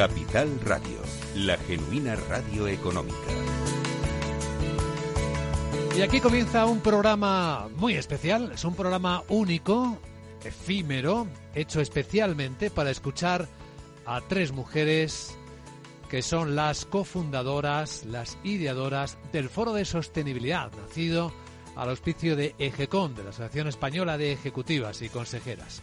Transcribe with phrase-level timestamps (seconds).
[0.00, 0.96] Capital Radio,
[1.34, 3.18] la genuina radio económica.
[5.94, 9.98] Y aquí comienza un programa muy especial, es un programa único,
[10.42, 13.46] efímero, hecho especialmente para escuchar
[14.06, 15.36] a tres mujeres
[16.08, 21.30] que son las cofundadoras, las ideadoras del Foro de Sostenibilidad, nacido
[21.76, 25.82] al auspicio de EGECON, de la Asociación Española de Ejecutivas y Consejeras.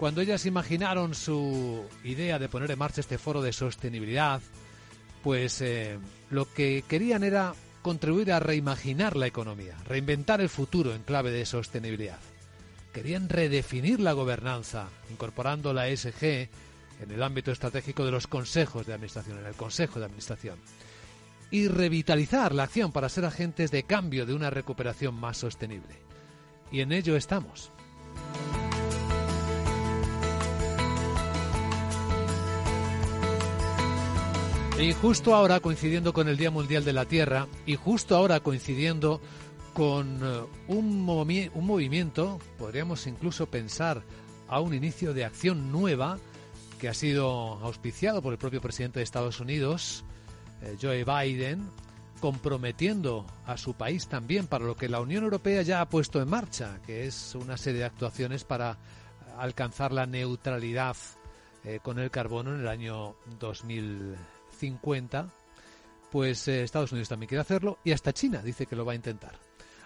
[0.00, 4.40] Cuando ellas imaginaron su idea de poner en marcha este foro de sostenibilidad,
[5.22, 5.98] pues eh,
[6.30, 11.44] lo que querían era contribuir a reimaginar la economía, reinventar el futuro en clave de
[11.44, 12.18] sostenibilidad.
[12.94, 18.94] Querían redefinir la gobernanza, incorporando la ESG en el ámbito estratégico de los consejos de
[18.94, 20.58] administración, en el Consejo de Administración.
[21.50, 25.94] Y revitalizar la acción para ser agentes de cambio de una recuperación más sostenible.
[26.72, 27.70] Y en ello estamos.
[34.80, 39.20] Y justo ahora, coincidiendo con el Día Mundial de la Tierra, y justo ahora coincidiendo
[39.74, 44.02] con eh, un, un movimiento, podríamos incluso pensar
[44.48, 46.18] a un inicio de acción nueva,
[46.78, 50.02] que ha sido auspiciado por el propio presidente de Estados Unidos,
[50.62, 51.68] eh, Joe Biden,
[52.18, 56.30] comprometiendo a su país también para lo que la Unión Europea ya ha puesto en
[56.30, 58.78] marcha, que es una serie de actuaciones para
[59.36, 60.96] alcanzar la neutralidad
[61.64, 63.14] eh, con el carbono en el año
[64.60, 65.32] 2050.
[66.10, 68.96] Pues eh, Estados Unidos también quiere hacerlo y hasta China dice que lo va a
[68.96, 69.38] intentar.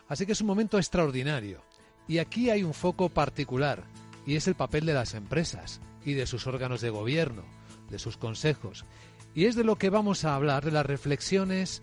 [0.08, 1.62] Así que es un momento extraordinario.
[2.08, 3.85] Y aquí hay un foco particular
[4.27, 7.45] y es el papel de las empresas y de sus órganos de gobierno,
[7.90, 8.85] de sus consejos.
[9.35, 11.83] Y es de lo que vamos a hablar, de las reflexiones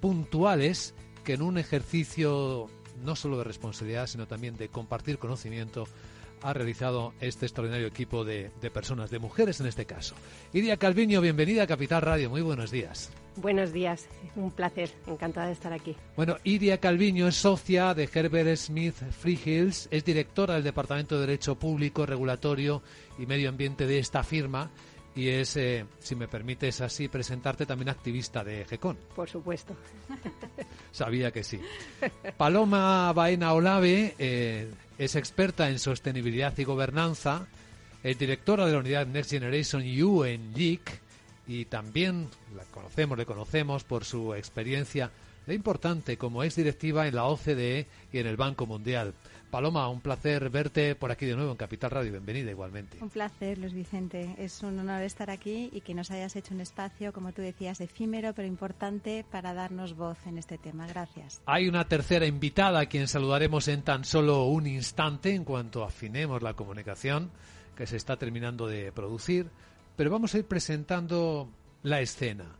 [0.00, 2.68] puntuales que en un ejercicio
[3.02, 5.86] no solo de responsabilidad, sino también de compartir conocimiento,
[6.42, 10.14] ha realizado este extraordinario equipo de, de, personas, de mujeres en este caso.
[10.52, 13.10] Iria Calviño, bienvenida a Capital Radio, muy buenos días.
[13.36, 14.06] Buenos días,
[14.36, 15.96] un placer, encantada de estar aquí.
[16.16, 21.54] Bueno, Iria Calviño es socia de Herbert Smith Freehills, es directora del Departamento de Derecho
[21.54, 22.82] Público, Regulatorio
[23.18, 24.70] y Medio Ambiente de esta firma
[25.14, 28.96] y es, eh, si me permites así presentarte, también activista de GECON.
[29.14, 29.74] Por supuesto.
[30.92, 31.60] Sabía que sí.
[32.36, 37.46] Paloma Baena Olave eh, es experta en sostenibilidad y gobernanza,
[38.02, 40.52] es directora de la unidad Next Generation U en
[41.46, 45.10] y también la conocemos, le conocemos por su experiencia
[45.48, 49.14] importante como ex directiva en la OCDE y en el Banco Mundial.
[49.50, 52.12] Paloma, un placer verte por aquí de nuevo en Capital Radio.
[52.12, 52.98] Bienvenida igualmente.
[53.02, 54.36] Un placer, Luis Vicente.
[54.38, 57.80] Es un honor estar aquí y que nos hayas hecho un espacio, como tú decías,
[57.80, 60.86] efímero pero importante para darnos voz en este tema.
[60.86, 61.42] Gracias.
[61.46, 66.42] Hay una tercera invitada a quien saludaremos en tan solo un instante en cuanto afinemos
[66.42, 67.30] la comunicación
[67.74, 69.48] que se está terminando de producir.
[69.96, 71.50] Pero vamos a ir presentando
[71.82, 72.59] la escena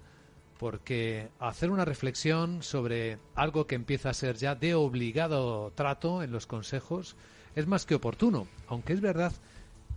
[0.60, 6.32] porque hacer una reflexión sobre algo que empieza a ser ya de obligado trato en
[6.32, 7.16] los consejos
[7.56, 9.32] es más que oportuno, aunque es verdad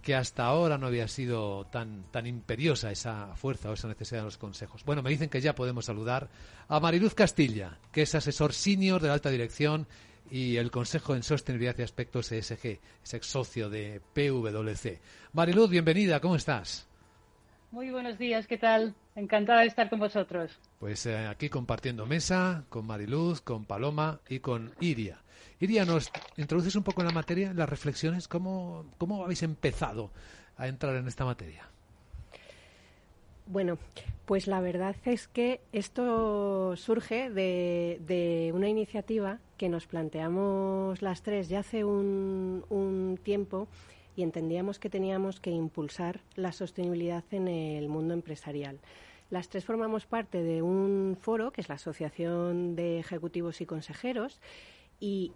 [0.01, 4.25] que hasta ahora no había sido tan, tan imperiosa esa fuerza o esa necesidad de
[4.25, 4.85] los consejos.
[4.85, 6.29] Bueno, me dicen que ya podemos saludar
[6.69, 9.85] a Mariluz Castilla, que es asesor senior de la alta dirección
[10.31, 15.01] y el Consejo en Sostenibilidad y Aspectos ESG, es ex socio de PwC.
[15.34, 16.88] Mariluz, bienvenida, ¿cómo estás?
[17.73, 18.94] Muy buenos días, ¿qué tal?
[19.16, 20.59] Encantada de estar con vosotros.
[20.78, 25.17] Pues eh, aquí compartiendo mesa con Mariluz, con Paloma y con Iria.
[25.59, 28.28] Iria, ¿nos introduces un poco en la materia, en las reflexiones?
[28.28, 30.12] ¿Cómo, cómo habéis empezado
[30.56, 31.67] a entrar en esta materia?
[33.47, 33.79] Bueno,
[34.28, 41.24] pues la verdad es que esto surge de, de una iniciativa que nos planteamos las
[41.24, 43.68] tres ya hace un, un tiempo
[44.15, 48.80] y entendíamos que teníamos que impulsar la sostenibilidad en el mundo empresarial.
[49.30, 54.39] Las tres formamos parte de un foro, que es la Asociación de Ejecutivos y Consejeros,
[55.00, 55.31] y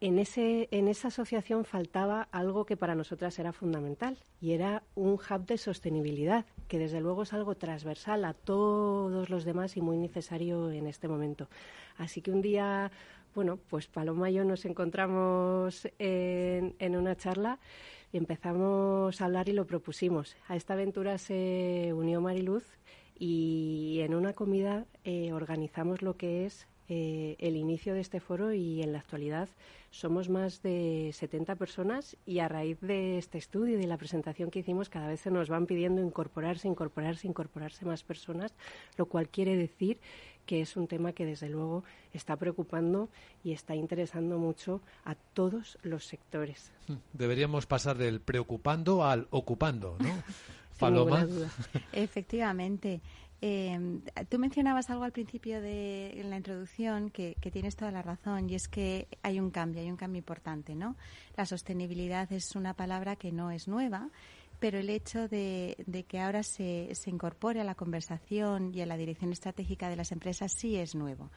[0.00, 5.12] en, ese, en esa asociación faltaba algo que para nosotras era fundamental, y era un
[5.12, 9.96] hub de sostenibilidad, que desde luego es algo transversal a todos los demás y muy
[9.96, 11.48] necesario en este momento.
[11.98, 12.90] Así que un día,
[13.34, 17.60] bueno, pues Paloma y yo nos encontramos en, en una charla
[18.12, 20.36] empezamos a hablar y lo propusimos.
[20.48, 22.64] A esta aventura se unió Mariluz
[23.18, 28.52] y en una comida eh, organizamos lo que es eh, el inicio de este foro
[28.52, 29.48] y en la actualidad
[29.90, 34.50] somos más de 70 personas y a raíz de este estudio y de la presentación
[34.50, 38.54] que hicimos cada vez se nos van pidiendo incorporarse, incorporarse, incorporarse más personas,
[38.98, 39.98] lo cual quiere decir
[40.46, 43.10] que es un tema que desde luego está preocupando
[43.44, 46.72] y está interesando mucho a todos los sectores.
[47.12, 50.22] Deberíamos pasar del preocupando al ocupando, ¿no?
[50.78, 51.26] Paloma.
[51.92, 53.00] Efectivamente.
[53.42, 54.00] Eh,
[54.30, 58.48] tú mencionabas algo al principio de en la introducción que, que, tienes toda la razón
[58.48, 60.96] y es que hay un cambio, hay un cambio importante, ¿no?
[61.36, 64.08] La sostenibilidad es una palabra que no es nueva,
[64.58, 68.96] pero el hecho de, que ahora se, se, incorpore a la conversación y a la
[68.96, 71.30] dirección estratégica de las empresas sí es nuevo.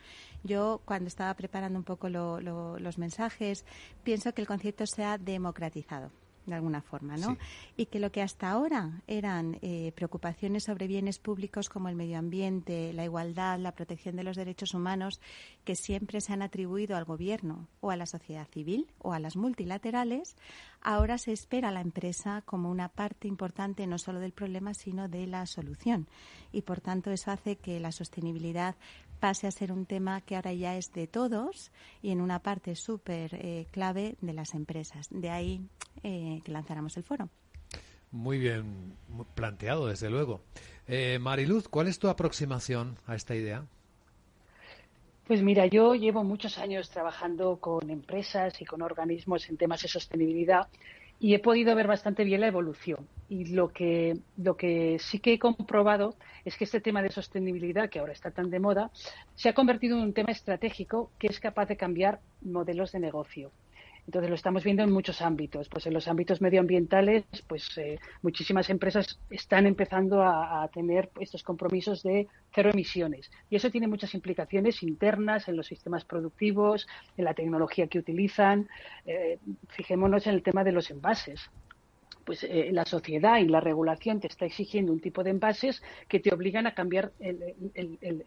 [0.43, 3.65] Yo, cuando estaba preparando un poco los mensajes,
[4.03, 6.11] pienso que el concepto se ha democratizado
[6.49, 7.37] de alguna forma, ¿no?
[7.77, 12.17] Y que lo que hasta ahora eran eh, preocupaciones sobre bienes públicos como el medio
[12.17, 15.21] ambiente, la igualdad, la protección de los derechos humanos,
[15.63, 19.35] que siempre se han atribuido al gobierno o a la sociedad civil o a las
[19.35, 20.35] multilaterales,
[20.81, 25.07] ahora se espera a la empresa como una parte importante no solo del problema, sino
[25.07, 26.07] de la solución.
[26.51, 28.75] Y por tanto, eso hace que la sostenibilidad
[29.19, 31.71] pase a ser un tema que ahora ya es de todos
[32.01, 35.07] y en una parte súper eh, clave de las empresas.
[35.11, 35.61] De ahí
[36.03, 37.29] eh, que lanzáramos el foro.
[38.11, 38.95] Muy bien
[39.35, 40.41] planteado, desde luego.
[40.87, 43.65] Eh, Mariluz, ¿cuál es tu aproximación a esta idea?
[45.27, 49.87] Pues mira, yo llevo muchos años trabajando con empresas y con organismos en temas de
[49.87, 50.67] sostenibilidad
[51.19, 53.07] y he podido ver bastante bien la evolución.
[53.27, 57.89] Y lo que, lo que sí que he comprobado es que este tema de sostenibilidad,
[57.89, 58.89] que ahora está tan de moda,
[59.35, 63.51] se ha convertido en un tema estratégico que es capaz de cambiar modelos de negocio.
[64.09, 65.69] Entonces lo estamos viendo en muchos ámbitos.
[65.69, 72.01] Pues en los ámbitos medioambientales, pues eh, muchísimas empresas están empezando a, tener estos compromisos
[72.01, 73.29] de cero emisiones.
[73.51, 78.67] Y eso tiene muchas implicaciones internas en los sistemas productivos, en la tecnología que utilizan.
[79.05, 81.51] Eh, fijémonos en el tema de los envases
[82.29, 86.19] pues eh, la sociedad y la regulación te está exigiendo un tipo de envases que
[86.19, 87.11] te obligan a cambiar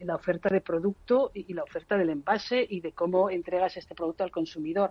[0.00, 4.25] la oferta de producto y, la oferta del envase y de cómo entregas este producto
[4.25, 4.90] al consumidor.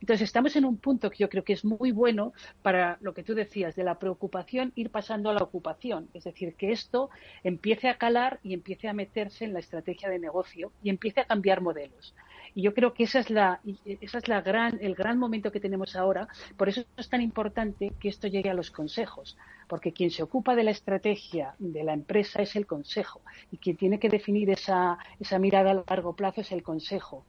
[0.00, 2.32] Entonces, estamos en un punto que yo creo que es muy bueno
[2.62, 6.08] para lo que tú decías, de la preocupación ir pasando a la ocupación.
[6.14, 7.10] Es decir, que esto
[7.44, 11.26] empiece a calar y empiece a meterse en la estrategia de negocio y empiece a
[11.26, 12.14] cambiar modelos.
[12.56, 15.60] Y yo creo que esa es la, esa es la gran, el gran momento que
[15.60, 16.26] tenemos ahora.
[16.56, 19.36] Por eso es tan importante que esto llegue a los consejos,
[19.68, 23.20] porque quien se ocupa de la estrategia de la empresa es el consejo
[23.50, 27.26] y quien tiene que definir esa, esa mirada a largo plazo es el consejo.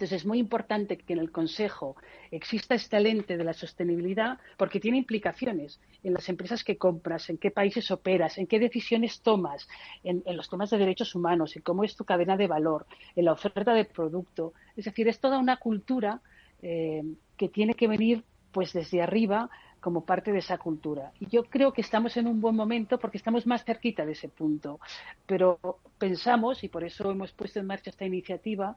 [0.00, 1.94] Entonces es muy importante que en el Consejo
[2.30, 7.36] exista este lente de la sostenibilidad porque tiene implicaciones en las empresas que compras, en
[7.36, 9.68] qué países operas, en qué decisiones tomas,
[10.02, 13.32] en, los temas de derechos humanos, en cómo es tu cadena de valor, en la
[13.32, 14.54] oferta de producto.
[14.74, 16.22] Es decir, es toda una cultura
[16.62, 17.02] eh,
[17.36, 19.50] que tiene que venir pues desde arriba
[19.80, 21.12] como parte de esa cultura.
[21.20, 24.28] Y yo creo que estamos en un buen momento porque estamos más cerquita de ese
[24.28, 24.80] punto.
[25.26, 25.58] Pero
[25.98, 28.76] pensamos, y por eso hemos puesto en marcha esta iniciativa,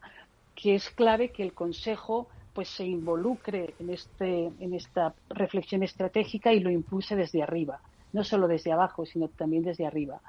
[0.54, 6.52] que es clave que el Consejo pues se involucre en, este, en esta reflexión estratégica
[6.52, 7.80] y lo impulse desde arriba,
[8.12, 10.20] no solo desde abajo, sino también desde arriba.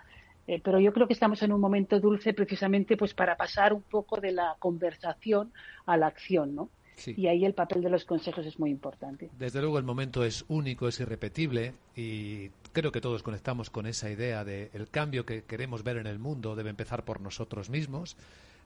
[0.48, 3.82] Eh, pero yo creo que estamos en un momento dulce precisamente pues para pasar un
[3.82, 5.52] poco de la conversación
[5.86, 6.70] a la acción, ¿no?
[7.06, 9.30] Y ahí el papel de los consejos es muy importante.
[9.38, 14.10] Desde luego el momento es único, es irrepetible y creo que todos conectamos con esa
[14.10, 18.16] idea de el cambio que queremos ver en el mundo debe empezar por nosotros mismos.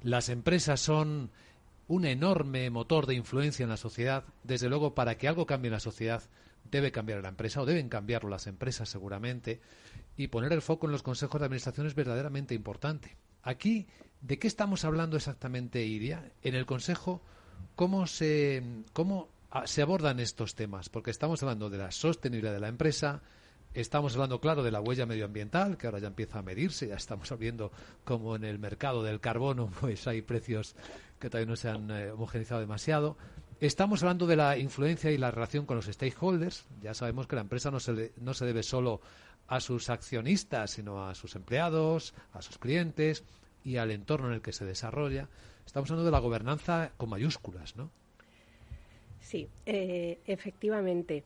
[0.04, 1.32] Las empresas son
[1.90, 4.24] un enorme motor de influencia en la sociedad.
[4.44, 6.22] Desde luego, para que algo cambie en la sociedad,
[6.70, 9.60] debe cambiar la empresa o deben cambiarlo las empresas seguramente.
[10.16, 13.18] Y poner el foco en los consejos de administración es verdaderamente importante.
[13.42, 13.88] Aquí,
[14.22, 16.32] ¿de qué estamos hablando exactamente, Iria?
[16.44, 17.24] En el consejo,
[17.76, 19.30] ¿cómo se, cómo
[19.66, 20.90] se abordan estos temas?
[20.90, 23.24] Porque estamos hablando de la sostenibilidad de la empresa,
[23.74, 27.38] Estamos hablando, claro, de la huella medioambiental, que ahora ya empieza a medirse, ya estamos
[27.38, 27.72] viendo
[28.04, 30.76] como en el mercado del carbono pues hay precios
[31.20, 33.16] que todavía no se han eh, homogenizado demasiado.
[33.60, 36.66] Estamos hablando de la influencia y la relación con los stakeholders.
[36.82, 39.02] Ya sabemos que la empresa no se, no se debe solo
[39.48, 43.24] a sus accionistas, sino a sus empleados, a sus clientes
[43.64, 45.28] y al entorno en el que se desarrolla.
[45.66, 47.92] Estamos hablando de la gobernanza con mayúsculas, ¿no?
[49.20, 51.24] Sí, eh, efectivamente.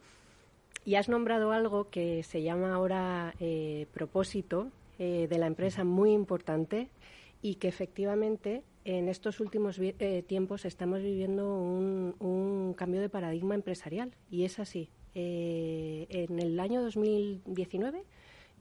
[0.85, 6.87] Y has nombrado algo que se llama ahora eh, propósito de la empresa muy importante
[7.41, 14.11] y que efectivamente en estos últimos eh, tiempos estamos viviendo un, cambio de paradigma empresarial
[14.31, 14.89] y es así.
[15.15, 18.03] Eh, en el año 2019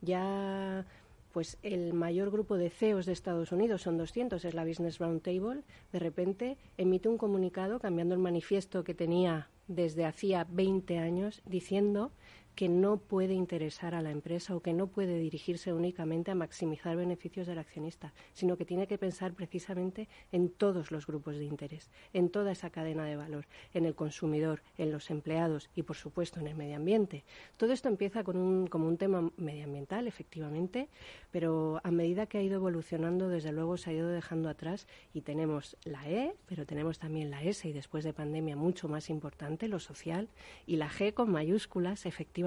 [0.03, 0.85] ya
[1.33, 5.63] pues el mayor grupo de CEOs de Estados Unidos, son 200, es la Business Roundtable,
[5.91, 12.13] de repente emite un comunicado cambiando el manifiesto que tenía desde hacía 20 años diciendo
[12.55, 16.97] que no puede interesar a la empresa o que no puede dirigirse únicamente a maximizar
[16.97, 21.91] beneficios del accionista, sino que tiene que pensar precisamente en todos los grupos de interés,
[22.13, 26.41] en toda esa cadena de valor, en el consumidor, en los empleados y, por supuesto,
[26.41, 27.25] en el medio ambiente.
[27.57, 30.89] Todo esto empieza con un, como un tema medioambiental, efectivamente,
[31.31, 35.23] pero a medida que ha ido evolucionando, desde luego se ha ido dejando atrás y
[35.23, 39.69] tenemos la E, pero tenemos también la S y después de pandemia mucho más importante,
[39.69, 40.29] lo social,
[40.67, 42.42] y la G con mayúsculas, efectivamente,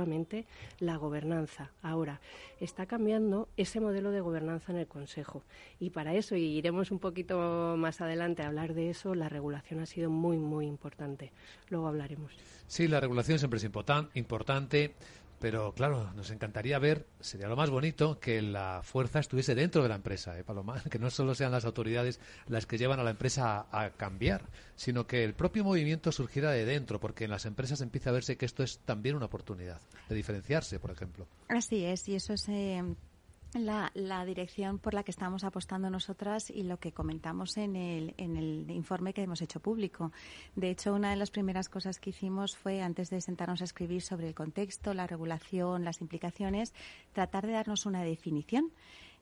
[0.80, 1.72] la gobernanza.
[1.82, 2.20] Ahora,
[2.60, 5.44] está cambiando ese modelo de gobernanza en el Consejo
[5.80, 9.80] y para eso, y iremos un poquito más adelante a hablar de eso, la regulación
[9.80, 11.32] ha sido muy, muy importante.
[11.70, 12.34] Luego hablaremos.
[12.68, 14.96] Sí, la regulación siempre es importante.
[15.39, 19.89] Pero claro, nos encantaría ver, sería lo más bonito, que la fuerza estuviese dentro de
[19.89, 20.82] la empresa, ¿eh, Paloma?
[20.89, 24.44] Que no solo sean las autoridades las que llevan a la empresa a, cambiar,
[24.75, 28.38] sino que el propio movimiento surgiera de dentro, porque en las empresas empieza a verse
[28.38, 31.27] que esto es también una oportunidad de diferenciarse, por ejemplo.
[31.50, 32.48] Así es, y eso es
[33.60, 38.14] la, la, dirección por la que estamos apostando nosotras y lo que comentamos en el,
[38.18, 40.12] en el informe que hemos hecho público.
[40.56, 44.02] De hecho, una de las primeras cosas que hicimos fue, antes de sentarnos a escribir
[44.02, 46.74] sobre el contexto, la regulación, las implicaciones,
[47.14, 48.72] tratar de darnos una definición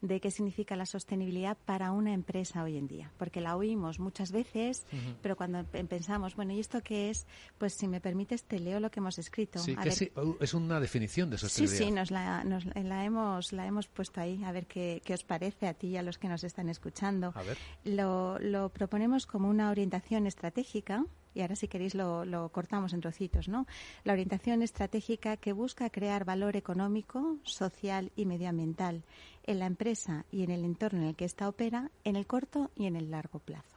[0.03, 4.33] de qué significa la sostenibilidad para una empresa hoy en día, porque la oímos muchas
[4.33, 4.85] veces,
[5.21, 7.25] pero cuando pensamos, bueno, ¿y esto qué es?
[7.57, 9.59] Pues si me permites, te leo lo que hemos escrito.
[9.59, 11.77] Sí, que es una definición de sostenibilidad.
[11.77, 15.13] Sí, sí, nos la, nos la, hemos, la hemos puesto ahí, a ver qué, qué
[15.13, 17.31] os parece a ti y a los que nos están escuchando.
[17.33, 17.57] A ver.
[17.85, 23.01] Lo, lo proponemos como una orientación estratégica y ahora si queréis lo, lo, cortamos en
[23.01, 23.65] trocitos, ¿no?
[24.03, 29.03] La orientación estratégica que busca crear valor económico, social y medioambiental
[29.43, 32.71] en la empresa y en el entorno en el que ésta opera en el corto
[32.75, 33.73] y en el largo plazo.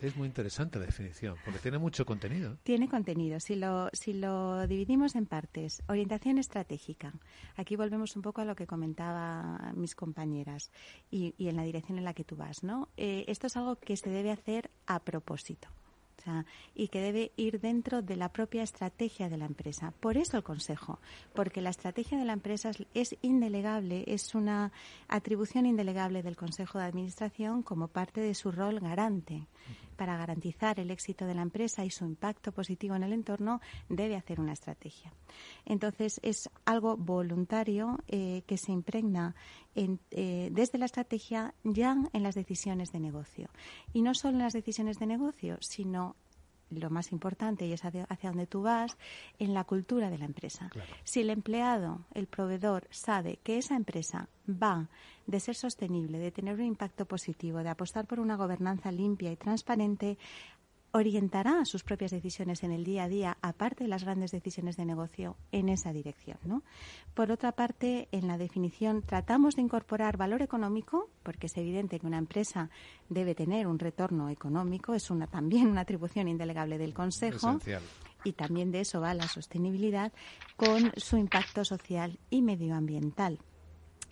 [0.00, 2.58] Es muy interesante la definición, porque tiene mucho contenido.
[2.64, 3.40] Tiene contenido.
[3.40, 7.14] Si lo, si lo dividimos en partes, orientación estratégica.
[7.56, 10.70] Aquí volvemos un poco a lo que comentaba mis compañeras
[11.10, 12.90] y, y en la dirección en la que tú vas, ¿no?
[12.98, 15.68] Eh, esto es algo que se debe hacer a propósito
[16.74, 19.92] y que debe ir dentro de la propia estrategia de la empresa.
[20.00, 20.98] Por eso el consejo,
[21.34, 24.72] porque la estrategia de la empresa es indelegable, es una
[25.08, 29.46] atribución indelegable del Consejo de Administración como parte de su rol garante
[29.96, 34.16] para garantizar el éxito de la empresa y su impacto positivo en el entorno, debe
[34.16, 35.12] hacer una estrategia.
[35.64, 39.34] Entonces, es algo voluntario eh, que se impregna
[39.74, 43.50] eh, desde la estrategia ya en las decisiones de negocio.
[43.92, 46.16] Y no solo en las decisiones de negocio, sino
[46.70, 48.96] lo más importante y es hacia, donde tú vas,
[49.38, 50.70] en la cultura de la empresa.
[51.04, 54.88] Si el empleado, el proveedor, sabe que esa empresa va
[55.26, 59.36] de ser sostenible, de tener un impacto positivo, de apostar por una gobernanza limpia y
[59.36, 60.18] transparente,
[60.96, 64.84] orientará sus propias decisiones en el día a día, aparte de las grandes decisiones de
[64.84, 66.38] negocio, en esa dirección.
[66.44, 66.62] ¿no?
[67.14, 72.06] Por otra parte, en la definición tratamos de incorporar valor económico, porque es evidente que
[72.06, 72.70] una empresa
[73.08, 77.58] debe tener un retorno económico, es una, también una atribución indelegable del Consejo.
[78.24, 80.12] Y también de eso va la sostenibilidad
[80.56, 83.38] con su impacto social y medioambiental.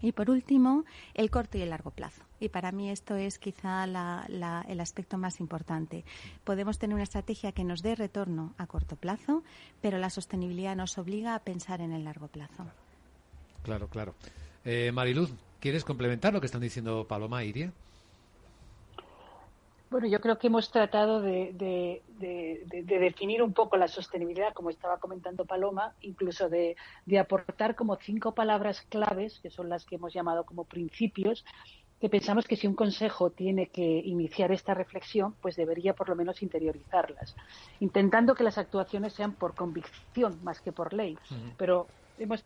[0.05, 0.85] Y por último,
[1.15, 2.23] el corto y el largo plazo.
[2.39, 6.05] Y para mí esto es quizá el aspecto más importante.
[6.45, 9.43] Podemos tener una estrategia que nos dé retorno a corto plazo,
[9.81, 12.67] pero la sostenibilidad nos obliga a pensar en el largo plazo.
[13.63, 14.15] Claro, claro.
[14.67, 17.73] Eh, Mariluz, ¿quieres complementar lo que están diciendo Paloma e Iria?
[19.95, 25.45] Bueno, yo creo que hemos tratado de, definir un poco la sostenibilidad, como estaba comentando
[25.45, 26.75] Paloma, incluso de,
[27.17, 31.45] aportar como cinco palabras claves, que son las que hemos llamado como principios,
[32.01, 36.17] que pensamos que si un consejo tiene que iniciar esta reflexión, pues debería por lo
[36.17, 37.37] menos interiorizarlas,
[37.79, 41.17] intentando que las actuaciones sean por convicción más que por ley.
[41.57, 41.87] Pero
[42.19, 42.45] hemos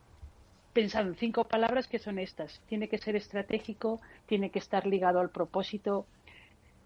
[0.74, 2.60] pensado en cinco palabras que son estas.
[2.68, 6.04] Tiene que ser estratégico, tiene que estar ligado al propósito,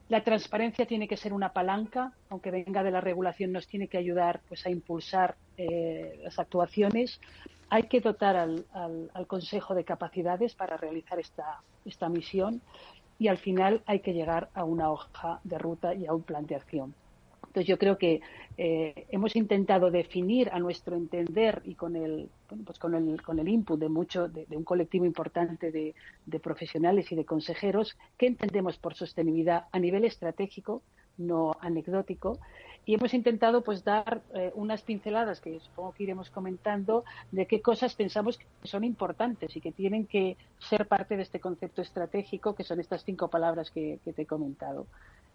[0.09, 3.99] la transparencia tiene que ser una palanca, aunque venga de la regulación, nos tiene que
[3.99, 7.21] ayudar pues, a impulsar eh, las actuaciones.
[7.71, 8.67] Hay que dotar al,
[9.27, 12.61] Consejo de capacidades para realizar esta, misión
[13.19, 16.45] y al final hay que llegar a una hoja de ruta y a un plan
[16.47, 16.95] de acción.
[17.47, 18.21] Entonces yo creo que
[18.59, 22.29] eh, hemos intentado definir a nuestro entender y con el,
[22.65, 25.95] pues con el, con el input de mucho, de, un colectivo importante de,
[26.41, 30.83] profesionales y de consejeros, qué entendemos por sostenibilidad a nivel estratégico,
[31.19, 32.39] no anecdótico,
[32.85, 37.63] y hemos intentado pues dar eh, unas pinceladas que supongo que iremos comentando de qué
[37.63, 42.57] cosas pensamos que son importantes y que tienen que ser parte de este concepto estratégico
[42.57, 44.87] que son estas cinco palabras que te he comentado.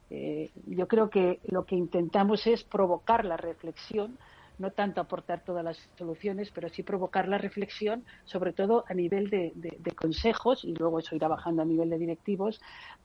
[0.10, 4.18] Eh, yo creo que lo que intentamos es provocar la reflexión
[4.58, 9.30] no tanto aportar todas las soluciones, pero sí provocar la reflexión, sobre todo a nivel
[9.30, 9.54] de,
[9.96, 12.62] consejos, y luego eso irá bajando a nivel de directivos,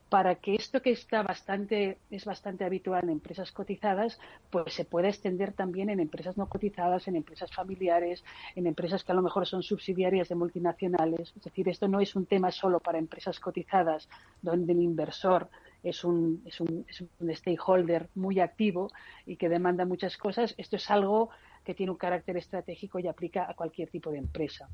[0.09, 4.19] para que esto que está bastante, es bastante habitual en empresas cotizadas,
[4.51, 8.23] pues se pueda extender también en empresas no cotizadas, en empresas familiares,
[8.55, 11.33] en empresas que a lo mejor son subsidiarias de multinacionales.
[11.35, 14.07] Es decir, esto no es un tema solo para empresas cotizadas,
[14.43, 15.49] donde el inversor
[15.83, 18.91] es un, es un, es un stakeholder muy activo
[19.27, 20.55] y que demanda muchas cosas.
[20.59, 21.31] Esto es algo
[21.65, 24.69] que tiene un carácter estratégico y aplica a cualquier tipo de empresa.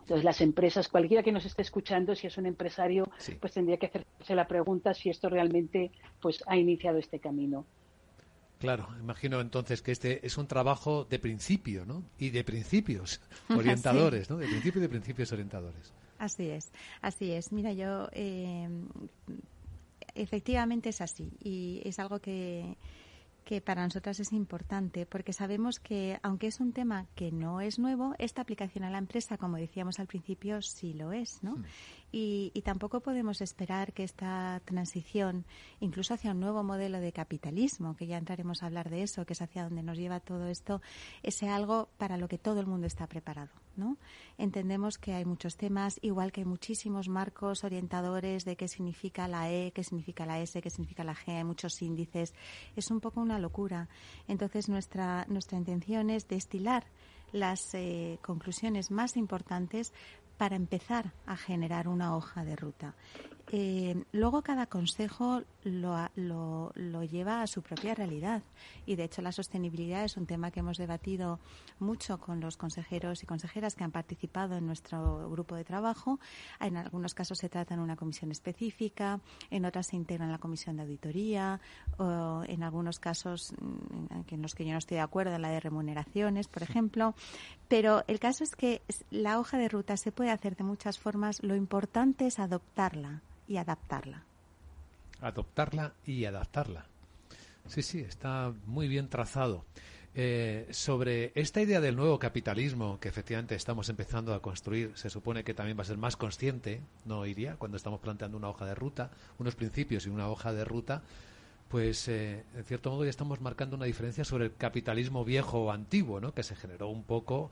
[0.00, 3.08] Entonces, las empresas, cualquiera que nos esté escuchando, si es un empresario,
[3.40, 7.64] pues tendría que hacerse la pregunta si esto realmente pues ha iniciado este camino.
[8.58, 12.02] Claro, imagino entonces que este es un trabajo de principio, ¿no?
[12.18, 14.36] Y de principios orientadores, ¿no?
[14.36, 15.92] De principio y de principios orientadores.
[16.18, 16.70] Así es,
[17.00, 17.50] así es.
[17.52, 18.68] Mira, yo eh,
[20.14, 22.76] efectivamente es así y es algo que,
[23.44, 27.78] que para nosotras es importante porque sabemos que, aunque es un tema que no es
[27.78, 31.56] nuevo, esta aplicación a la empresa, como decíamos al principio, sí lo es, ¿no?
[31.56, 31.64] Hmm.
[32.16, 35.44] Y, tampoco podemos esperar que esta transición,
[35.80, 39.32] incluso hacia un nuevo modelo de capitalismo, que ya entraremos a hablar de eso, que
[39.32, 40.80] es hacia donde nos lleva todo esto,
[41.26, 43.50] sea algo para lo que todo el mundo está preparado.
[43.76, 43.96] ¿no?
[44.38, 49.50] Entendemos que hay muchos temas, igual que hay muchísimos marcos orientadores de qué significa la
[49.50, 52.32] E, qué significa la S, qué significa la G, muchos índices.
[52.76, 53.88] Es un poco una locura.
[54.28, 56.84] Entonces, nuestra, nuestra intención es destilar
[57.34, 59.92] las eh, conclusiones más importantes
[60.36, 62.94] para empezar a generar una hoja de ruta.
[63.52, 68.42] Eh, luego cada consejo lo, lo, lo, lleva a su propia realidad
[68.86, 71.38] y de hecho la sostenibilidad es un tema que hemos debatido
[71.78, 76.18] mucho con los consejeros y consejeras que han participado en nuestro grupo de trabajo.
[76.58, 79.20] En algunos casos se trata en una comisión específica,
[79.50, 81.60] en otras se integra en la comisión de auditoría
[81.98, 85.50] o en algunos casos mm, en los que yo no estoy de acuerdo en la
[85.50, 87.14] de remuneraciones, por ejemplo.
[87.68, 91.42] Pero el caso es que la hoja de ruta se puede hacer de muchas formas.
[91.42, 94.22] Lo importante es adoptarla y adaptarla.
[95.20, 96.86] Adoptarla y adaptarla.
[97.68, 99.64] Sí, sí, está muy bien trazado.
[100.16, 105.42] Eh, sobre esta idea del nuevo capitalismo que efectivamente estamos empezando a construir, se supone
[105.42, 107.56] que también va a ser más consciente, ¿no iría?
[107.56, 111.02] Cuando estamos planteando una hoja de ruta, unos principios y una hoja de ruta,
[111.68, 115.72] pues eh, en cierto modo ya estamos marcando una diferencia sobre el capitalismo viejo o
[115.72, 116.32] antiguo, ¿no?
[116.32, 117.50] Que se generó un poco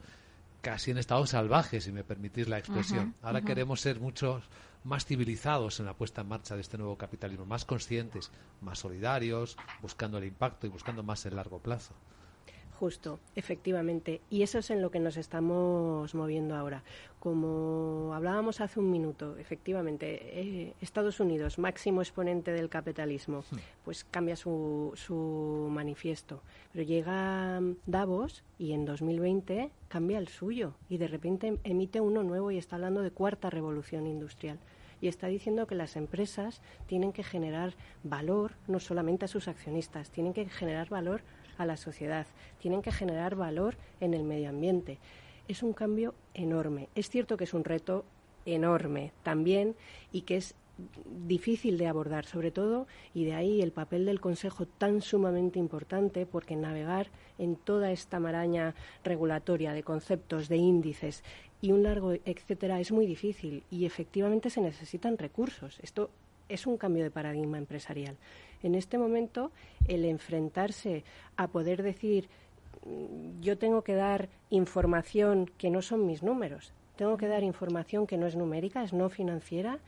[0.61, 3.16] casi en estado salvaje, si me permitís la expresión.
[3.22, 4.44] Ahora queremos ser muchos
[4.85, 9.57] más civilizados en la puesta en marcha de este nuevo capitalismo, más conscientes, más solidarios,
[9.81, 11.95] buscando el impacto y buscando más el largo plazo.
[12.83, 14.23] Justo, efectivamente.
[14.29, 16.83] Y eso es en lo que nos estamos moviendo ahora.
[17.21, 23.45] Como hablábamos hace un minuto, efectivamente, eh, Estados Unidos, máximo exponente del capitalismo,
[23.85, 26.42] pues cambia su, su manifiesto.
[26.73, 32.51] Pero llega Davos y en 2020 cambia el suyo y de repente emite uno nuevo
[32.51, 34.59] y está hablando de cuarta revolución industrial
[35.01, 40.11] y está diciendo que las empresas tienen que generar valor no solamente a sus accionistas,
[40.11, 41.23] tienen que generar valor
[41.59, 42.27] a la sociedad,
[42.59, 44.99] tienen que generar valor en el medio ambiente.
[45.49, 46.88] Es un cambio enorme.
[46.95, 48.05] Es cierto que es un reto
[48.47, 49.77] enorme también
[50.12, 50.55] y que es
[51.27, 56.27] difícil de abordar, sobre todo, y de ahí el papel del Consejo tan sumamente importante,
[56.27, 61.23] porque navegar en toda esta maraña regulatoria de conceptos, de índices
[61.61, 65.79] y un largo etcétera es muy difícil y efectivamente se necesitan recursos.
[65.83, 66.11] Esto
[66.53, 68.17] es un cambio de paradigma empresarial.
[68.62, 69.51] En este momento,
[69.88, 71.05] el enfrentarse
[71.37, 72.29] a poder decir
[72.85, 78.07] mm, yo tengo que dar información que no son mis números, tengo que dar información
[78.07, 79.79] que no es numérica, es no financiera,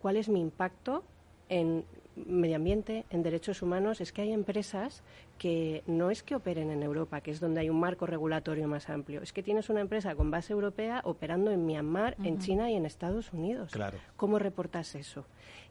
[0.00, 1.04] cuál es mi impacto
[1.48, 1.84] en
[2.16, 5.02] medio ambiente, en derechos humanos, es que hay empresas
[5.38, 8.88] que no es que operen en Europa, que es donde hay un marco regulatorio más
[8.88, 12.76] amplio, es que tienes una empresa con base europea operando en Myanmar, en China y
[12.76, 13.72] en Estados Unidos.
[13.72, 13.98] Claro.
[14.16, 15.26] ¿Cómo reportas eso?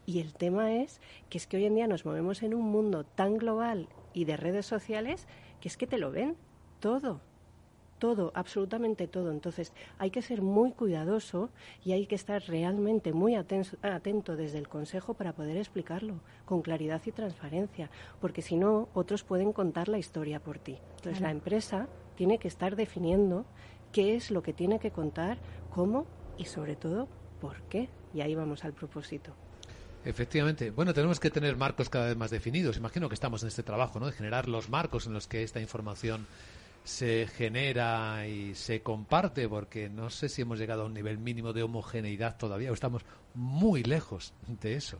[0.06, 3.04] Y el tema es que es que hoy en día nos movemos en un mundo
[3.04, 5.26] tan global y de redes sociales
[5.60, 6.36] que es que te lo ven
[6.80, 7.20] todo
[8.04, 9.30] todo, absolutamente todo.
[9.30, 11.48] Entonces hay que ser muy cuidadoso
[11.82, 17.00] y hay que estar realmente muy atento, desde el Consejo para poder explicarlo con claridad
[17.06, 17.90] y transparencia,
[18.20, 20.76] porque si no, otros pueden contar la historia por ti.
[20.96, 23.46] Entonces la empresa tiene que estar definiendo
[23.90, 25.38] qué es lo que tiene que contar,
[25.70, 27.08] cómo y sobre todo
[27.40, 27.88] por qué.
[28.12, 29.34] Y ahí vamos al propósito.
[30.04, 30.70] Efectivamente.
[30.70, 32.76] Bueno, tenemos que tener marcos cada vez más definidos.
[32.76, 34.06] Imagino que estamos en este trabajo, ¿no?
[34.06, 36.26] De generar los marcos en los que esta información
[36.84, 41.54] se genera y se comparte, porque no sé si hemos llegado a un nivel mínimo
[41.54, 43.02] de homogeneidad todavía, o estamos
[43.34, 44.98] muy lejos de eso.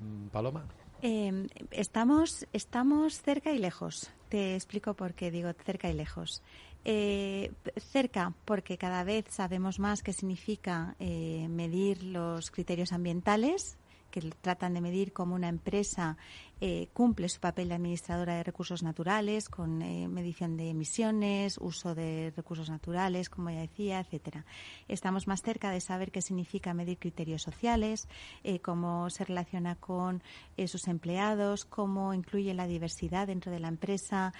[0.00, 0.64] Mm, Paloma.
[1.02, 6.42] Em, estamos, estamos cerca y lejos te explico por qué digo cerca y lejos.
[6.84, 13.78] Eh, cerca, porque cada vez sabemos más qué significa eh, medir los criterios ambientales,
[14.14, 16.16] que tratan de medir cómo una empresa
[16.60, 21.96] eh, cumple su papel de administradora de recursos naturales con eh, medición de emisiones, uso
[21.96, 24.44] de recursos naturales, como ya decía, etcétera.
[24.86, 28.06] Estamos más cerca de saber qué significa medir criterios sociales,
[28.44, 30.22] eh, cómo se relaciona con
[30.68, 34.32] sus empleados, cómo incluye la diversidad dentro de la empresa,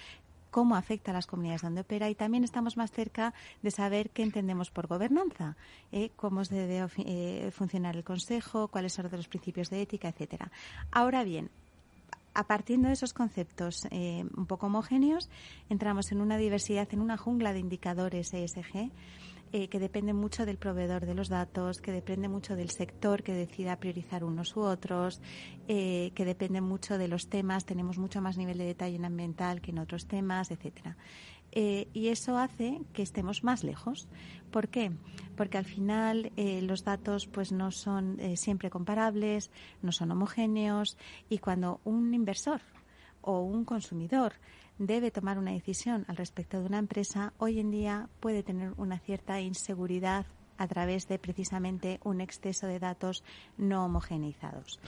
[0.55, 4.23] cómo afecta a las comunidades donde opera y también estamos más cerca de saber qué
[4.23, 5.57] entendemos por gobernanza,
[5.91, 6.11] ¿eh?
[6.15, 10.49] cómo se debe eh, funcionar el Consejo, cuáles son los principios de ética, etcétera.
[10.93, 11.51] Ahora bien,
[12.33, 15.29] a partir de esos conceptos eh, un poco homogéneos,
[15.67, 18.91] entramos en una diversidad, en una jungla de indicadores ESG
[19.57, 23.31] eh, que depende mucho del proveedor de los datos, que depende mucho del sector que
[23.31, 25.21] decida priorizar unos u otros,
[25.69, 27.63] eh, que depende mucho de los temas.
[27.63, 30.97] Tenemos mucho más nivel de detalle en ambiental que en otros temas, etcétera.
[31.53, 34.09] Eh, y eso hace que estemos más lejos.
[34.51, 34.91] ¿Por qué?
[35.37, 40.97] Porque al final los datos pues no son siempre comparables, no son homogéneos
[41.29, 42.59] y cuando un inversor
[43.21, 44.33] o un consumidor
[44.77, 48.99] debe tomar una decisión al respecto de una empresa, hoy en día puede tener una
[48.99, 50.25] cierta inseguridad
[50.57, 53.23] a través de precisamente un exceso de datos
[53.57, 54.79] no homogeneizados.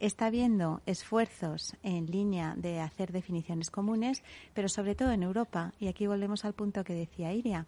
[0.00, 4.22] Está habiendo esfuerzos en línea de hacer definiciones comunes,
[4.54, 7.66] pero sobre todo en Europa, y aquí volvemos al punto que decía Iria,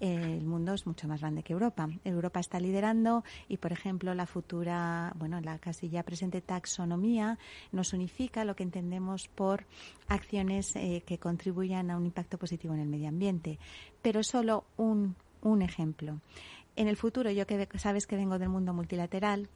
[0.00, 1.88] el mundo es mucho más grande que Europa.
[2.04, 7.38] Europa está liderando y, por ejemplo, la futura, bueno, la casi ya presente taxonomía
[7.70, 9.66] nos unifica lo que entendemos por
[10.08, 13.58] acciones eh, que contribuyan a un impacto positivo en el medio ambiente.
[14.02, 16.20] Pero solo un, un ejemplo
[16.76, 19.48] en el futuro, yo que sabes que vengo del mundo multilateral,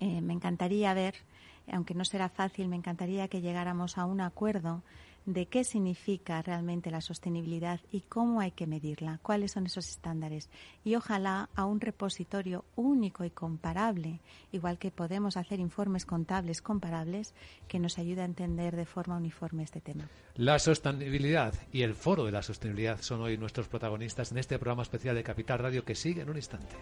[0.00, 1.14] eh, me encantaría ver,
[1.70, 4.82] aunque no será fácil, me encantaría que llegáramos a un acuerdo
[5.26, 10.48] de qué significa realmente la sostenibilidad y cómo hay que medirla, cuáles son esos estándares
[10.84, 14.20] y ojalá a un repositorio único y comparable,
[14.52, 17.34] igual que podemos hacer informes contables comparables
[17.68, 20.08] que nos ayude a entender de forma uniforme este tema.
[20.36, 24.82] La sostenibilidad y el foro de la sostenibilidad son hoy nuestros protagonistas en este programa
[24.82, 26.76] especial de Capital Radio que sigue en un instante.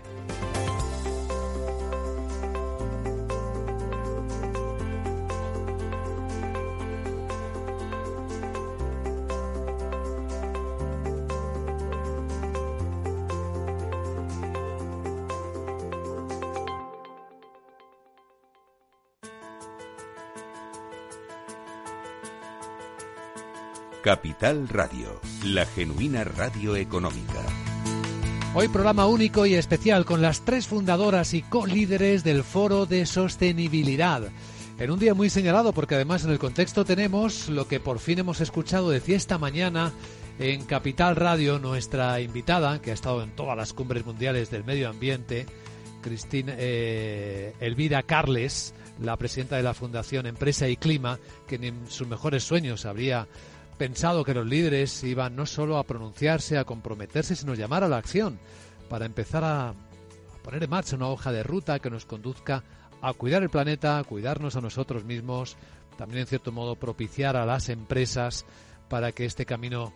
[24.09, 27.44] Capital Radio, la genuina radio económica.
[28.55, 34.23] Hoy programa único y especial con las tres fundadoras y co-líderes del Foro de Sostenibilidad.
[34.79, 38.21] En un día muy señalado porque además en el contexto tenemos lo que por fin
[38.21, 39.92] hemos escuchado de esta mañana
[40.38, 44.88] en Capital Radio, nuestra invitada, que ha estado en todas las cumbres mundiales del medio
[44.88, 45.44] ambiente,
[46.01, 52.09] Cristina eh, Elvira Carles, la presidenta de la Fundación Empresa y Clima, que en sus
[52.09, 53.29] mejores sueños habría
[53.79, 57.97] pensado que los líderes iban no solo a pronunciarse, a comprometerse, sino llamar a la
[57.97, 58.38] acción
[58.88, 59.75] para empezar a,
[60.43, 62.64] poner en marcha una hoja de ruta que nos conduzca
[63.01, 65.57] a cuidar el planeta, a cuidarnos a nosotros mismos,
[65.97, 68.45] también en cierto modo propiciar a las empresas
[68.88, 69.93] para que este camino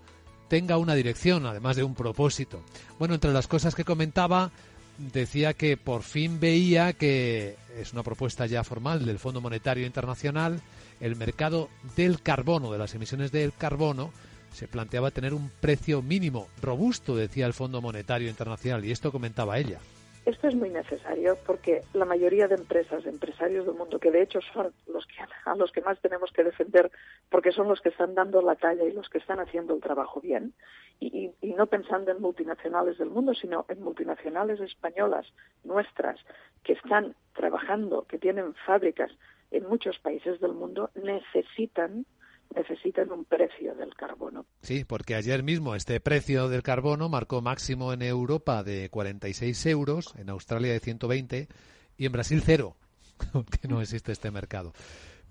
[0.48, 2.62] tenga una dirección, además de un propósito.
[2.98, 4.50] Bueno, entre las cosas que comentaba,
[4.98, 10.60] decía que por fin veía que es una propuesta ya formal del Fondo Monetario Internacional,
[11.02, 14.12] el mercado del carbono, de las emisiones del carbono,
[14.52, 19.58] se planteaba tener un precio mínimo robusto, decía el Fondo Monetario Internacional, y esto comentaba
[19.58, 19.78] ella.
[20.24, 24.38] Esto es muy necesario porque la mayoría de empresas, empresarios del mundo, que de hecho
[24.52, 26.92] son los que a los que más tenemos que defender
[27.28, 30.20] porque son los que están dando la talla y los que están haciendo el trabajo
[30.20, 30.52] bien,
[31.00, 35.26] y, y no pensando en multinacionales del mundo, sino en multinacionales españolas
[35.64, 36.20] nuestras
[36.62, 39.10] que están trabajando, que tienen fábricas
[39.52, 42.06] en muchos países del mundo necesitan
[42.54, 44.44] necesitan un precio del carbono.
[44.60, 50.14] Sí, porque ayer mismo este precio del carbono marcó máximo en Europa de 46 euros,
[50.18, 51.48] en Australia de 120
[51.96, 52.76] y en Brasil cero,
[53.62, 54.74] que no existe este mercado.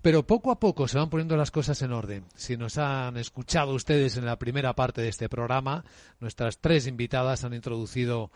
[0.00, 2.24] Pero poco a poco se van poniendo las cosas en orden.
[2.34, 5.84] Si nos han escuchado ustedes en la primera parte de este programa,
[6.18, 8.32] nuestras tres invitadas han introducido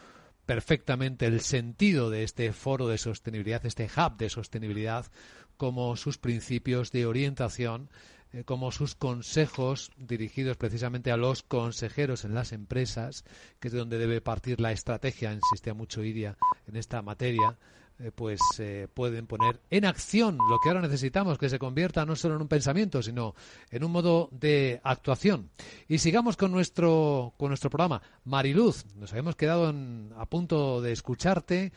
[0.46, 5.06] perfectamente el sentido de este foro de sostenibilidad, este hub de sostenibilidad,
[5.56, 7.88] como sus principios de orientación,
[8.32, 13.24] eh, como sus consejos dirigidos precisamente a los consejeros en las empresas,
[13.60, 17.56] que es de donde debe partir la estrategia, insistía mucho Iria en esta materia,
[17.98, 22.14] eh, pues eh, pueden poner en acción lo que ahora necesitamos, que se convierta no
[22.14, 23.34] solo en un pensamiento, sino
[23.70, 25.48] en un modo de actuación.
[25.88, 28.02] Y sigamos con nuestro, con nuestro programa.
[28.24, 29.72] Mariluz, nos habíamos quedado
[30.16, 31.72] a punto de escucharte.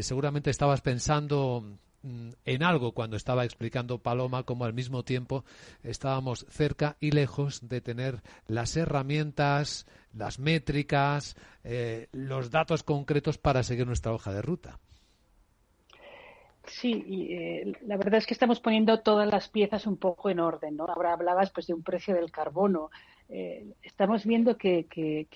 [0.00, 1.78] Seguramente estabas pensando
[2.44, 5.44] en algo cuando estaba explicando Paloma, como al mismo tiempo
[5.82, 11.36] estábamos cerca y lejos de tener las herramientas, las métricas,
[12.12, 14.78] los datos concretos para seguir nuestra hoja de ruta.
[16.66, 20.40] Sí, y, eh, la verdad es que estamos poniendo todas las piezas un poco en
[20.40, 20.86] orden, ¿no?
[20.86, 22.90] Ahora hablabas pues de un precio del carbono,
[23.28, 24.86] eh, estamos viendo que,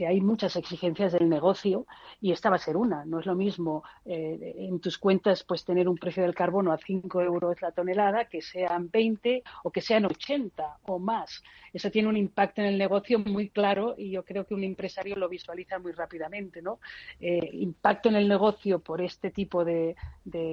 [0.06, 1.86] hay muchas exigencias del negocio
[2.20, 3.04] y esta va a ser una.
[3.04, 6.78] No es lo mismo eh, en tus cuentas pues tener un precio del carbono a
[6.78, 11.42] 5 euros la tonelada que sean 20 o que sean 80 o más.
[11.72, 15.16] Eso tiene un impacto en el negocio muy claro y yo creo que un empresario
[15.16, 16.62] lo visualiza muy rápidamente.
[16.62, 16.80] ¿no?
[17.20, 19.96] Eh, impacto en el negocio por este tipo de,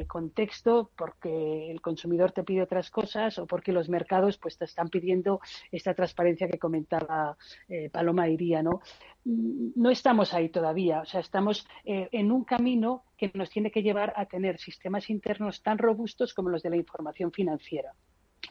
[0.07, 4.89] contexto, porque el consumidor te pide otras cosas o porque los mercados pues te están
[4.89, 5.39] pidiendo
[5.71, 7.26] esta transparencia que comentaba
[7.67, 8.81] eh, Paloma diría, ¿no?
[9.25, 13.71] Mm, no estamos ahí todavía, o sea, estamos eh, en un camino que nos tiene
[13.71, 17.93] que llevar a tener sistemas internos tan robustos como los de la información financiera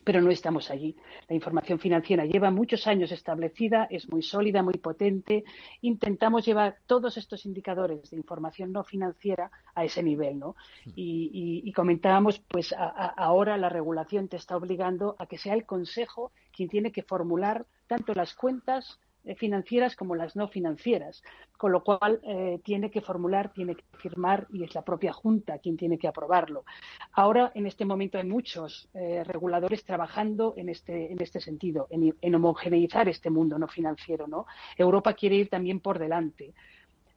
[0.07, 0.95] pero no estamos allí.
[1.29, 5.43] La información financiera lleva muchos años establecida, es muy sólida, muy potente.
[5.81, 10.55] Intentamos llevar todos estos indicadores de información no financiera a ese nivel, ¿no?
[10.95, 16.69] Y, comentábamos, pues ahora la regulación te está obligando a que sea el Consejo quien
[16.69, 21.23] tiene que formular tanto las cuentas eh, financieras como las no financieras,
[21.57, 25.59] con lo cual eh, tiene que formular, tiene que firmar y es la propia Junta
[25.59, 26.65] quien tiene que aprobarlo.
[27.13, 32.35] Ahora, en este momento, hay muchos eh, reguladores trabajando en este, en este sentido, en,
[32.35, 34.27] homogeneizar este mundo no financiero.
[34.77, 36.55] Europa quiere ir también por delante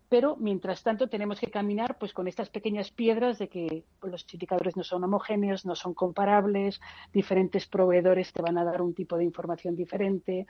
[0.10, 4.76] pero mientras tanto tenemos que caminar pues con estas pequeñas piedras de que los indicadores
[4.76, 6.82] no son homogéneos, no son comparables,
[7.13, 10.48] diferentes proveedores te van a dar un tipo de información diferente,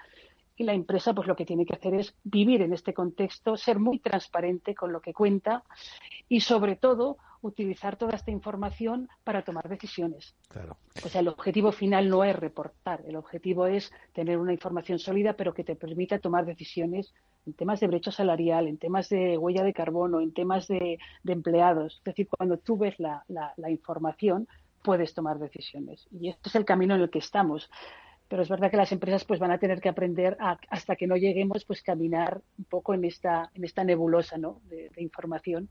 [0.59, 3.79] y la empresa pues lo que tiene que hacer es vivir en este contexto, ser
[3.79, 5.63] muy transparente con lo que cuenta
[6.27, 10.35] y sobre todo utilizar toda esta información para tomar decisiones.
[11.05, 15.33] O sea, el objetivo final no es reportar, el objetivo es tener una información sólida
[15.33, 17.13] pero que te permita tomar decisiones
[17.49, 21.97] en temas de brecha salarial, en temas de huella de carbono, en temas de, empleados.
[21.97, 24.47] Es decir, cuando tú ves la, la información,
[24.83, 26.07] puedes tomar decisiones.
[26.11, 27.69] Y este es el camino en el que estamos
[28.29, 31.17] pero es verdad que las empresas pues van a tener que aprender hasta que no
[31.17, 34.61] lleguemos pues caminar un poco en esta en esta nebulosa ¿no?
[34.69, 35.67] de, de, información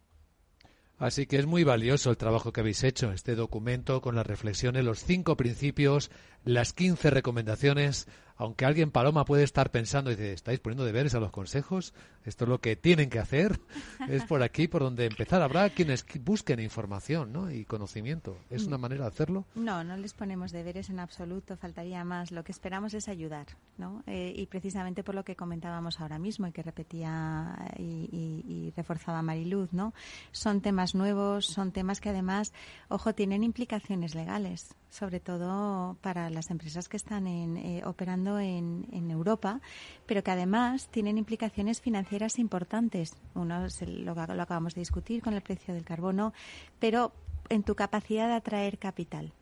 [0.98, 4.84] Así que es muy valioso el trabajo que habéis hecho, este documento con las reflexiones,
[4.84, 6.10] los cinco principios,
[6.48, 8.08] las quince recomendaciones
[8.38, 11.92] aunque alguien, Paloma, puede estar pensando y dice, ¿estáis poniendo deberes a los consejos?
[12.24, 13.58] Esto es lo que tienen que hacer.
[14.08, 15.42] es por aquí por donde empezar.
[15.42, 17.50] Habrá quienes busquen información ¿no?
[17.50, 18.38] y conocimiento.
[18.48, 19.44] ¿Es una manera de hacerlo?
[19.56, 21.56] No, no les ponemos deberes en absoluto.
[21.56, 22.30] Faltaría más.
[22.30, 23.46] Lo que esperamos es ayudar.
[23.76, 24.04] ¿no?
[24.06, 29.20] Eh, y precisamente por lo que comentábamos ahora mismo y que repetía y, y reforzaba
[29.20, 29.94] Mariluz, ¿no?
[30.30, 32.52] son temas nuevos, son temas que además,
[32.88, 39.60] ojo, tienen implicaciones legales sobre todo para las empresas que están eh, operando en, Europa,
[40.06, 43.16] pero que además tienen implicaciones financieras importantes.
[43.34, 46.32] Uno es lo, lo acabamos de discutir con el precio del carbono,
[46.78, 47.12] pero
[47.48, 49.32] en tu capacidad de atraer capital.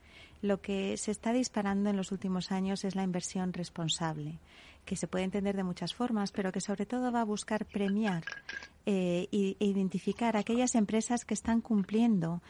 [0.41, 4.39] Lo que se está disparando en los últimos años es la inversión responsable
[4.87, 8.25] que se puede entender de muchas formas, pero que sobre todo va a buscar premiar
[8.87, 12.41] eh, e identificar aquellas empresas que están cumpliendo,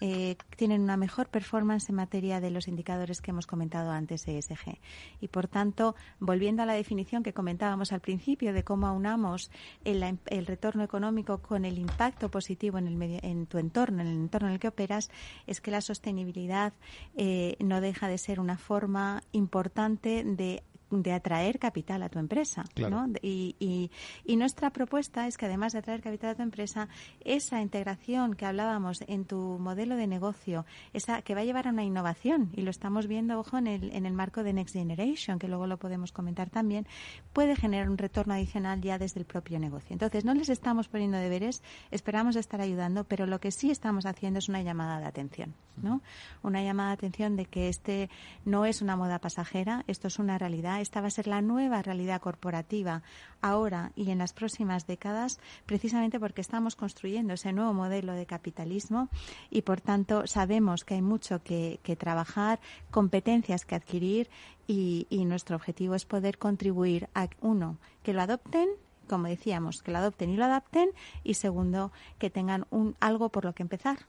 [0.00, 4.78] eh, tienen una mejor performance en materia de los indicadores que hemos comentado antes ESG.
[5.20, 9.50] Y por tanto, volviendo a la definición que comentábamos al principio de cómo aunamos
[9.84, 14.08] el, el retorno económico con el impacto positivo en, el medio, en tu entorno, en
[14.08, 15.10] el entorno en el que operas,
[15.46, 16.72] es que la sostenibilidad
[17.14, 22.64] eh, no deja de ser una forma importante de de atraer capital a tu empresa.
[22.76, 23.06] ¿no?
[23.22, 23.90] Y,
[24.24, 26.88] y, nuestra propuesta es que además de atraer capital a tu empresa,
[27.24, 31.70] esa integración que hablábamos en tu modelo de negocio, esa que va a llevar a
[31.70, 35.38] una innovación, y lo estamos viendo, ojo, en el, en el marco de Next Generation,
[35.38, 36.86] que luego lo podemos comentar también,
[37.32, 39.92] puede generar un retorno adicional ya desde el propio negocio.
[39.92, 44.38] Entonces, no les estamos poniendo deberes, esperamos estar ayudando, pero lo que sí estamos haciendo
[44.38, 46.00] es una llamada de atención, ¿no?
[46.42, 48.08] Una llamada de atención de que este
[48.44, 51.82] no es una moda pasajera, esto es una realidad esta va a ser la nueva
[51.82, 53.02] realidad corporativa
[53.40, 59.08] ahora y en las próximas décadas, precisamente porque estamos construyendo ese nuevo modelo de capitalismo
[59.50, 62.60] y, por tanto, sabemos que hay mucho que, trabajar,
[62.90, 64.28] competencias que adquirir
[64.66, 68.68] y, nuestro objetivo es poder contribuir a, uno, que lo adopten
[69.08, 70.90] como decíamos, que lo adopten y lo adapten
[71.24, 74.00] y segundo, que tengan un algo por lo que empezar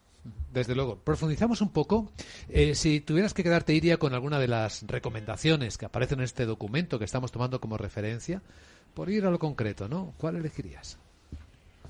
[0.54, 0.98] Desde luego.
[0.98, 2.12] Profundizamos un poco.
[2.50, 6.46] Eh, si tuvieras que quedarte, Iria, con alguna de las recomendaciones que aparecen en este
[6.46, 8.42] documento que estamos tomando como referencia,
[8.94, 10.14] por ir a lo concreto, ¿no?
[10.18, 10.98] ¿Cuál elegirías?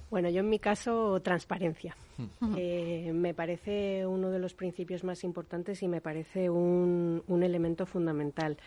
[0.10, 1.96] Bueno, yo en mi caso, transparencia.
[2.18, 2.56] Hmm.
[2.58, 7.86] Eh, me parece uno de los principios más importantes y me parece un, un elemento
[7.86, 8.58] fundamental.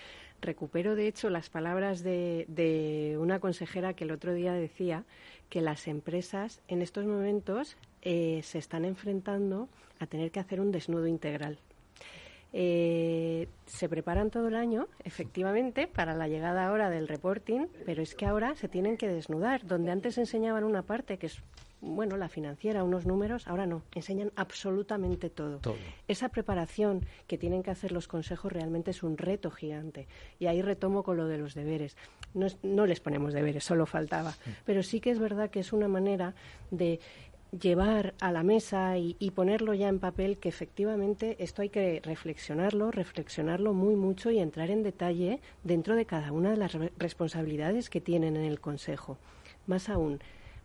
[0.41, 5.05] Recupero, de hecho, las palabras de, de, una consejera que el otro día decía
[5.49, 10.73] que las empresas en estos momentos eh, se están enfrentando a tener que hacer un
[10.73, 11.59] desnudo integral.
[12.55, 18.15] Eh, se preparan todo el año, efectivamente, para la llegada ahora del reporting, pero es
[18.15, 19.67] que ahora se tienen que desnudar.
[19.67, 21.43] Donde antes enseñaban una parte, que es,
[21.81, 25.61] bueno, la financiera, unos números, ahora no, enseñan absolutamente todo.
[26.09, 30.07] Esa preparación que tienen que hacer los consejos realmente es un reto gigante.
[30.39, 31.97] Y ahí retomo con lo de los deberes.
[32.35, 34.31] No, no les ponemos deberes, solo faltaba.
[34.31, 34.51] Mm.
[34.67, 36.35] Pero sí que es verdad que es una manera
[36.71, 37.01] de
[37.59, 42.91] llevar a la mesa y, ponerlo ya en papel que efectivamente esto hay que reflexionarlo,
[42.91, 48.01] reflexionarlo muy mucho y entrar en detalle dentro de cada una de las responsabilidades que
[48.01, 49.19] tienen en el Consejo.
[49.67, 50.21] Más aún,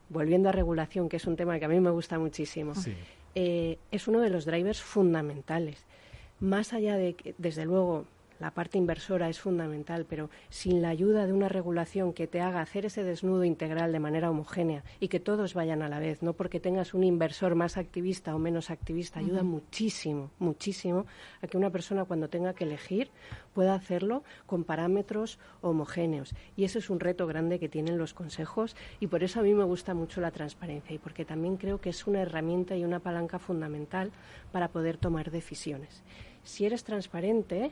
[0.10, 2.74] volviendo a regulación, que es un tema que a mí me gusta muchísimo,
[3.36, 5.86] eh, es uno de los drivers fundamentales.
[6.40, 8.06] Más allá de que, desde luego,
[8.40, 12.62] la parte inversora es fundamental, pero sin la ayuda de una regulación que te haga
[12.62, 16.34] hacer ese desnudo integral de manera homogénea y que todos vayan a la vez, no
[16.34, 21.06] porque tengas un inversor más activista o menos activista, ayuda muchísimo, muchísimo
[21.42, 23.10] a que una persona cuando tenga que elegir
[23.54, 26.36] pueda hacerlo con parámetros homogéneos.
[26.56, 29.54] Y ese es un reto grande que tienen los consejos y por eso a mí
[29.54, 33.00] me gusta mucho la transparencia y porque también creo que es una herramienta y una
[33.00, 34.12] palanca fundamental
[34.52, 36.04] para poder tomar decisiones.
[36.44, 37.72] Si eres transparente,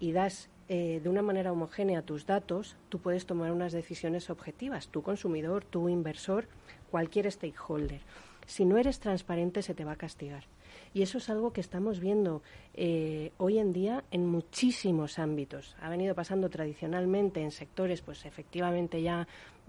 [0.00, 4.88] y das eh, de una manera homogénea tus datos, tú puedes tomar unas decisiones objetivas,
[4.88, 6.48] tu consumidor, tu inversor,
[6.90, 8.00] cualquier stakeholder.
[8.46, 10.44] Si no eres transparente, se te va a castigar.
[10.92, 12.42] Y eso es algo que estamos viendo
[12.74, 15.76] eh, hoy en día en muchísimos ámbitos.
[15.80, 19.28] Ha venido pasando tradicionalmente en sectores, pues efectivamente ya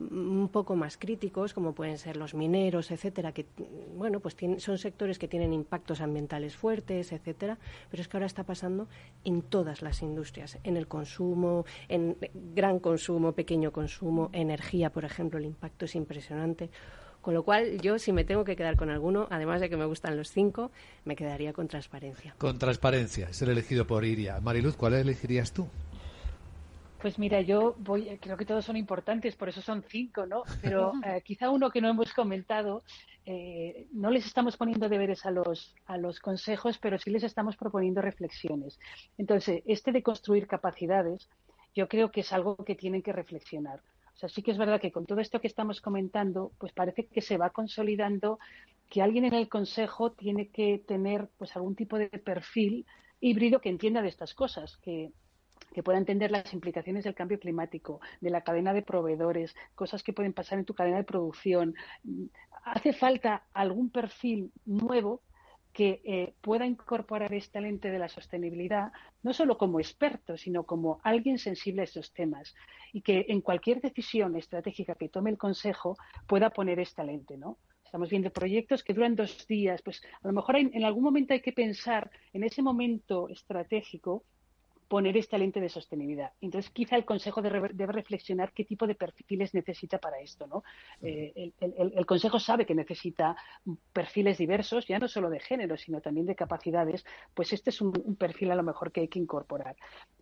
[0.09, 3.45] un poco más críticos, como pueden ser los mineros, etcétera, que
[3.95, 7.57] bueno, pues son sectores que tienen impactos ambientales fuertes, etcétera,
[7.89, 8.87] pero es que ahora está pasando
[9.23, 12.17] en todas las industrias, en el consumo, en
[12.55, 16.69] gran consumo, pequeño consumo, energía, por ejemplo, el impacto es impresionante.
[17.21, 19.85] Con lo cual, yo si me tengo que quedar con alguno, además de que me
[19.85, 20.71] gustan los cinco,
[21.05, 22.33] me quedaría con transparencia.
[22.39, 24.39] Con transparencia, es el elegido por Iria.
[24.39, 25.67] Mariluz, ¿cuál elegirías tú?
[27.01, 30.43] Pues mira, yo voy, creo que todos son importantes, por eso son cinco, ¿no?
[30.61, 32.83] Pero eh, quizá uno que no hemos comentado,
[33.25, 37.57] eh, no les estamos poniendo deberes a los, a los consejos, pero sí les estamos
[37.57, 38.79] proponiendo reflexiones.
[39.17, 41.27] Entonces, este de construir capacidades,
[41.73, 43.81] yo creo que es algo que tienen que reflexionar.
[44.13, 47.07] O sea, sí que es verdad que con todo esto que estamos comentando, pues parece
[47.07, 48.37] que se va consolidando
[48.89, 52.85] que alguien en el Consejo tiene que tener pues algún tipo de perfil
[53.19, 55.11] híbrido que entienda de estas cosas, que,
[55.73, 60.13] que pueda entender las implicaciones del cambio climático, de la cadena de proveedores, cosas que
[60.13, 61.75] pueden pasar en tu cadena de producción.
[62.63, 65.21] Hace falta algún perfil nuevo
[65.73, 68.91] que eh, pueda incorporar esta lente de la sostenibilidad,
[69.23, 72.53] no solo como experto, sino como alguien sensible a estos temas
[72.91, 77.57] y que en cualquier decisión estratégica que tome el Consejo pueda poner esta lente, ¿no?
[77.85, 81.41] Estamos viendo proyectos que duran dos días, pues a lo mejor en algún momento hay
[81.41, 84.23] que pensar en ese momento estratégico
[84.91, 86.33] poner esta lente de sostenibilidad.
[86.41, 90.47] Entonces, quizá el Consejo debe, reflexionar qué tipo de perfiles necesita para esto.
[90.47, 90.65] ¿no?
[91.01, 93.37] Eh, el, Consejo sabe que necesita
[93.93, 97.05] perfiles diversos, ya no solo de género, sino también de capacidades.
[97.33, 99.77] Pues este es un, perfil a lo mejor que hay que incorporar.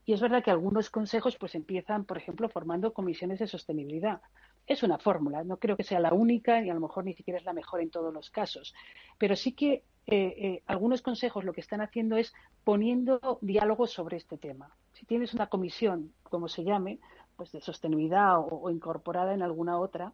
[0.06, 4.22] Y es verdad que algunos consejos pues empiezan, por ejemplo, formando comisiones de sostenibilidad.
[4.68, 7.40] Es una fórmula, no creo que sea la única y a lo mejor ni siquiera
[7.40, 8.74] es la mejor en todos los casos.
[9.18, 14.18] Pero sí que eh, eh, algunos consejos lo que están haciendo es poniendo diálogos sobre
[14.18, 14.76] este tema.
[14.94, 17.00] Si tienes una comisión, como se llame,
[17.36, 20.14] pues de sostenibilidad o, incorporada en alguna otra,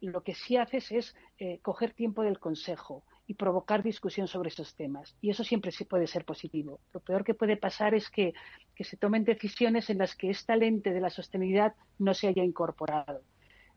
[0.00, 4.74] lo que sí haces es eh, coger tiempo del consejo y provocar discusión sobre esos
[4.74, 5.16] temas.
[5.20, 6.80] Y eso siempre sí puede ser positivo.
[6.92, 8.34] Lo peor que puede pasar es que,
[8.74, 12.44] que se tomen decisiones en las que esta lente de la sostenibilidad no se haya
[12.44, 13.22] incorporado.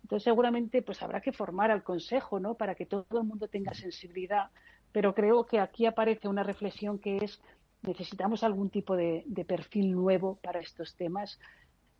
[0.01, 2.55] Entonces, seguramente, pues habrá que formar al Consejo, ¿no?
[2.55, 4.49] Para que todo el mundo tenga sensibilidad
[4.91, 7.39] pero creo que aquí aparece una reflexión que es
[7.81, 11.39] necesitamos algún tipo de, perfil nuevo para estos temas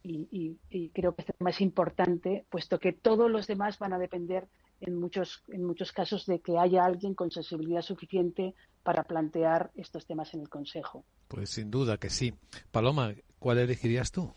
[0.04, 0.58] y,
[0.94, 4.48] creo que este tema es importante, puesto que todos los demás van a depender
[4.82, 10.06] en muchos, en muchos casos de que haya alguien con sensibilidad suficiente para plantear estos
[10.06, 11.06] temas en el Consejo.
[11.28, 12.34] Pues sin duda que sí.
[12.72, 14.34] Paloma, ¿cuál elegirías tú?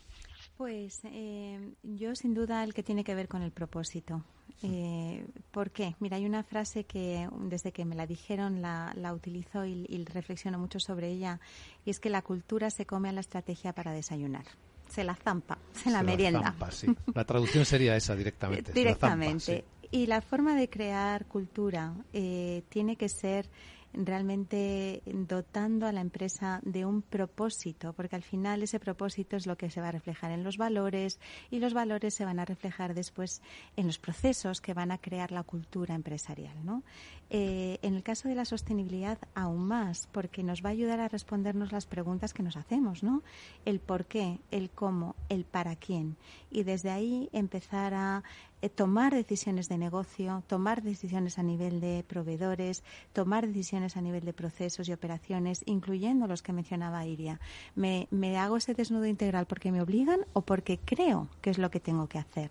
[0.63, 4.23] Pues eh, yo sin duda el que tiene que ver con el propósito.
[4.63, 5.97] Eh, ¿Por qué?
[5.99, 10.05] Mira, hay una frase que desde que me la dijeron la, la utilizo y, y,
[10.05, 11.41] reflexiono mucho sobre ella,
[11.85, 14.45] y es que la cultura se come a la estrategia para desayunar.
[14.89, 16.39] Se la zampa, se la Se merienda.
[16.39, 16.87] La, zampa, sí.
[17.13, 18.73] la traducción sería esa directamente.
[18.73, 19.35] directamente.
[19.35, 19.89] La zampa, sí.
[19.91, 23.51] Y la forma de crear cultura eh, tiene que ser
[23.93, 29.57] realmente dotando a la empresa de un propósito, porque al final ese propósito es lo
[29.57, 31.21] que se va a reflejar en los valores
[31.51, 33.43] y los valores se van a reflejar después
[33.77, 36.65] en los procesos que van a crear la cultura empresarial.
[36.65, 36.83] ¿no?
[37.31, 41.09] Eh, en el caso de la sostenibilidad, aún más, porque nos va a ayudar a
[41.09, 43.23] respondernos las preguntas que nos hacemos, ¿no?
[43.65, 46.17] El por qué, el cómo, el para quién.
[46.51, 48.23] Y desde ahí empezar a
[48.69, 52.83] tomar decisiones de negocio, tomar decisiones a nivel de proveedores,
[53.13, 57.41] tomar decisiones a nivel de procesos y operaciones, incluyendo los que mencionaba Iria.
[57.75, 61.71] ¿Me, me hago ese desnudo integral porque me obligan o porque creo que es lo
[61.71, 62.51] que tengo que hacer?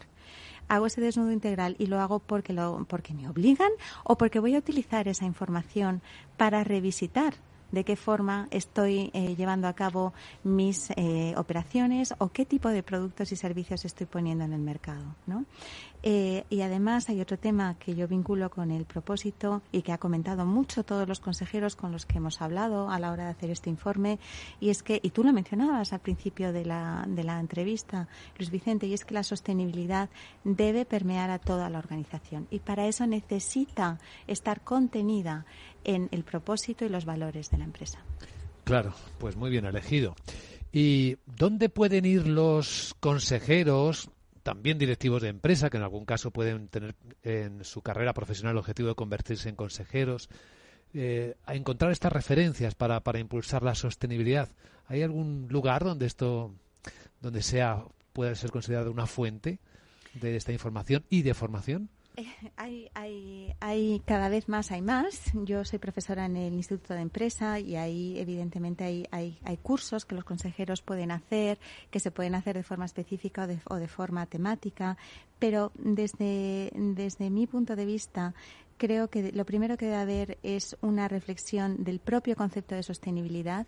[0.67, 3.71] hago ese desnudo integral y lo hago porque, lo, porque me obligan
[4.05, 6.01] o porque voy a utilizar esa información
[6.37, 7.33] para revisitar
[7.71, 12.83] de qué forma estoy eh, llevando a cabo mis eh, operaciones o qué tipo de
[12.83, 15.15] productos y servicios estoy poniendo en el mercado.
[15.25, 15.45] ¿no?
[16.03, 19.99] Eh, y además hay otro tema que yo vinculo con el propósito y que ha
[19.99, 23.51] comentado mucho todos los consejeros con los que hemos hablado a la hora de hacer
[23.51, 24.17] este informe
[24.59, 28.49] y es que, y tú lo mencionabas al principio de la, de la entrevista, Luis
[28.49, 30.09] Vicente, y es que la sostenibilidad
[30.43, 35.45] debe permear a toda la organización y para eso necesita estar contenida
[35.83, 37.99] en el propósito y los valores de la empresa.
[38.63, 40.15] Claro, pues muy bien elegido.
[40.71, 44.09] ¿Y dónde pueden ir los consejeros,
[44.43, 48.59] también directivos de empresa, que en algún caso pueden tener en su carrera profesional el
[48.59, 50.29] objetivo de convertirse en consejeros,
[50.93, 54.49] eh, a encontrar estas referencias para, para impulsar la sostenibilidad?
[54.87, 56.53] ¿Hay algún lugar donde esto,
[57.21, 59.59] donde sea, pueda ser considerado una fuente
[60.13, 61.89] de esta información y de formación?
[62.57, 65.31] Hay, hay, hay, cada vez más, hay más.
[65.33, 70.05] Yo soy profesora en el Instituto de Empresa y ahí, evidentemente, hay, hay, hay cursos
[70.05, 71.59] que los consejeros pueden hacer,
[71.89, 74.97] que se pueden hacer de forma específica o de, o de forma temática.
[75.39, 78.33] Pero desde, desde mi punto de vista,
[78.77, 83.65] creo que lo primero que debe haber es una reflexión del propio concepto de sostenibilidad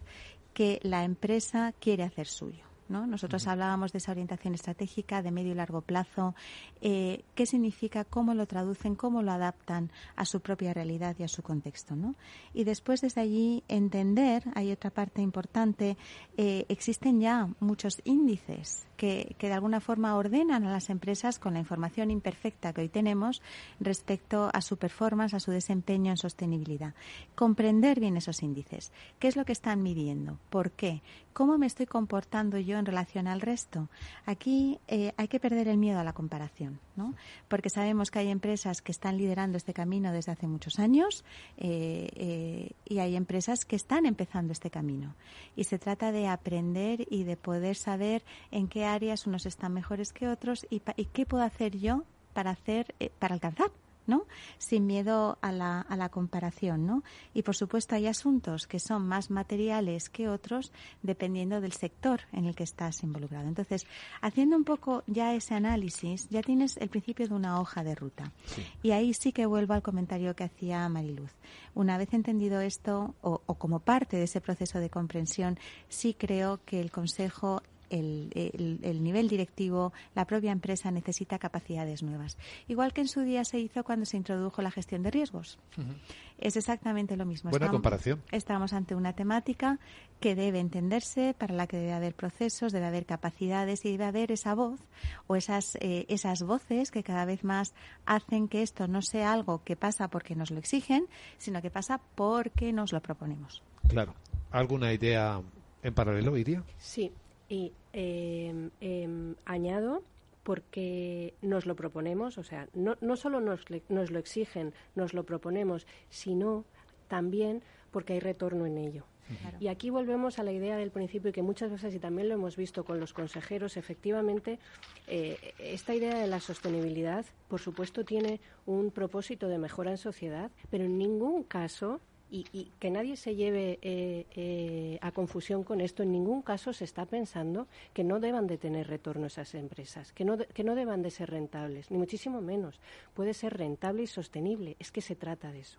[0.53, 2.72] que la empresa quiere hacer suyo.
[2.93, 3.05] ¿No?
[3.07, 3.51] Nosotros uh -huh.
[3.51, 6.35] hablábamos de esa orientación estratégica de medio y largo plazo.
[6.79, 8.05] Eh, ¿Qué significa?
[8.05, 8.95] ¿Cómo lo traducen?
[8.95, 11.95] ¿Cómo lo adaptan a su propia realidad y a su contexto?
[11.95, 12.15] ¿no?
[12.53, 15.97] Y después desde allí entender, hay otra parte importante,
[16.37, 21.55] eh, existen ya muchos índices que, que, de alguna forma ordenan a las empresas con
[21.55, 23.41] la información imperfecta que hoy tenemos
[23.81, 26.93] respecto a su performance, a su desempeño en sostenibilidad.
[27.35, 28.93] Comprender bien esos índices.
[29.19, 30.39] ¿Qué es lo que están midiendo?
[30.49, 31.01] ¿Por qué?
[31.33, 33.89] ¿Cómo me estoy comportando yo en relación al resto?
[34.25, 37.15] Aquí eh, hay que perder el miedo a la comparación, ¿no?
[37.47, 41.25] Porque sabemos que hay empresas que están liderando este camino desde hace muchos años
[41.57, 45.15] eh, eh, y hay empresas que están empezando este camino.
[45.55, 50.13] Y se trata de aprender y de poder saber en qué áreas unos están mejores
[50.13, 53.71] que otros y, y qué puedo hacer yo para hacer, para alcanzar
[54.07, 54.25] ¿no?
[54.57, 57.03] Sin miedo a la, a la comparación, ¿no?
[57.33, 60.71] Y por supuesto hay asuntos que son más materiales que otros
[61.01, 63.47] dependiendo del sector en el que estás involucrado.
[63.47, 63.85] Entonces,
[64.21, 68.31] haciendo un poco ya ese análisis, ya tienes el principio de una hoja de ruta.
[68.45, 68.65] Sí.
[68.83, 71.31] Y ahí sí que vuelvo al comentario que hacía Mariluz.
[71.73, 75.57] Una vez entendido esto, o, o como parte de ese proceso de comprensión,
[75.89, 77.61] sí creo que el Consejo
[77.93, 82.37] el, el, el, nivel directivo, la propia empresa necesita capacidades nuevas.
[82.67, 85.59] Igual que en su día se hizo cuando se introdujo la gestión de riesgos.
[85.77, 85.95] Uh -huh.
[86.39, 87.51] Es exactamente lo mismo.
[87.51, 88.21] Buena estamos, comparación.
[88.31, 89.79] Estamos ante una temática
[90.19, 94.31] que debe entenderse, para la que debe haber procesos, debe haber capacidades y debe haber
[94.31, 94.79] esa voz
[95.27, 97.73] o esas, eh, esas voces que cada vez más
[98.05, 102.01] hacen que esto no sea algo que pasa porque nos lo exigen, sino que pasa
[102.15, 103.61] porque nos lo proponemos.
[103.87, 104.15] Claro.
[104.51, 105.41] ¿Alguna idea
[105.83, 106.63] en paralelo, Iria?
[106.77, 107.11] Sí,
[107.53, 110.01] y eh, eh, añado
[110.41, 115.23] porque nos lo proponemos, o sea, no, no solo nos, nos, lo exigen, nos lo
[115.23, 116.65] proponemos, sino
[117.07, 119.05] también porque hay retorno en ello.
[119.39, 119.57] Claro.
[119.59, 122.33] Y aquí volvemos a la idea del principio y que muchas veces, y también lo
[122.33, 124.59] hemos visto con los consejeros, efectivamente,
[125.07, 130.51] eh, esta idea de la sostenibilidad, por supuesto, tiene un propósito de mejora en sociedad,
[130.71, 132.01] pero en ningún caso
[132.33, 136.01] y, y, que nadie se lleve eh, eh, a confusión con esto.
[136.01, 140.25] En ningún caso se está pensando que no deban de tener retorno esas empresas, que
[140.25, 142.81] no, de, que no deban de ser rentables, ni muchísimo menos.
[143.13, 144.75] Puede ser rentable y sostenible.
[144.79, 145.77] Es que se trata de eso.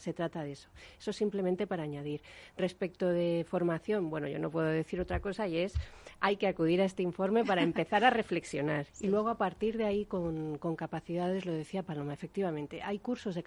[0.00, 0.70] Se trata de eso.
[0.98, 2.22] Eso simplemente para añadir.
[2.56, 5.74] Respecto de formación, bueno, yo no puedo decir otra cosa y es
[6.20, 8.86] hay que acudir a este informe para empezar a reflexionar.
[8.98, 13.44] Y luego a partir de ahí con, capacidades, lo decía Paloma, efectivamente, hay cursos de,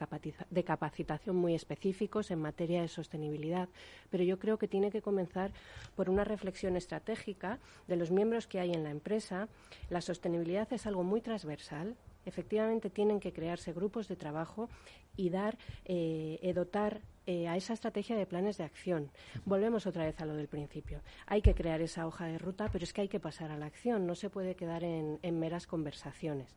[0.50, 3.68] de capacitación muy específicos en materia de sostenibilidad,
[4.12, 5.52] pero yo creo que tiene que comenzar
[5.96, 9.48] por una reflexión estratégica de los miembros que hay en la empresa.
[9.90, 11.96] La sostenibilidad es algo muy transversal,
[12.26, 14.70] efectivamente tienen que crearse grupos de trabajo
[15.16, 19.10] y dar, eh, dotar eh, a esa estrategia de planes de acción.
[19.46, 21.02] Volvemos otra vez a lo del principio.
[21.26, 23.66] Hay que crear esa hoja de ruta, pero es que hay que pasar a la
[23.66, 24.06] acción.
[24.06, 26.56] No se puede quedar en, en meras conversaciones.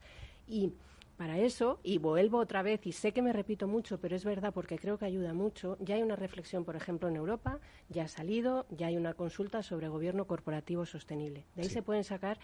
[0.48, 0.72] Y
[1.16, 4.52] para eso, y vuelvo otra vez, y sé que me repito mucho, pero es verdad
[4.52, 7.58] porque creo que ayuda mucho, ya hay una reflexión, por ejemplo, en Europa,
[7.88, 11.46] ya ha salido, ya hay una consulta sobre gobierno corporativo sostenible.
[11.54, 12.38] De ahí se pueden sacar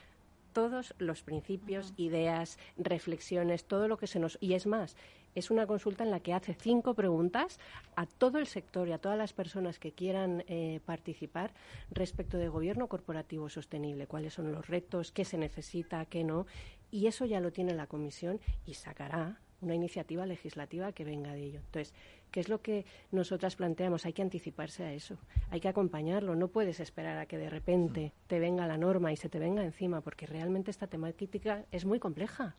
[0.52, 4.38] todos los principios, ideas, reflexiones, todo lo que se nos...
[4.40, 4.96] Y es más,
[5.34, 7.58] es una consulta en la que hace cinco preguntas
[7.96, 11.52] a todo el sector y a todas las personas que quieran eh, participar
[11.90, 16.46] respecto de gobierno corporativo sostenible, cuáles son los retos, qué se necesita, qué no.
[16.90, 21.42] Y eso ya lo tiene la Comisión y sacará una iniciativa legislativa que venga de
[21.44, 21.60] ello.
[21.60, 21.94] Entonces,
[22.30, 24.04] ¿qué es lo que nosotras planteamos?
[24.04, 25.16] Hay que anticiparse a eso,
[25.50, 26.34] hay que acompañarlo.
[26.34, 29.64] No puedes esperar a que de repente te venga la norma y se te venga
[29.64, 32.56] encima, porque realmente esta temática es muy compleja.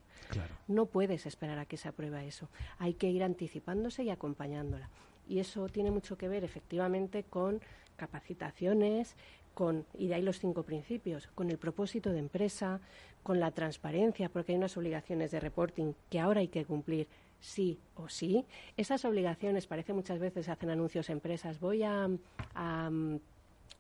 [0.68, 2.50] No puedes esperar a que se apruebe eso.
[2.80, 4.90] Hay que ir anticipándose y acompañándola.
[5.28, 7.62] Y eso tiene mucho que ver, efectivamente, con
[7.96, 9.16] capacitaciones,
[9.54, 12.80] con, y de ahí los cinco principios, con el propósito de empresa,
[13.22, 17.08] con la transparencia, porque hay unas obligaciones de reporting que ahora hay que cumplir
[17.40, 18.46] sí o sí.
[18.78, 23.20] Esas obligaciones, parece muchas veces hacen anuncios empresas, voy a, mm,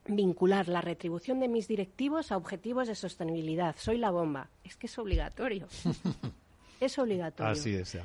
[0.05, 3.75] vincular la retribución de mis directivos a objetivos de sostenibilidad.
[3.77, 4.49] Soy la bomba.
[4.65, 5.67] Es que es obligatorio.
[6.81, 7.53] es obligatorio.
[7.53, 7.97] Así es.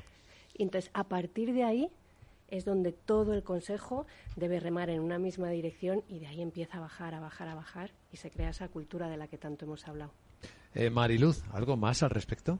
[0.55, 1.91] Entonces, a partir de ahí
[2.49, 6.79] es donde todo el Consejo debe remar en una misma dirección y de ahí empieza
[6.79, 9.65] a bajar, a bajar, a bajar y se crea esa cultura de la que tanto
[9.65, 10.13] hemos hablado.
[10.75, 12.59] Eh, Mariluz, ¿algo más al respecto?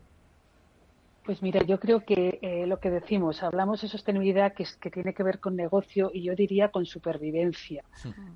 [1.29, 5.13] Pues mira, yo creo que eh, lo que decimos, hablamos de sostenibilidad que, que, tiene
[5.13, 7.85] que ver con negocio y yo diría con supervivencia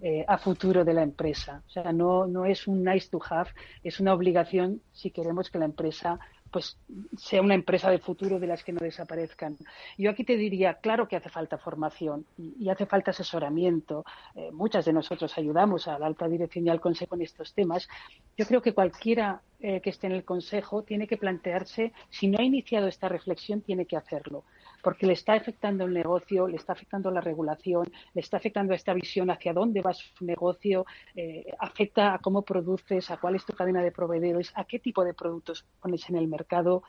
[0.02, 1.62] eh, a futuro de la empresa.
[1.66, 3.48] O sea, no, no es un nice to have,
[3.82, 6.20] es una obligación si queremos que la empresa
[6.52, 6.76] pues
[7.16, 9.56] sea una empresa de futuro de las que no desaparezcan.
[9.96, 14.04] Yo aquí te diría, claro que hace falta formación y, hace falta asesoramiento.
[14.34, 17.88] Eh, muchas de nosotros ayudamos a la alta dirección y al Consejo en estos temas.
[18.36, 22.38] Yo creo que cualquiera eh, que esté en el Consejo tiene que plantearse, si no
[22.38, 24.44] ha iniciado esta reflexión, tiene que hacerlo
[24.82, 28.76] porque le está afectando el negocio, le está afectando la regulación, le está afectando a
[28.76, 33.44] esta visión hacia dónde va su negocio, eh, afecta a cómo produces, a cuál es
[33.46, 36.82] tu cadena de proveedores, a qué tipo de productos pones en el mercado.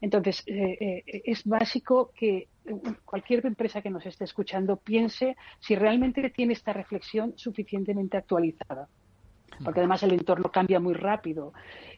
[0.00, 2.48] Entonces, eh, eh, es básico que
[3.04, 8.88] cualquier empresa que nos esté escuchando piense si realmente tiene esta reflexión suficientemente actualizada
[9.64, 11.52] porque además el entorno cambia muy rápido.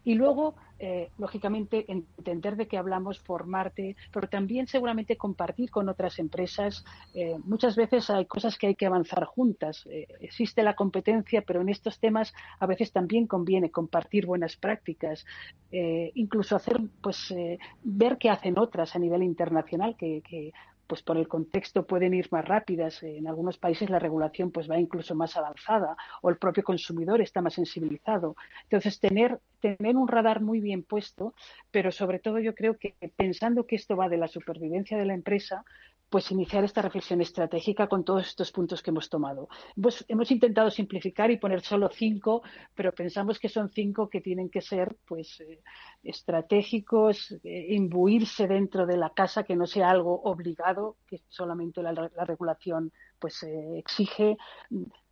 [0.05, 6.18] Y luego, eh, lógicamente, entender de qué hablamos, formarte, pero también seguramente compartir con otras
[6.18, 6.85] empresas.
[7.14, 9.87] Eh, muchas veces hay cosas que hay que avanzar juntas.
[9.91, 15.24] Eh, existe la competencia, pero en estos temas a veces también conviene compartir buenas prácticas,
[15.70, 17.35] incluso hacer, pues,
[17.83, 20.53] ver qué hacen otras a nivel internacional, que, que
[20.89, 23.03] pues por el contexto pueden ir más rápidas.
[23.03, 27.43] En algunos países la regulación pues va incluso más avanzada o el propio consumidor está
[27.43, 28.34] más sensibilizado.
[28.64, 31.34] Entonces, tener, tener un radar muy bien puesto,
[31.70, 35.14] pero sobre todo yo creo que pensando que esto va de la supervivencia de la
[35.14, 35.64] empresa,
[36.11, 39.49] pues iniciar esta reflexión estratégica con todos estos puntos que hemos tomado.
[39.81, 42.43] Pues hemos intentado simplificar y poner solo cinco,
[42.75, 45.61] pero pensamos que son cinco que tienen que ser pues eh,
[46.03, 51.93] estratégicos, eh, imbuirse dentro de la casa, que no sea algo obligado, que solamente la,
[52.25, 54.37] regulación pues eh, exige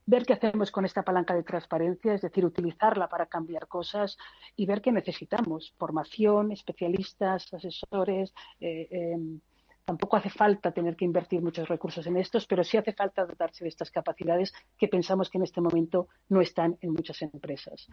[0.07, 4.17] ver qué hacemos con esta palanca de transparencia, es decir, utilizarla para cambiar cosas
[4.55, 9.41] y ver qué necesitamos, formación, especialistas, asesores, em,
[9.87, 13.63] Tampoco hace falta tener que invertir muchos recursos en estos, pero sí hace falta dotarse
[13.63, 17.87] de estas capacidades que pensamos que en este momento no están en muchas empresas.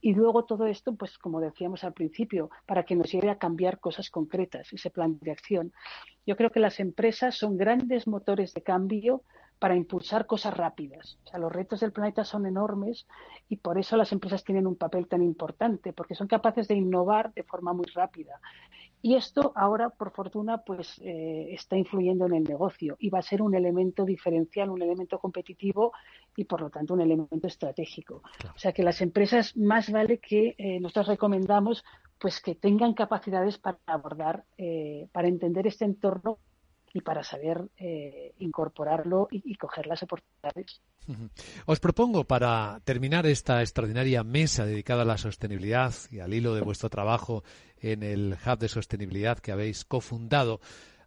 [0.00, 3.78] Y luego todo esto, pues como decíamos al principio, para que nos lleve a cambiar
[3.78, 5.72] cosas concretas, ese plan de acción.
[6.26, 9.22] Yo creo que las empresas son grandes motores de cambio
[9.58, 11.18] para impulsar cosas rápidas.
[11.24, 13.06] O sea, los retos del planeta son enormes
[13.48, 17.32] y por eso las empresas tienen un papel tan importante, porque son capaces de innovar
[17.32, 18.40] de forma muy rápida.
[19.02, 23.22] Y esto ahora, por fortuna, pues eh, está influyendo en el negocio y va a
[23.22, 25.92] ser un elemento diferencial, un elemento competitivo
[26.34, 28.22] y, por lo tanto, un elemento estratégico.
[28.54, 31.84] O sea, que las empresas más vale que eh, nosotros recomendamos
[32.18, 36.38] pues que tengan capacidades para abordar, eh, para entender este entorno
[36.96, 40.80] y para saber eh, incorporarlo y, coger las oportunidades.
[41.66, 46.62] Os propongo para terminar esta extraordinaria mesa dedicada a la sostenibilidad y al hilo de
[46.62, 47.44] vuestro trabajo
[47.76, 50.60] en el Hub de Sostenibilidad que habéis cofundado,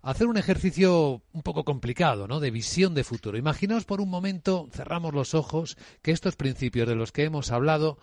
[0.03, 2.39] hacer un ejercicio un poco complicado, ¿no?
[2.39, 3.35] De visión de futuro.
[3.35, 7.97] Imaginaos por un momento, cerramos los ojos, que estos principios de los que hemos hablado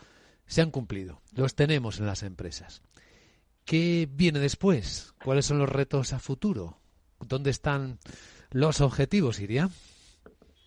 [0.47, 2.83] se han cumplido, los tenemos en las empresas.
[3.65, 5.15] ¿Qué viene después?
[5.25, 6.81] ¿Cuáles son los retos a futuro?
[7.21, 7.99] ¿Dónde están
[8.51, 9.71] los objetivos, Iria?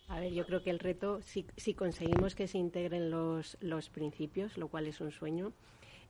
[0.08, 3.90] A ver, yo creo que el reto, si, si conseguimos que se integren los, los
[3.90, 5.54] principios, lo cual es un sueño,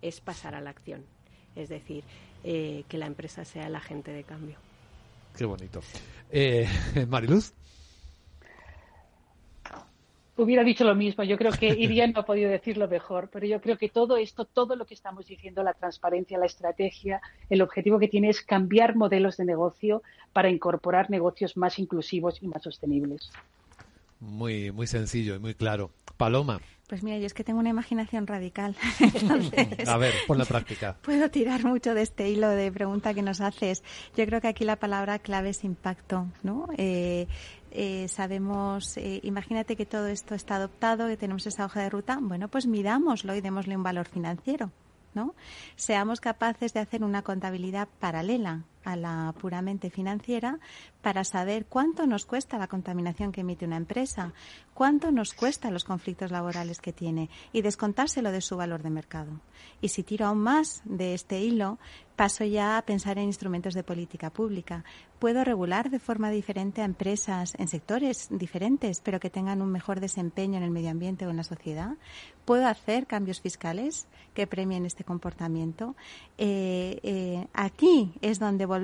[0.02, 1.04] es pasar a la acción.
[1.56, 2.04] Es decir,
[2.44, 4.58] eh, que la empresa sea el agente de cambio.
[5.38, 5.82] Qué bonito.
[6.32, 6.68] Eh,
[7.10, 7.54] Mariluz
[10.40, 11.24] hubiera dicho lo mismo.
[11.24, 14.46] Yo creo que Iria no ha podido decirlo mejor, pero yo creo que todo esto,
[14.46, 18.96] todo lo que estamos diciendo, la transparencia, la estrategia, el objetivo que tiene es cambiar
[18.96, 20.02] modelos de negocio
[20.34, 23.32] para incorporar negocios más inclusivos y más sostenibles.
[24.20, 25.92] Muy, muy sencillo y muy claro.
[26.18, 26.60] Paloma.
[26.90, 28.76] Pues mira, yo es que tengo una imaginación radical.
[29.88, 30.98] a ver, por la práctica.
[31.04, 33.84] Puedo tirar mucho de este hilo de pregunta que nos haces.
[34.18, 36.68] Yo creo que aquí la palabra clave es impacto, ¿no?
[36.78, 37.28] Eh,
[37.72, 42.18] eh, sabemos, eh, imagínate que todo esto está adoptado, que tenemos esa hoja de ruta,
[42.22, 44.72] bueno, pues mirámoslo y démosle un valor financiero,
[45.14, 45.36] ¿no?
[45.76, 50.60] Seamos capaces de hacer una contabilidad paralela a la puramente financiera
[51.02, 54.34] para saber cuánto nos cuesta la contaminación que emite una empresa,
[54.74, 59.42] cuánto nos cuesta los conflictos laborales que tiene y descontárselo de su valor de mercado.
[59.82, 61.80] Y si tiro aún más de este hilo,
[62.16, 64.84] paso ya a pensar en instrumentos de política pública.
[65.20, 70.02] Puedo regular de forma diferente a empresas en sectores diferentes, pero que tengan un mejor
[70.02, 71.96] desempeño en el medio ambiente o en la sociedad.
[72.44, 75.96] Puedo hacer cambios fiscales que premien este comportamiento.
[76.38, 78.79] Eh, eh, aquí es donde volvemos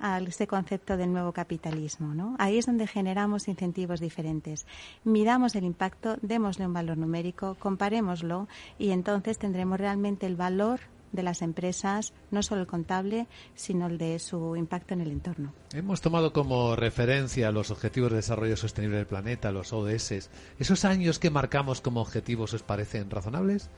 [0.00, 2.14] a ese concepto del nuevo capitalismo.
[2.14, 2.36] ¿no?
[2.38, 4.66] Ahí es donde generamos incentivos diferentes.
[5.04, 10.80] Midamos el impacto, démosle un valor numérico, comparémoslo y entonces tendremos realmente el valor
[11.12, 15.52] de las empresas, no solo el contable, sino el de su impacto en el entorno.
[15.72, 20.30] Hemos tomado como referencia los Objetivos de Desarrollo Sostenible del Planeta, los ODS.
[20.58, 23.70] ¿Esos años que marcamos como objetivos os parecen razonables?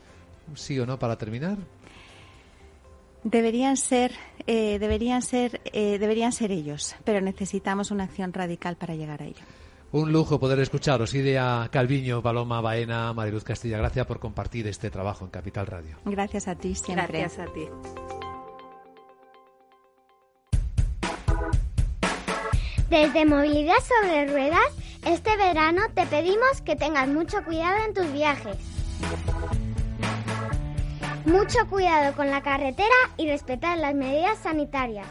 [0.55, 1.57] ¿Sí o no para terminar?
[3.23, 4.13] Deberían ser,
[4.47, 9.25] eh, deberían ser, eh, deberían ser ellos, pero necesitamos una acción radical para llegar a
[9.25, 9.43] ello.
[9.91, 11.15] Un lujo poder escucharos.
[11.15, 13.77] Idea Calviño, Paloma Baena, Mariluz Castilla.
[13.79, 15.97] Gracias por compartir este trabajo en Capital Radio.
[16.05, 17.19] Gracias a ti siempre.
[17.19, 17.65] Gracias a ti.
[22.89, 24.73] Desde Movilidad sobre Ruedas,
[25.05, 28.57] este verano te pedimos que tengas mucho cuidado en tus viajes.
[31.31, 35.07] Mucho cuidado con la carretera y respetar las medidas sanitarias.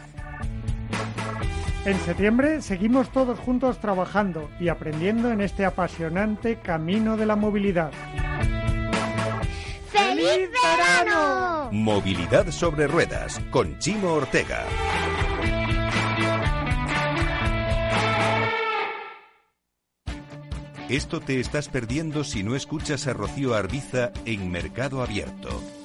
[1.85, 7.91] En septiembre seguimos todos juntos trabajando y aprendiendo en este apasionante camino de la movilidad.
[9.91, 11.69] ¡Feliz verano!
[11.71, 14.65] Movilidad sobre ruedas con Chimo Ortega.
[20.89, 25.78] Esto te estás perdiendo si no escuchas a Rocío Arbiza en Mercado Abierto.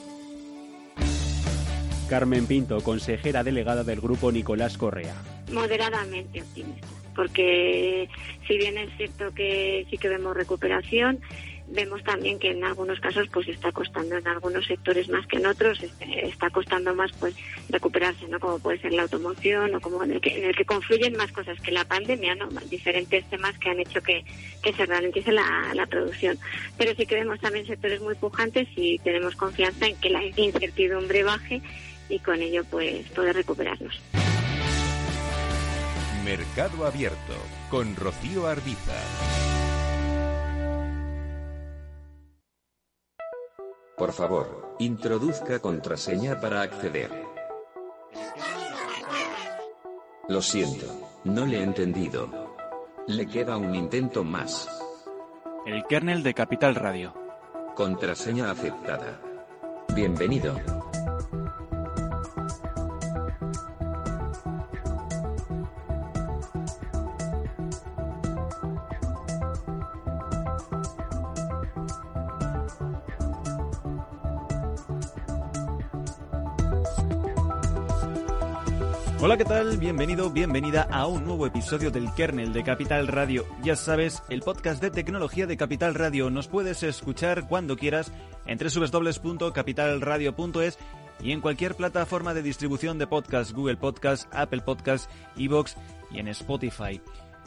[2.09, 5.15] Carmen Pinto, consejera delegada del grupo Nicolás Correa.
[5.53, 8.09] Moderadamente optimista, porque
[8.47, 11.21] si bien es cierto que sí que vemos recuperación,
[11.67, 15.47] vemos también que en algunos casos pues está costando en algunos sectores más que en
[15.47, 17.35] otros este, está costando más pues
[17.71, 20.67] recuperarse no como puede ser la automoción o como en el que, en el que
[20.67, 24.25] confluyen más cosas que la pandemia no diferentes temas que han hecho que,
[24.63, 26.39] que se ralentice la, la producción.
[26.77, 31.23] Pero sí que vemos también sectores muy pujantes y tenemos confianza en que la incertidumbre
[31.23, 31.63] baje
[32.09, 34.01] y con ello pues poder recuperarnos.
[36.25, 37.35] Mercado Abierto
[37.71, 38.95] con Rocío Arbiza.
[43.97, 47.11] Por favor, introduzca contraseña para acceder.
[50.29, 50.87] Lo siento,
[51.25, 52.57] no le he entendido.
[53.07, 54.69] Le queda un intento más.
[55.67, 57.13] El kernel de Capital Radio.
[57.77, 59.21] Contraseña aceptada.
[59.95, 60.57] Bienvenido.
[79.27, 79.79] Hola, ¿qué tal?
[79.79, 83.47] Bienvenido, bienvenida a un nuevo episodio del Kernel de Capital Radio.
[83.63, 86.29] Ya sabes, el podcast de tecnología de Capital Radio.
[86.29, 88.13] Nos puedes escuchar cuando quieras
[88.45, 90.79] en www.capitalradio.es
[91.23, 95.79] y en cualquier plataforma de distribución de podcast, Google Podcast, Apple Podcast, Evox
[96.11, 97.01] y en Spotify.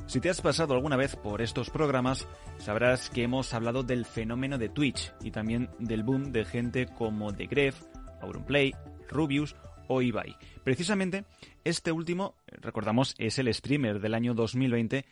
[0.08, 4.58] Si te has pasado alguna vez por estos programas, sabrás que hemos hablado del fenómeno
[4.58, 7.84] de Twitch y también del boom de gente como The Gref,
[8.20, 8.74] Auronplay,
[9.10, 9.56] Rubius
[9.88, 10.36] o Ibai.
[10.68, 11.24] Precisamente,
[11.64, 15.06] este último, recordamos, es el streamer del año 2020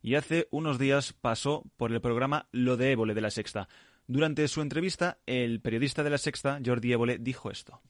[0.00, 3.68] y hace unos días pasó por el programa Lo de Évole de la Sexta.
[4.06, 7.82] Durante su entrevista, el periodista de la Sexta, Jordi Évole, dijo esto.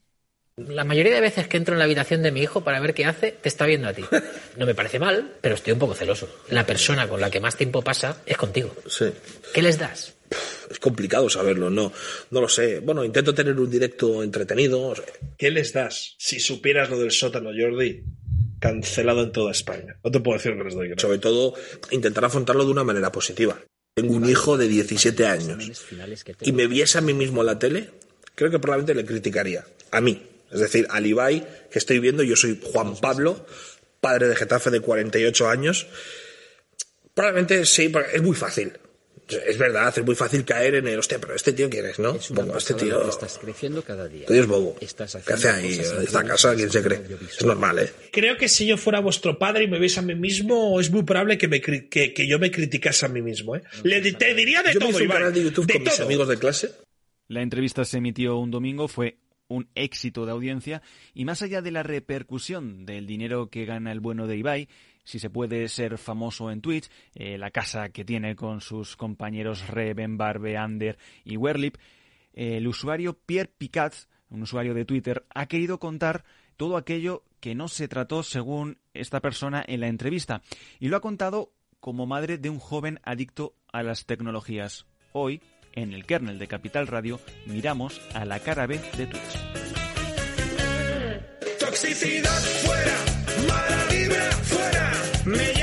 [0.56, 3.04] La mayoría de veces que entro en la habitación de mi hijo para ver qué
[3.04, 4.02] hace, te está viendo a ti.
[4.56, 6.28] No me parece mal, pero estoy un poco celoso.
[6.48, 8.74] La persona con la que más tiempo pasa es contigo.
[8.88, 9.06] Sí.
[9.54, 10.16] ¿Qué les das?
[10.70, 11.92] Es complicado saberlo, no,
[12.30, 12.80] no lo sé.
[12.80, 14.94] Bueno, intento tener un directo entretenido.
[15.36, 18.02] ¿Qué les das si supieras lo del sótano, Jordi?
[18.58, 19.96] Cancelado en toda España.
[20.04, 20.92] No te puedo decir que les doy.
[20.96, 21.54] Sobre todo,
[21.90, 23.58] intentar afrontarlo de una manera positiva.
[23.94, 25.84] Tengo un hijo de 17 años
[26.40, 27.90] y me viese a mí mismo en la tele,
[28.34, 29.66] creo que probablemente le criticaría.
[29.90, 30.22] A mí.
[30.50, 33.46] Es decir, al Ibai que estoy viendo, yo soy Juan Pablo,
[34.00, 35.86] padre de Getafe de 48 años.
[37.14, 38.72] Probablemente sí, porque es muy fácil.
[39.28, 42.18] Es verdad, es muy fácil caer en el, hostia, pero este tío quién es, ¿no?
[42.34, 43.08] Pongo, este tío.
[43.08, 44.22] Estás creciendo cada día.
[44.22, 44.76] Este tío es bobo.
[44.78, 45.78] ¿Qué hace ahí?
[45.78, 46.54] ¿Esta casa?
[46.54, 47.00] ¿Quién se cree?
[47.38, 47.92] Es normal, ¿eh?
[48.12, 51.02] Creo que si yo fuera vuestro padre y me veis a mí mismo, es muy
[51.04, 53.62] probable que, me, que, que yo me criticase a mí mismo, ¿eh?
[53.84, 55.82] Le, te diría de yo todo, me hice un Iván, canal de YouTube de con
[55.82, 56.06] mis todo.
[56.06, 56.70] amigos de clase.
[57.28, 59.16] La entrevista se emitió un domingo, fue
[59.48, 60.82] un éxito de audiencia
[61.14, 64.68] y más allá de la repercusión del dinero que gana el bueno de Ibai,
[65.04, 69.68] si se puede ser famoso en Twitch, eh, la casa que tiene con sus compañeros
[69.68, 71.76] Reven, Barbe, Ander y Werlip,
[72.34, 73.94] eh, el usuario Pierre Picat,
[74.30, 76.24] un usuario de Twitter, ha querido contar
[76.56, 80.42] todo aquello que no se trató según esta persona en la entrevista
[80.78, 84.86] y lo ha contado como madre de un joven adicto a las tecnologías.
[85.12, 85.42] Hoy,
[85.72, 89.38] en el kernel de Capital Radio, miramos a la cara B de Twitch.
[91.58, 92.96] Toxicidad fuera,
[93.48, 93.78] mala
[94.44, 94.71] fuera.
[95.24, 95.61] Me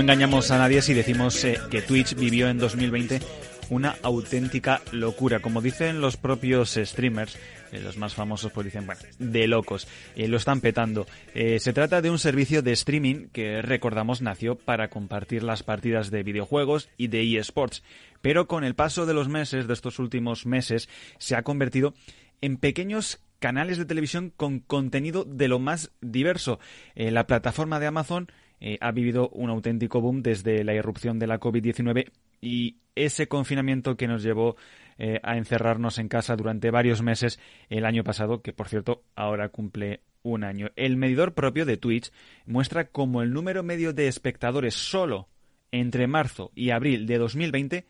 [0.00, 3.20] No engañamos a nadie si decimos eh, que Twitch vivió en 2020
[3.68, 5.40] una auténtica locura.
[5.40, 7.36] Como dicen los propios streamers,
[7.70, 9.86] eh, los más famosos pues dicen, bueno, de locos,
[10.16, 11.06] eh, lo están petando.
[11.34, 16.22] Se trata de un servicio de streaming que recordamos nació para compartir las partidas de
[16.22, 17.82] videojuegos y de eSports,
[18.22, 20.88] pero con el paso de los meses, de estos últimos meses,
[21.18, 21.92] se ha convertido
[22.40, 26.58] en pequeños canales de televisión con contenido de lo más diverso.
[26.94, 28.30] La plataforma de Amazon
[28.60, 33.96] eh, ha vivido un auténtico boom desde la irrupción de la COVID-19 y ese confinamiento
[33.96, 34.56] que nos llevó
[34.98, 39.48] eh, a encerrarnos en casa durante varios meses el año pasado, que por cierto ahora
[39.48, 40.68] cumple un año.
[40.76, 42.12] El medidor propio de Twitch
[42.44, 45.28] muestra como el número medio de espectadores solo
[45.72, 47.86] entre marzo y abril de 2020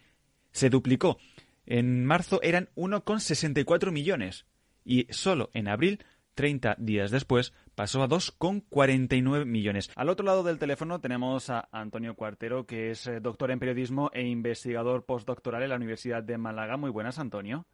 [0.52, 1.18] se duplicó.
[1.66, 4.46] En marzo eran 1,64 millones
[4.84, 6.04] y solo en abril
[6.40, 9.90] 30 días después pasó a 2,49 millones.
[9.94, 14.08] Al otro lado del teléfono tenemos a Antonio Cuartero, que es eh, doctor en periodismo
[14.14, 16.78] e investigador postdoctoral en la Universidad de Málaga.
[16.78, 17.66] Muy buenas, Antonio.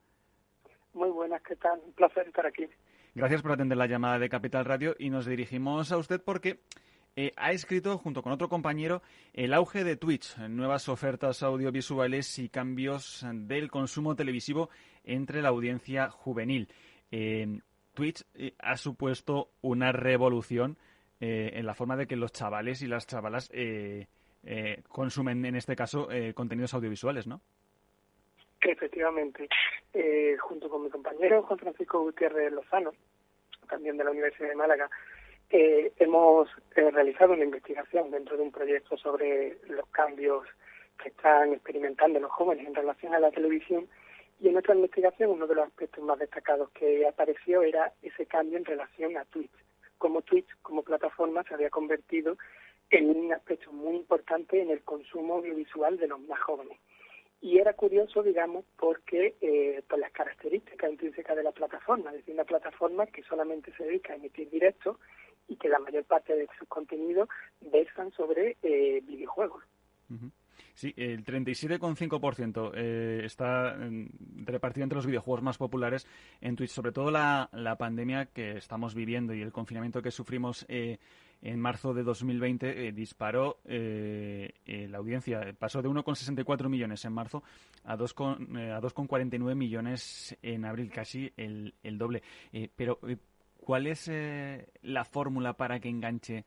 [0.95, 1.79] Muy buenas, ¿qué tal?
[1.87, 2.67] Un placer estar aquí.
[3.15, 6.59] Gracias por atender la llamada de Capital Radio y nos dirigimos a usted porque
[7.15, 9.01] eh, ha escrito, junto con otro compañero,
[9.33, 14.71] el auge de Twitch, nuevas ofertas audiovisuales y cambios del consumo televisivo
[15.05, 16.67] entre la audiencia juvenil.
[17.13, 17.61] Eh,
[17.97, 20.77] Twitch eh, ha supuesto una revolución
[21.21, 24.07] eh, en la forma de que los chavales y las chavalas eh,
[24.45, 27.41] eh, consumen, en este caso, eh, contenidos audiovisuales, ¿no?
[28.61, 29.49] Efectivamente,
[29.93, 32.93] eh, junto con mi compañero Juan Francisco Gutiérrez Lozano,
[33.69, 34.89] también de la Universidad de Málaga,
[35.49, 40.45] hemos realizado una investigación dentro de un proyecto sobre los cambios
[41.01, 43.87] que están experimentando los jóvenes en relación a la televisión
[44.41, 48.59] y en nuestra investigación uno de los aspectos más destacados que apareció era ese cambio
[48.59, 49.51] en relación a Twitch.
[49.99, 52.37] Como Twitch, como plataforma, se había convertido
[52.91, 56.79] en un aspecto muy importante en el consumo audiovisual de los más jóvenes.
[57.41, 62.35] Y era curioso, digamos, porque eh, por las características intrínsecas de la plataforma, es decir,
[62.35, 64.99] una plataforma que solamente se dedica a emitir directos
[65.49, 67.29] y que la mayor parte de sus contenidos
[67.61, 69.63] versan sobre eh, videojuegos.
[70.75, 76.07] Sí, el 37,5% eh, está mm, repartido entre los videojuegos más populares
[76.41, 76.71] en Twitch.
[76.71, 80.99] Sobre todo la, la pandemia que estamos viviendo y el confinamiento que sufrimos eh,
[81.43, 85.55] en marzo de 2020 eh, disparó eh, eh, la audiencia.
[85.59, 87.43] Pasó de 1,64 millones en marzo
[87.85, 92.23] a 2,49 eh, a 2,49 millones en abril, casi el, el doble.
[92.53, 92.99] Eh, pero,
[93.59, 94.11] ¿cuál es
[94.83, 96.45] la fórmula para que enganche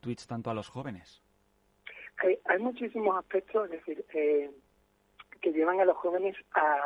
[0.00, 1.19] Twitch tanto a los jóvenes?
[2.20, 4.50] Hay, hay muchísimos aspectos, es decir, eh,
[5.40, 6.80] que llevan a los jóvenes a,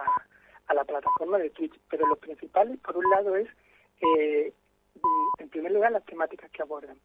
[0.67, 3.49] a la plataforma de Twitch, pero los principales, por un lado, es,
[4.01, 4.53] eh,
[4.95, 6.97] mm, en primer lugar, las temáticas que abordan.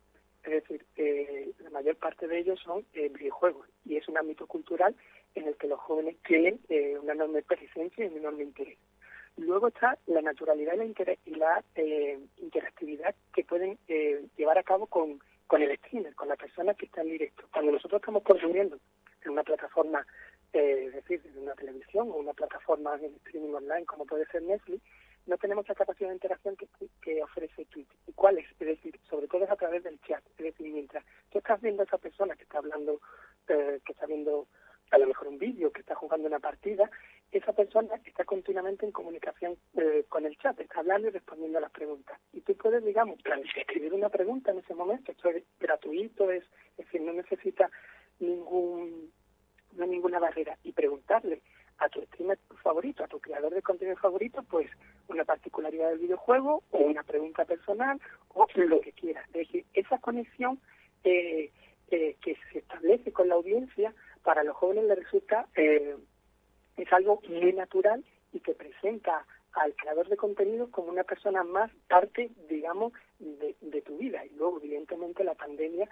[0.43, 4.47] Es decir, eh, la mayor parte de ellos son eh, videojuegos y es un ámbito
[4.47, 4.95] cultural
[5.35, 8.77] en el que los jóvenes tienen eh, una enorme presencia y un enorme interés.
[9.37, 14.57] Luego está la naturalidad y la, inter y la eh, interactividad que pueden eh, llevar
[14.57, 15.19] a cabo con,
[15.49, 17.43] con el streamer, con la persona que está en directo.
[17.51, 18.77] Cuando nosotros estamos consumiendo
[19.23, 20.05] en una plataforma,
[20.53, 24.43] eh, es decir, en una televisión o una plataforma en streaming online como puede ser
[24.43, 24.83] Netflix,
[25.25, 27.89] no tenemos la capacidad de interacción que, ofrece Twitch.
[28.05, 28.45] ¿Y cuál es?
[28.59, 30.23] Es decir, sobre todo es a través del chat.
[30.37, 33.01] Es decir, mientras tú estás viendo a esa persona que está hablando,
[33.47, 34.47] eh, que está viendo
[34.91, 36.91] a lo mejor un vídeo, que está jugando una partida,
[37.31, 41.61] esa persona está continuamente en comunicación eh, con el chat, está hablando y respondiendo a
[41.61, 42.19] las preguntas.
[42.33, 43.19] Y tú puedes, digamos,
[43.55, 46.43] escribir una pregunta en ese momento, esto es gratuito, es,
[46.77, 47.69] es decir, no necesita
[48.19, 49.11] ningún,
[49.73, 51.41] no ninguna barrera, y preguntarle
[51.79, 54.69] a tu streamer favorito, a tu creador de contenido favorito, pues
[55.07, 57.99] una particularidad del videojuego o una pregunta personal
[58.29, 59.25] o lo que quieras.
[59.27, 60.59] Es decir, esa conexión
[61.03, 61.51] eh,
[61.91, 65.95] eh, que se establece con la audiencia para los jóvenes les resulta eh,
[66.83, 68.03] es algo muy natural
[68.33, 73.81] y que presenta al creador de contenido como una persona más parte, digamos, de, de
[73.81, 74.25] tu vida.
[74.25, 75.89] Y luego, evidentemente, la pandemia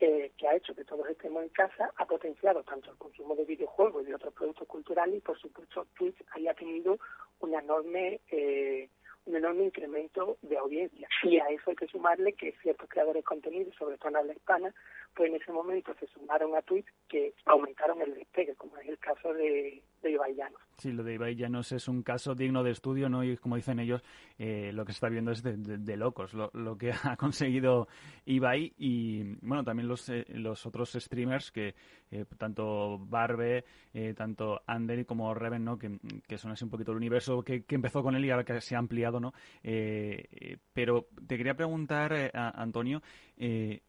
[0.00, 3.44] eh, que ha hecho que todos estemos en casa ha potenciado tanto el consumo de
[3.44, 6.98] videojuegos y de otros productos culturales y, por supuesto, Twitch haya tenido
[7.40, 8.88] una enorme, eh,
[9.26, 11.08] un enorme incremento de audiencia.
[11.24, 14.34] Y a eso hay que sumarle que ciertos creadores de contenido, sobre todo en habla
[14.34, 14.72] hispana,
[15.16, 18.98] pues en ese momento se sumaron a Twitch que aumentaron el despegue, como es el
[18.98, 20.60] caso de, de Ibai Llanos.
[20.78, 23.24] Sí, lo de Ibai Llanos es un caso digno de estudio, ¿no?
[23.24, 24.02] Y como dicen ellos,
[24.38, 27.88] eh, lo que se está viendo es de, locos, lo, lo, que ha conseguido
[28.26, 31.74] Ibai y, bueno, también los, eh, los otros streamers que,
[32.10, 35.78] eh, tanto Barbe, eh, tanto Ander como Reven, ¿no?
[35.78, 38.44] Que, que, son así un poquito el universo que, que, empezó con él y ahora
[38.44, 39.34] que se ha ampliado, ¿no?
[39.62, 43.02] Eh, pero te quería preguntar, a Antonio,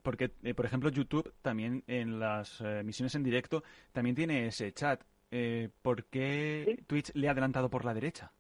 [0.04, 5.02] porque, por ejemplo, YouTube también en las misiones en directo también tiene ese chat
[5.32, 6.84] eh, ¿por qué ¿Sí?
[6.86, 8.32] Twitch le ha adelantado por la derecha?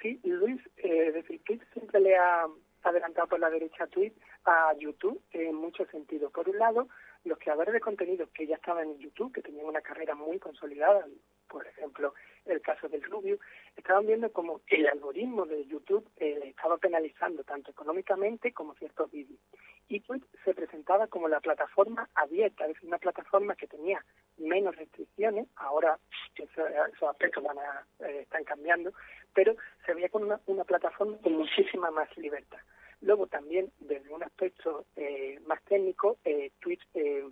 [0.00, 2.46] Sí, Luis, eh, decir, Twitch siempre le ha
[2.82, 4.14] adelantado por la derecha a Twitch
[4.44, 6.30] a YouTube en muchos sentidos.
[6.32, 6.88] Por un lado,
[7.24, 11.06] los creadores de contenido que ya estaban en YouTube, que tenían una carrera muy consolidada,
[11.48, 12.14] por ejemplo,
[12.44, 13.38] el caso del Rubio,
[13.76, 19.40] estaban viendo como el algoritmo de YouTube eh, estaba penalizando tanto económicamente como ciertos vídeos.
[19.88, 24.04] Y Twitch se presentaba como la plataforma abierta, es decir, una plataforma que tenía
[24.38, 25.98] menos restricciones, ahora
[26.36, 28.92] eso, esos aspectos van a, eh, están cambiando,
[29.34, 29.54] pero
[29.84, 32.58] se veía como una, plataforma con muchísima más libertad.
[33.00, 37.28] Luego también, desde un aspecto eh, más técnico, eh, Twitch eh,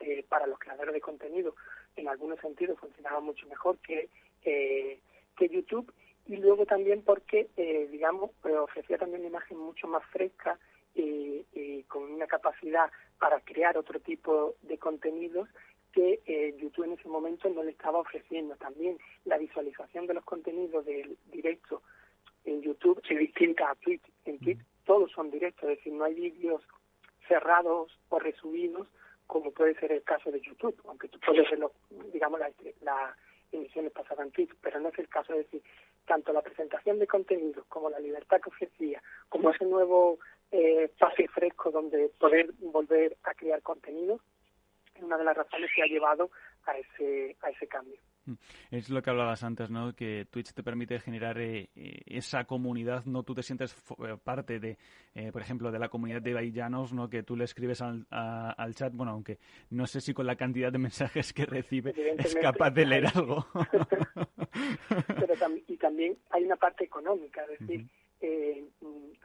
[0.00, 1.54] eh, para los creadores de contenido
[1.96, 4.08] en algunos sentidos funcionaba mucho mejor que,
[4.42, 5.00] eh,
[5.36, 5.92] que YouTube
[6.26, 7.48] y luego también porque,
[7.90, 10.58] digamos, ofrecía también una imagen mucho más fresca
[10.94, 15.48] y, y con una capacidad para crear otro tipo de contenidos
[15.92, 18.56] que eh, YouTube en ese momento no le estaba ofreciendo.
[18.56, 21.82] También la visualización de los contenidos del directo
[22.44, 24.02] en YouTube es distinta a Twitch.
[24.24, 26.62] En Twitch todos son directos, es decir, no hay vídeos
[27.28, 28.88] cerrados o resubidos
[29.26, 31.58] como puede ser el caso de YouTube, aunque tú puedes ver,
[32.12, 33.16] digamos, las la
[33.52, 35.62] emisiones pasadas en Twitch, pero no es el caso de decir,
[36.06, 40.18] tanto la presentación de contenidos como la libertad que ofrecía, como ese nuevo
[40.56, 44.20] eh, pase fresco donde poder volver a crear contenido,
[44.94, 46.30] es una de las razones que ha llevado
[46.66, 47.98] a ese, a ese cambio.
[48.70, 49.94] Es lo que hablabas antes, ¿no?
[49.94, 51.68] Que Twitch te permite generar eh,
[52.06, 53.24] esa comunidad, ¿no?
[53.24, 53.74] Tú te sientes
[54.22, 54.78] parte de,
[55.14, 57.10] eh, por ejemplo, de la comunidad de Baillanos, ¿no?
[57.10, 59.38] Que tú le escribes al, a, al, chat, bueno, aunque
[59.70, 63.44] no sé si con la cantidad de mensajes que recibe es capaz de leer algo.
[65.18, 68.03] Pero tam y también hay una parte económica, es decir, uh -huh.
[68.24, 68.64] Eh,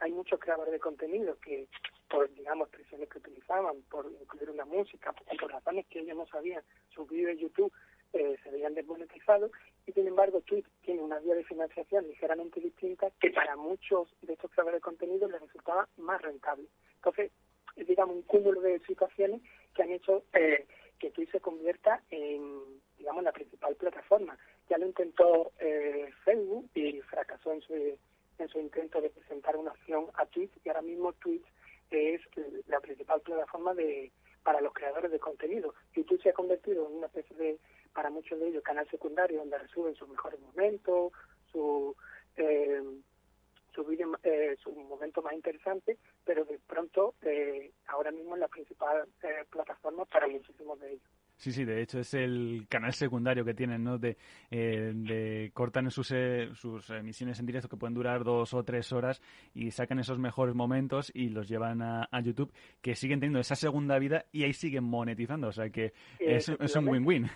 [0.00, 1.66] hay muchos creadores de contenido que,
[2.08, 6.26] por, digamos, presiones que utilizaban, por incluir una música, por, por razones que ellos no
[6.26, 6.62] sabían,
[6.94, 7.72] sus vídeos de YouTube
[8.12, 9.52] eh, se veían desmonetizados
[9.86, 14.32] y sin embargo Twitch tiene una vía de financiación ligeramente distinta que para muchos de
[14.32, 16.66] estos creadores de contenido les resultaba más rentable.
[16.96, 17.30] Entonces,
[17.76, 19.40] es digamos un cúmulo de situaciones
[19.74, 20.66] que han hecho eh,
[20.98, 22.60] que Twitch se convierta en,
[22.98, 24.36] digamos, la principal plataforma.
[24.68, 27.96] Ya lo intentó eh, Facebook y fracasó en su,
[28.40, 31.44] en su intento de presentar una opción a Twitch y ahora mismo Twitch
[31.90, 32.20] es
[32.66, 34.12] la principal plataforma de
[34.42, 35.74] para los creadores de contenido.
[35.92, 37.58] YouTube se ha convertido en una especie de,
[37.92, 41.12] para muchos de ellos, canal secundario donde resuben sus mejores momentos,
[41.52, 41.94] su
[42.36, 42.82] eh,
[43.74, 48.48] su, video, eh, su momento más interesante, pero de pronto eh, ahora mismo es la
[48.48, 51.10] principal eh, plataforma para muchísimos de ellos.
[51.40, 53.96] Sí, sí, de hecho es el canal secundario que tienen, ¿no?
[53.96, 54.18] De,
[54.50, 58.92] eh, de cortan sus, eh, sus emisiones en directo que pueden durar dos o tres
[58.92, 59.22] horas
[59.54, 63.56] y sacan esos mejores momentos y los llevan a, a YouTube, que siguen teniendo esa
[63.56, 67.30] segunda vida y ahí siguen monetizando, o sea que es, es un win-win.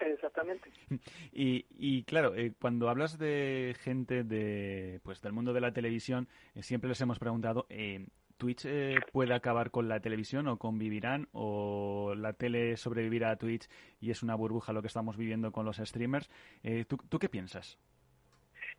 [0.00, 0.70] Exactamente.
[1.32, 6.28] Y, y claro, eh, cuando hablas de gente de, pues, del mundo de la televisión,
[6.54, 11.28] eh, siempre les hemos preguntado, eh, ¿Twitch eh, puede acabar con la televisión o convivirán?
[11.32, 13.68] ¿O la tele sobrevivirá a Twitch
[14.00, 16.28] y es una burbuja lo que estamos viviendo con los streamers?
[16.62, 17.78] Eh, ¿tú, ¿tú, qué piensas?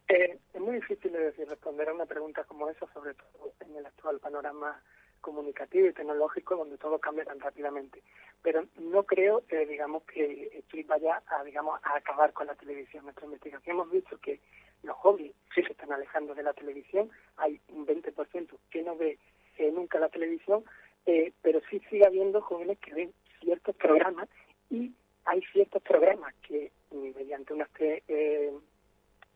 [0.07, 3.75] Eh, es muy difícil de decir, responder a una pregunta como esa, sobre todo en
[3.75, 4.81] el actual panorama
[5.21, 8.01] comunicativo y tecnológico donde todo cambia tan rápidamente.
[8.41, 13.03] Pero no creo, eh, digamos, que Twitch vaya a, digamos, a acabar con la televisión.
[13.03, 14.39] Nuestra investigación hemos visto que
[14.83, 17.09] los hobbies sí se están alejando de la televisión.
[17.37, 19.17] Hay un 20% que no ve
[19.57, 20.63] eh, nunca la televisión,
[21.05, 24.27] eh, pero sí sigue habiendo jóvenes que ven ciertos programas
[24.69, 24.91] y
[25.25, 28.53] hay ciertos programas que mediante unas eh,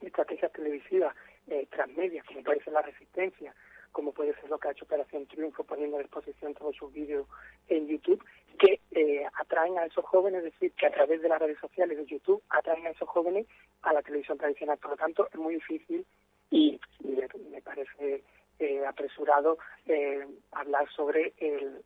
[0.02, 1.16] estrategias televisivas
[1.48, 3.54] eh, transmedias, como puede ser La Resistencia,
[3.92, 7.28] como puede ser lo que ha hecho Operación Triunfo poniendo a disposición todos sus vídeos
[7.68, 8.24] en YouTube,
[8.58, 11.98] que eh, atraen a esos jóvenes, es decir, que a través de las redes sociales
[11.98, 13.48] de YouTube atraen a esos jóvenes
[13.82, 14.78] a la televisión tradicional.
[14.78, 16.06] Por lo tanto, es muy difícil
[16.52, 18.24] y me parece
[18.62, 19.58] eh, apresurado
[19.88, 21.84] eh, hablar sobre el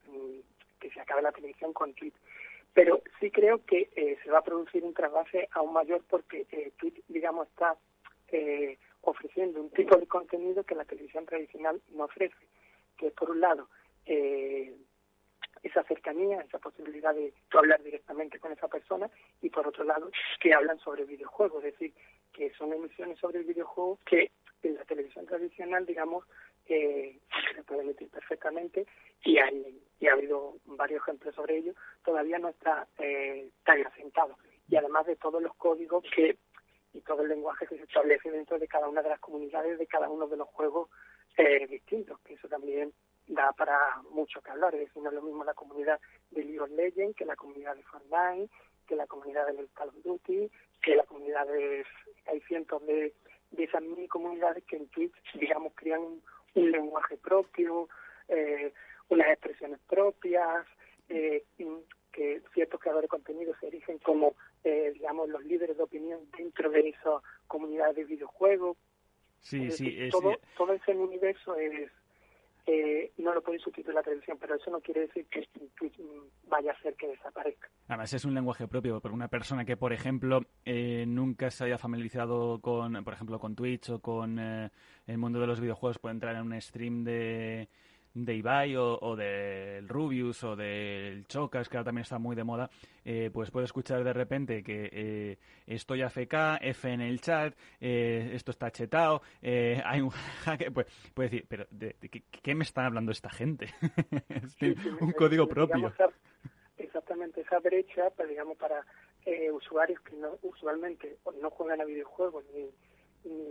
[0.80, 2.16] que se acabe la televisión con Twitch.
[2.74, 6.74] Pero sí creo que eh, se va a producir un trasvase aún mayor porque eh,
[6.78, 7.78] Twitch, digamos, está
[8.28, 12.36] eh, ofreciendo un tipo de contenido que la televisión tradicional no ofrece,
[12.98, 13.70] que es por un lado
[14.06, 14.76] eh,
[15.64, 19.10] esa cercanía, esa posibilidad de tú hablar directamente con esa persona
[19.42, 20.12] y por otro lado
[20.42, 21.94] que hablan sobre videojuegos, es decir,
[22.34, 24.32] que son emisiones sobre videojuegos que
[24.64, 26.26] en la televisión tradicional, digamos,
[26.68, 27.20] eh,
[27.56, 28.86] se puede emitir perfectamente
[29.24, 34.38] y, hay, y ha habido varios ejemplos sobre ello, todavía no está eh, tan asentado.
[34.68, 36.38] Y además de todos los códigos que
[36.96, 39.86] y todo el lenguaje que se establece dentro de cada una de las comunidades, de
[39.86, 40.90] cada uno de los juegos
[41.38, 42.94] eh, distintos, que eso también
[43.28, 43.78] da para
[44.12, 44.74] mucho que hablar.
[44.76, 46.00] Es decir, no es lo mismo la comunidad
[46.32, 48.50] de League of Legends que la comunidad de Fortnite,
[48.88, 50.50] que la comunidad del Call of Duty,
[50.82, 51.86] que la comunidad de...
[52.28, 53.14] Hay cientos de,
[53.52, 56.24] de esas mini comunidades que en Twitch, digamos, crean un,
[56.56, 57.88] un lenguaje propio,
[58.28, 58.74] eh,
[59.10, 60.66] unas expresiones propias,
[61.10, 61.44] eh,
[62.12, 66.70] que ciertos creadores de contenido se erigen como, eh, digamos, los líderes de opinión dentro
[66.72, 68.78] de esa comunidad de videojuegos.
[69.42, 71.92] Sí, es sí, decir, es, todo, todo ese universo es
[72.68, 75.48] eh, no lo puede sustituir la televisión, pero eso no quiere decir que
[75.78, 76.00] Twitch
[76.48, 77.70] vaya a hacer que desaparezca.
[77.88, 81.78] Además es un lenguaje propio por una persona que, por ejemplo, eh, nunca se haya
[81.78, 84.70] familiarizado con, por ejemplo, con Twitch o con eh,
[85.06, 87.70] el mundo de los videojuegos, puede entrar en un stream de
[88.16, 92.44] de Ibai o, o del Rubius o del Chocas, que ahora también está muy de
[92.44, 92.70] moda,
[93.04, 95.38] eh, pues puede escuchar de repente que eh,
[95.68, 100.10] estoy AFK, F en el chat, eh, esto está chetado, eh, hay un
[100.46, 103.68] hacker, pues puede decir, pero ¿de, de qué, qué, me están hablando esta gente?
[104.60, 105.76] sí, sí, un código propio.
[105.76, 106.16] Digamos,
[106.78, 108.86] exactamente, esa brecha, pues, digamos, para
[109.26, 112.70] eh, usuarios que no, usualmente no juegan a videojuegos ni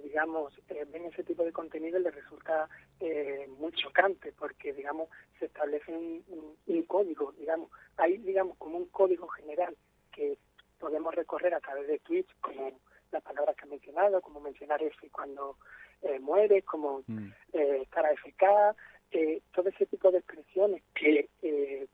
[0.02, 2.68] digamos, eh, ven ese tipo de contenido les resulta
[3.00, 5.08] eh, muy chocante porque, digamos,
[5.38, 9.76] se establece un, un, un, código, digamos, hay, digamos, como un código general
[10.12, 10.38] que
[10.78, 12.78] podemos recorrer a través de Twitch, como
[13.10, 15.56] las palabras que he mencionado, como mencionar F cuando
[16.02, 17.32] eh, muere, como mm.
[17.52, 18.76] eh, estar AFK,
[19.12, 21.86] eh, todo ese tipo de expresiones que, eh,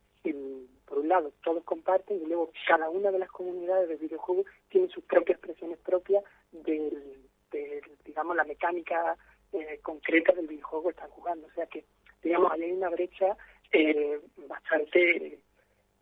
[0.87, 4.89] por un lado, todos comparten y luego cada una de las comunidades de videojuegos tiene
[4.89, 9.17] sus propias expresiones propias del de, digamos, la mecánica
[9.53, 11.47] eh, concreta del videojuego que están jugando.
[11.47, 11.85] O sea que,
[12.23, 13.37] digamos, ahí hay una brecha
[13.73, 15.41] eh, bastante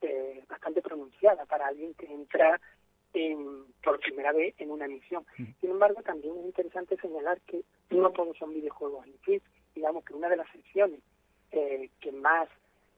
[0.01, 2.61] eh, bastante pronunciada para alguien que entra
[3.15, 5.27] en, por primera vez en una emisión.
[5.61, 9.43] Sin embargo, también es interesante señalar que no todos son videojuegos en Twitch.
[9.75, 11.01] Digamos que una de las secciones
[11.51, 12.49] eh, que más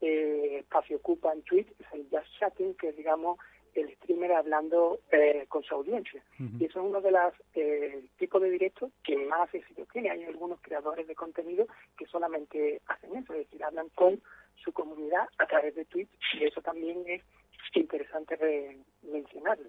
[0.00, 3.38] eh, espacio ocupa en Twitch es el Just Chatting, que es, digamos,
[3.74, 6.22] el streamer hablando eh, con su audiencia.
[6.38, 6.60] Uh -huh.
[6.60, 10.10] Y eso es uno de los eh, tipos de directos que más éxito tiene.
[10.10, 11.66] Hay algunos creadores de contenido
[11.96, 14.20] que solamente hacen eso, es decir, hablan con
[14.56, 17.22] su comunidad a través de Twitch y eso también es
[17.74, 18.36] interesante
[19.02, 19.68] mencionarlo.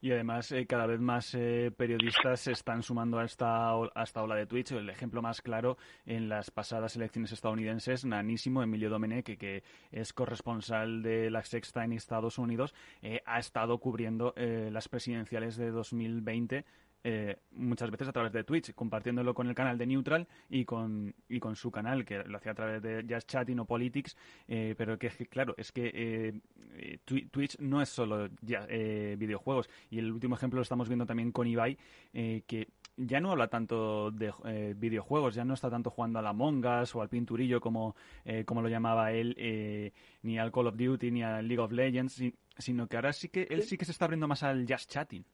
[0.00, 4.22] Y además, eh, cada vez más eh, periodistas se están sumando a esta, a esta
[4.22, 4.70] ola de Twitch.
[4.70, 10.12] El ejemplo más claro en las pasadas elecciones estadounidenses, nanísimo, Emilio Domenech, que, que es
[10.12, 15.70] corresponsal de La Sexta en Estados Unidos, eh, ha estado cubriendo eh, las presidenciales de
[15.70, 16.64] 2020
[17.10, 21.14] eh, muchas veces a través de Twitch, compartiéndolo con el canal de Neutral y con,
[21.28, 24.74] y con su canal, que lo hacía a través de Just Chatting o Politics, eh,
[24.76, 26.40] pero que, claro, es que eh,
[26.74, 30.88] eh, Twi- Twitch no es solo ya, eh, videojuegos, y el último ejemplo lo estamos
[30.88, 31.78] viendo también con Ibai,
[32.12, 32.68] eh, que
[33.00, 36.94] ya no habla tanto de eh, videojuegos, ya no está tanto jugando a la Mongas
[36.96, 37.94] o al pinturillo como,
[38.24, 39.92] eh, como lo llamaba él, eh,
[40.22, 43.28] ni al Call of Duty ni al League of Legends, si- sino que ahora sí
[43.28, 45.24] que él sí que se está abriendo más al Just Chatting.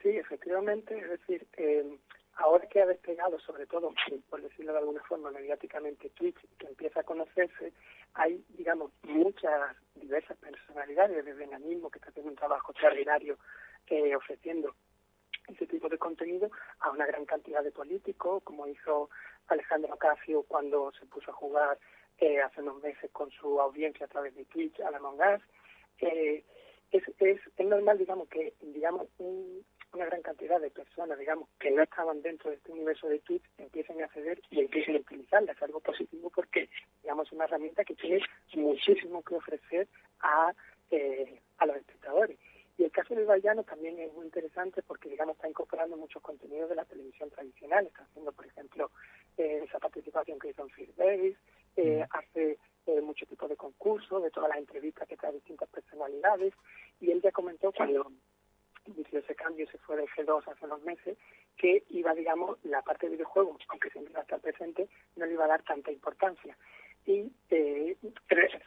[0.00, 0.10] Sí,
[0.44, 1.98] efectivamente, es decir, eh,
[2.36, 3.94] ahora que ha despegado, sobre todo,
[4.28, 7.72] por decirlo de alguna forma, mediáticamente Twitch, que empieza a conocerse,
[8.12, 13.38] hay, digamos, muchas diversas personalidades, desde Enanismo, que está haciendo un trabajo extraordinario
[13.86, 14.74] eh, ofreciendo
[15.48, 19.08] ese tipo de contenido, a una gran cantidad de políticos, como hizo
[19.48, 21.78] Alejandro Ocasio cuando se puso a jugar
[22.18, 25.42] eh, hace unos meses con su audiencia a través de Twitch a la Among Us.
[26.00, 26.44] Eh,
[26.92, 27.02] es
[27.58, 29.64] normal, digamos, que digamos un-
[29.94, 33.44] una gran cantidad de personas, digamos, que no estaban dentro de este universo de Twitch,
[33.58, 35.52] empiecen a acceder y empiecen a utilizarla.
[35.52, 36.68] Es algo positivo porque,
[37.02, 38.20] digamos, es una herramienta que tiene
[38.54, 39.88] muchísimo que ofrecer
[40.20, 40.52] a,
[40.90, 42.38] eh, a los espectadores.
[42.76, 46.68] Y el caso del Bayano también es muy interesante porque, digamos, está incorporando muchos contenidos
[46.68, 47.86] de la televisión tradicional.
[47.86, 48.90] Está haciendo, por ejemplo,
[49.36, 51.36] eh, esa participación que hizo en Fear Days,
[51.76, 56.52] eh, hace eh, mucho tipo de concursos, de todas las entrevistas que trae distintas personalidades.
[57.00, 58.10] Y él ya comentó cuando
[59.12, 61.16] ese cambio, se fue de G2 hace unos meses,
[61.56, 65.32] que iba, digamos, la parte de videojuegos, aunque siempre iba a estar presente, no le
[65.34, 66.56] iba a dar tanta importancia.
[67.06, 67.96] Y eh,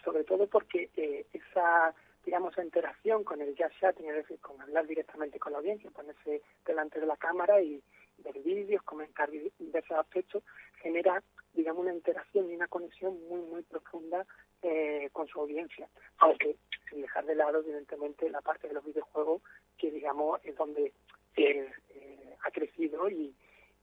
[0.04, 1.94] sobre todo porque eh, esa,
[2.26, 6.42] digamos, interacción con el jazz chatting, es decir, con hablar directamente con la audiencia, ponerse
[6.66, 7.82] delante de la cámara y
[8.20, 10.44] ver vídeos, comentar di- diversos aspectos,
[10.88, 11.22] genera,
[11.54, 14.26] digamos, una interacción y una conexión muy, muy profunda
[14.62, 15.88] eh, con su audiencia.
[16.20, 16.56] Aunque
[16.90, 19.42] sin dejar de lado, evidentemente, la parte de los videojuegos,
[19.78, 20.94] que, digamos, es donde
[21.36, 23.36] eh, eh, ha crecido y,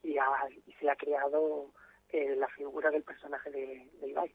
[0.02, 1.70] y, ha- y se ha creado
[2.11, 4.32] eh, la figura del personaje de, de Ibai.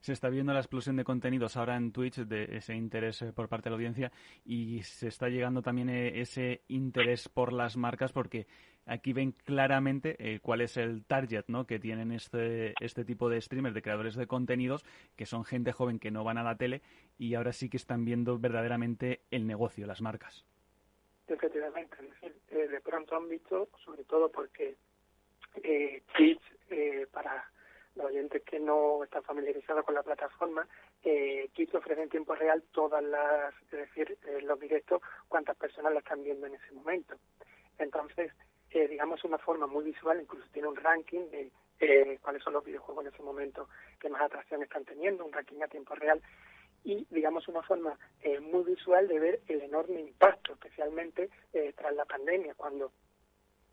[0.00, 3.48] Se está viendo la explosión de contenidos ahora en Twitch, de ese interés eh, por
[3.48, 4.10] parte de la audiencia,
[4.44, 8.46] y se está llegando también eh, ese interés por las marcas, porque
[8.86, 11.66] aquí ven claramente eh, cuál es el target ¿no?
[11.66, 14.84] que tienen este, este tipo de streamers, de creadores de contenidos,
[15.16, 16.82] que son gente joven que no van a la tele,
[17.18, 20.44] y ahora sí que están viendo verdaderamente el negocio, las marcas.
[21.28, 24.76] Efectivamente, es decir, eh, de pronto han visto, sobre todo porque
[25.62, 27.44] eh, Twitch, eh, para
[27.94, 30.66] los oyentes que no están familiarizados con la plataforma,
[31.02, 35.92] eh, Twitch ofrece en tiempo real todas las, es decir, eh, los directos, cuántas personas
[35.92, 37.16] la están viendo en ese momento.
[37.78, 38.32] Entonces,
[38.72, 41.50] eh, digamos, una forma muy visual, incluso tiene un ranking de
[41.80, 43.68] eh, cuáles son los videojuegos en ese momento
[43.98, 46.22] que más atracción están teniendo, un ranking a tiempo real
[46.84, 51.94] y, digamos, una forma eh, muy visual de ver el enorme impacto, especialmente eh, tras
[51.94, 52.92] la pandemia, cuando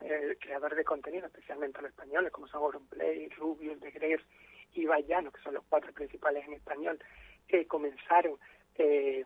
[0.02, 4.22] eh, creadores de contenido, especialmente los españoles, como son Auronplay, Rubius, De Gref
[4.74, 7.00] y Bayano, que son los cuatro principales en español,
[7.47, 8.38] que comenzaron
[8.76, 9.26] eh,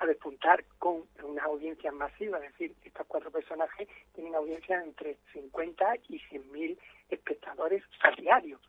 [0.00, 5.96] a despuntar con una audiencia masiva, es decir, estos cuatro personajes tienen audiencias entre 50
[6.08, 6.78] y 100 mil
[7.08, 8.60] espectadores a diario.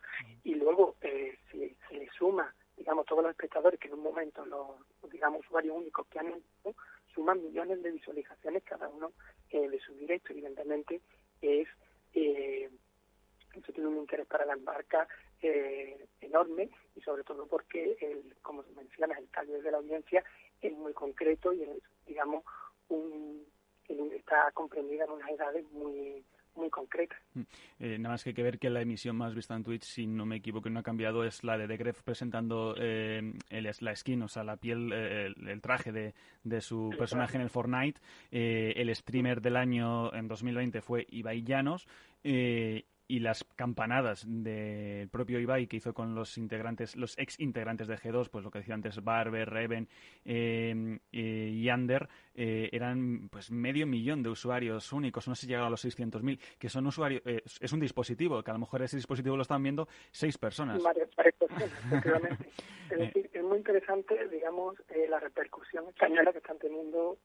[0.44, 4.44] Y luego, eh, si se le suma, digamos, todos los espectadores que en un momento,
[4.46, 6.76] los, digamos, usuarios únicos que han entrado,
[7.14, 9.12] suman millones de visualizaciones cada uno
[9.50, 10.30] eh, de sus directos.
[10.30, 11.00] Evidentemente,
[11.40, 11.68] es
[12.14, 12.70] eh,
[13.56, 15.08] eso tiene un interés para las marcas
[15.42, 20.24] eh, enorme y sobre todo porque, el, como mencionas, el cambio de la audiencia
[20.60, 22.44] es muy concreto y es, digamos,
[22.88, 23.44] un,
[24.14, 26.24] está comprendida en unas edades muy
[26.56, 27.18] muy concretas.
[27.78, 30.06] Eh, nada más que hay que ver que la emisión más vista en Twitch, si
[30.06, 34.22] no me equivoco no ha cambiado, es la de Degref presentando eh, el, la skin,
[34.22, 36.14] o sea, la piel, eh, el, el traje de,
[36.44, 37.36] de su El personaje traje.
[37.36, 38.00] en el Fortnite.
[38.30, 41.86] Eh, el streamer del año en 2020 fue Ibai Llanos.
[43.08, 47.88] Eh, y las campanadas del propio Ibai que hizo con los integrantes, los ex integrantes
[47.88, 49.88] de G2, pues lo que decía antes Barber, Reven
[50.24, 55.46] eh, eh, y Ander, eh, eran pues medio millón de usuarios únicos, no sé si
[55.48, 58.82] llega a los 600.000, que son usuarios, eh, es- un dispositivo, que a lo mejor
[58.82, 60.82] ese dispositivo lo están viendo seis personas.
[60.82, 62.48] Varias, varias personas, efectivamente.
[62.88, 67.18] Es decir, es muy interesante, digamos, eh, la repercusión española que están teniendo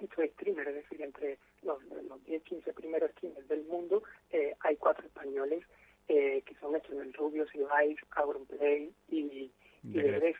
[0.00, 4.76] estos streamers, es decir, entre los, los 10, 15 primeros streamers del mundo, eh, hay
[4.76, 5.64] cuatro españoles
[6.08, 9.52] eh, que son estos, el Rubius, Ibai, Auronplay y, y
[9.82, 10.20] De Gref.
[10.20, 10.36] Gref.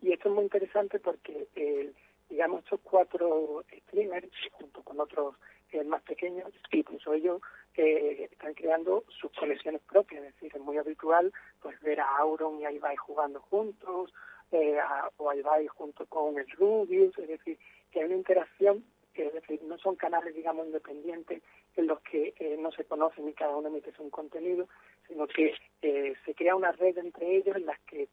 [0.00, 1.92] Y esto es muy interesante porque, eh,
[2.28, 5.34] digamos, estos cuatro streamers, junto con otros
[5.72, 7.42] eh, más pequeños, incluso ellos
[7.74, 10.24] eh, están creando sus colecciones propias.
[10.24, 14.12] Es decir, es muy habitual pues ver a Auron y a Ibai jugando juntos,
[14.50, 17.58] eh, a, o a Ibai junto con el Rubius, es decir,
[17.90, 18.84] que hay una interacción,
[19.26, 21.42] es decir, no son canales, digamos, independientes
[21.76, 24.68] en los que eh, no se conocen y cada uno emite su contenido,
[25.06, 28.08] sino que eh, se crea una red entre ellos en las que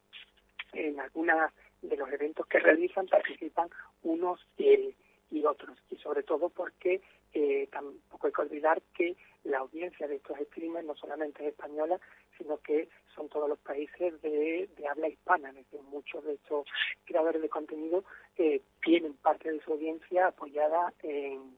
[0.74, 1.52] en algunos
[1.82, 3.70] de los eventos que realizan participan
[4.04, 4.96] unos y,
[5.32, 7.02] y otros, y sobre todo porque
[7.34, 12.00] eh, tampoco hay que olvidar que la audiencia de estos streamers no solamente es española,
[12.38, 15.50] sino que son todos los países de, de habla hispana.
[15.50, 16.68] Es decir, muchos de estos
[17.06, 18.04] creadores de contenido
[18.38, 21.58] eh, tienen parte de su audiencia apoyada en,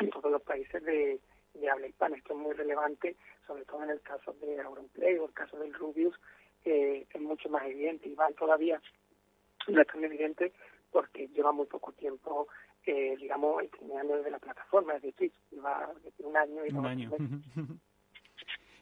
[0.00, 1.20] en todos los países de,
[1.54, 2.16] de habla hispana.
[2.16, 3.16] Esto es muy relevante,
[3.46, 6.14] sobre todo en el caso de Auronplay o el caso del Rubius,
[6.64, 8.08] eh, es mucho más evidente.
[8.08, 8.80] Iván todavía
[9.68, 10.52] no es tan evidente
[10.90, 12.48] porque lleva muy poco tiempo
[12.86, 17.10] eh, digamos, streameando desde la plataforma, desde Twitch, lleva un año y Un año.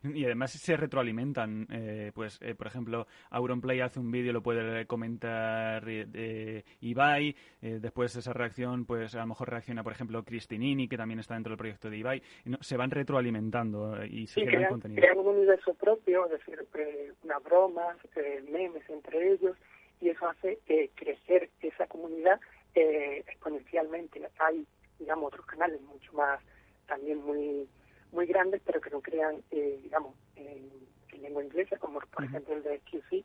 [0.15, 4.87] Y además se retroalimentan, eh, pues eh, por ejemplo, Auronplay hace un vídeo, lo puede
[4.87, 10.89] comentar eh, Ibai, eh, después esa reacción, pues a lo mejor reacciona, por ejemplo, Cristinini,
[10.89, 14.35] que también está dentro del proyecto de Ibai, no- se van retroalimentando eh, y se
[14.35, 15.01] Sí, crean crean, contenido.
[15.01, 19.57] crean un universo propio, es decir, eh, unas bromas, eh, memes entre ellos,
[20.01, 22.39] y eso hace eh, crecer esa comunidad
[22.75, 24.21] eh, exponencialmente.
[24.39, 24.67] Hay,
[24.99, 26.41] digamos, otros canales mucho más,
[26.87, 27.67] también muy
[28.15, 30.71] muy grandes, pero que no crean, eh, digamos, en,
[31.13, 33.25] en lengua inglesa, como por ejemplo el de QC,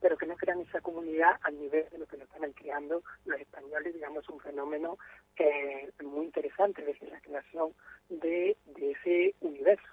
[0.00, 3.40] pero que no crean esa comunidad al nivel de lo que lo están creando los
[3.40, 4.98] españoles, digamos, es un fenómeno
[5.36, 7.72] eh, muy interesante, la creación
[8.08, 9.86] de, de ese universo.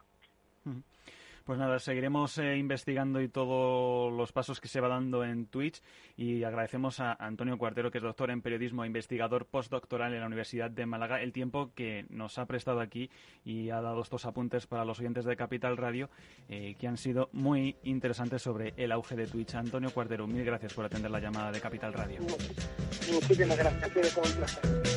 [1.45, 5.79] Pues nada, seguiremos eh, investigando y todos los pasos que se va dando en Twitch
[6.17, 10.25] y agradecemos a Antonio Cuartero, que es doctor en periodismo e investigador postdoctoral en la
[10.25, 13.11] Universidad de Málaga, el tiempo que nos ha prestado aquí
[13.43, 16.09] y ha dado estos apuntes para los oyentes de Capital Radio
[16.49, 19.53] eh, que han sido muy interesantes sobre el auge de Twitch.
[19.53, 22.21] Antonio Cuartero, mil gracias por atender la llamada de Capital Radio.
[23.11, 24.94] Muchísimas gracias,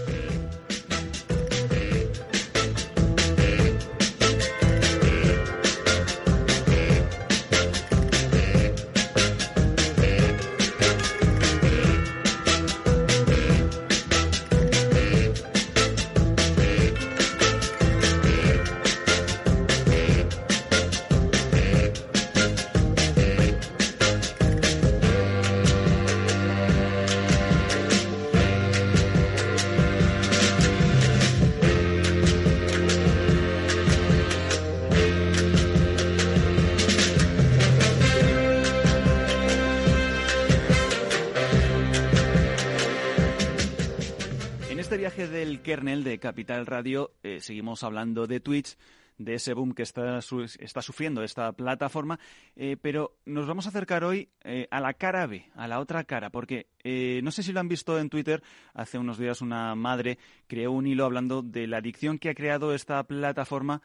[45.48, 48.76] del kernel de Capital Radio eh, seguimos hablando de Twitch,
[49.16, 52.20] de ese boom que está, su- está sufriendo esta plataforma,
[52.54, 56.04] eh, pero nos vamos a acercar hoy eh, a la cara B, a la otra
[56.04, 58.42] cara, porque eh, no sé si lo han visto en Twitter,
[58.74, 62.74] hace unos días una madre creó un hilo hablando de la adicción que ha creado
[62.74, 63.80] esta plataforma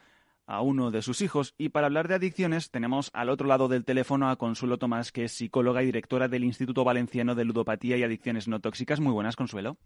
[0.46, 1.54] a uno de sus hijos.
[1.56, 5.24] Y para hablar de adicciones tenemos al otro lado del teléfono a Consuelo Tomás, que
[5.24, 9.00] es psicóloga y directora del Instituto Valenciano de Ludopatía y Adicciones No Tóxicas.
[9.00, 9.78] Muy buenas, Consuelo.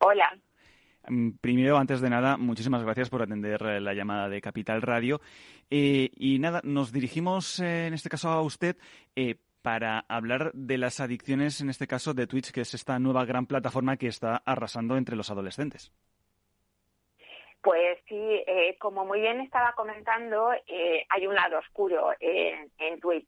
[0.00, 0.36] Hola.
[1.08, 5.20] Mm, Primero, antes de nada, muchísimas gracias por atender eh, la llamada de Capital Radio.
[5.70, 8.76] Eh, y nada, nos dirigimos eh, en este caso a usted
[9.16, 13.24] eh, para hablar de las adicciones, en este caso de Twitch, que es esta nueva
[13.24, 15.92] gran plataforma que está arrasando entre los adolescentes.
[17.62, 18.44] Pues sí,
[18.78, 23.26] como muy bien estaba comentando, hay un lado oscuro en Twitch.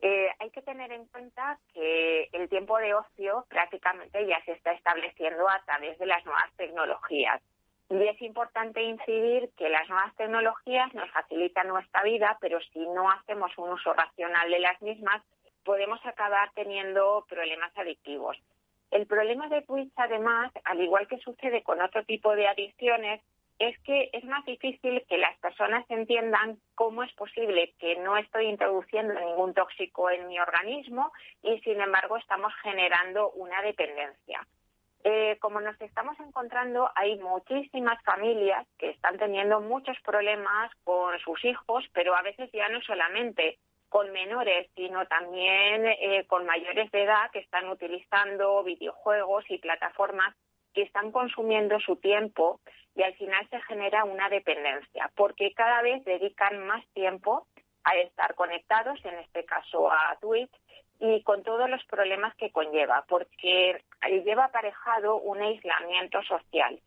[0.00, 4.72] Eh, hay que tener en cuenta que el tiempo de ocio prácticamente ya se está
[4.72, 7.42] estableciendo a través de las nuevas tecnologías.
[7.90, 13.10] Y es importante incidir que las nuevas tecnologías nos facilitan nuestra vida, pero si no
[13.10, 15.22] hacemos un uso racional de las mismas,
[15.64, 18.36] podemos acabar teniendo problemas adictivos.
[18.90, 23.20] El problema de Twitch, además, al igual que sucede con otro tipo de adicciones,
[23.58, 28.46] es que es más difícil que las personas entiendan cómo es posible que no estoy
[28.46, 31.12] introduciendo ningún tóxico en mi organismo
[31.42, 34.46] y, sin embargo, estamos generando una dependencia.
[35.04, 41.44] Eh, como nos estamos encontrando, hay muchísimas familias que están teniendo muchos problemas con sus
[41.44, 43.58] hijos, pero a veces ya no solamente
[43.88, 50.34] con menores, sino también eh, con mayores de edad que están utilizando videojuegos y plataformas
[50.78, 52.60] que están consumiendo su tiempo
[52.94, 57.48] y al final se genera una dependencia, porque cada vez dedican más tiempo
[57.82, 60.52] a estar conectados, en este caso a Twitch,
[61.00, 63.82] y con todos los problemas que conlleva, porque
[64.24, 66.78] lleva aparejado un aislamiento social.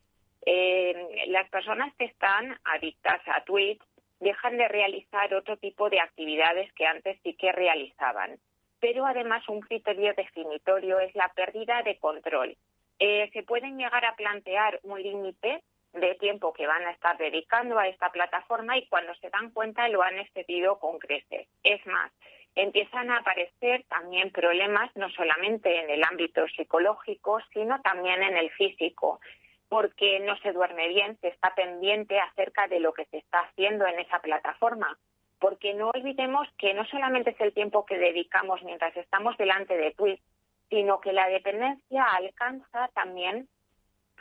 [0.45, 3.81] Eh, las personas que están adictas a Twitch
[4.21, 8.39] dejan de realizar otro tipo de actividades que antes sí que realizaban.
[8.79, 12.55] Pero además un criterio definitorio es la pérdida de control.
[13.03, 15.63] Eh, se pueden llegar a plantear un límite
[15.93, 19.89] de tiempo que van a estar dedicando a esta plataforma y cuando se dan cuenta
[19.89, 21.47] lo han excedido con creces.
[21.63, 22.11] Es más,
[22.53, 28.51] empiezan a aparecer también problemas no solamente en el ámbito psicológico, sino también en el
[28.51, 29.19] físico
[29.67, 33.87] porque no se duerme bien, se está pendiente acerca de lo que se está haciendo
[33.87, 34.99] en esa plataforma.
[35.39, 39.91] Porque no olvidemos que no solamente es el tiempo que dedicamos mientras estamos delante de
[39.91, 40.21] Twitch,
[40.71, 43.47] sino que la dependencia alcanza también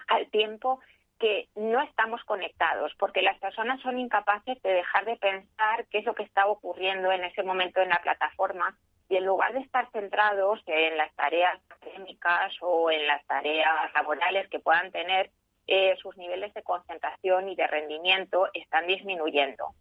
[0.08, 0.80] al tiempo
[1.20, 6.04] que no estamos conectados, porque las personas son incapaces de dejar de pensar qué es
[6.04, 8.76] lo que está ocurriendo en ese momento en la plataforma
[9.08, 14.48] y en lugar de estar centrados en las tareas académicas o en las tareas laborales
[14.48, 15.30] que puedan tener,
[15.68, 19.74] eh, sus niveles de concentración y de rendimiento están disminuyendo.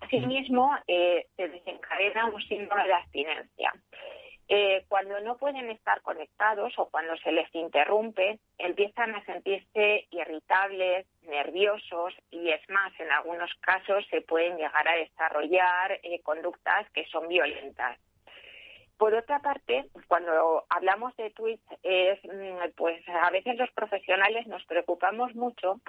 [0.00, 3.72] Asimismo, eh, se desencadena un síndrome de abstinencia.
[4.54, 11.06] Eh, cuando no pueden estar conectados o cuando se les interrumpe, empiezan a sentirse irritables,
[11.22, 17.28] nerviosos y es más, en algunos casos se pueden llegar a desarrollar conductas que son
[17.28, 17.98] violentas.
[18.98, 24.62] Por otra parte, cuando hablamos de Twitch, es, mm, pues a veces los profesionales nos
[24.66, 25.80] preocupamos mucho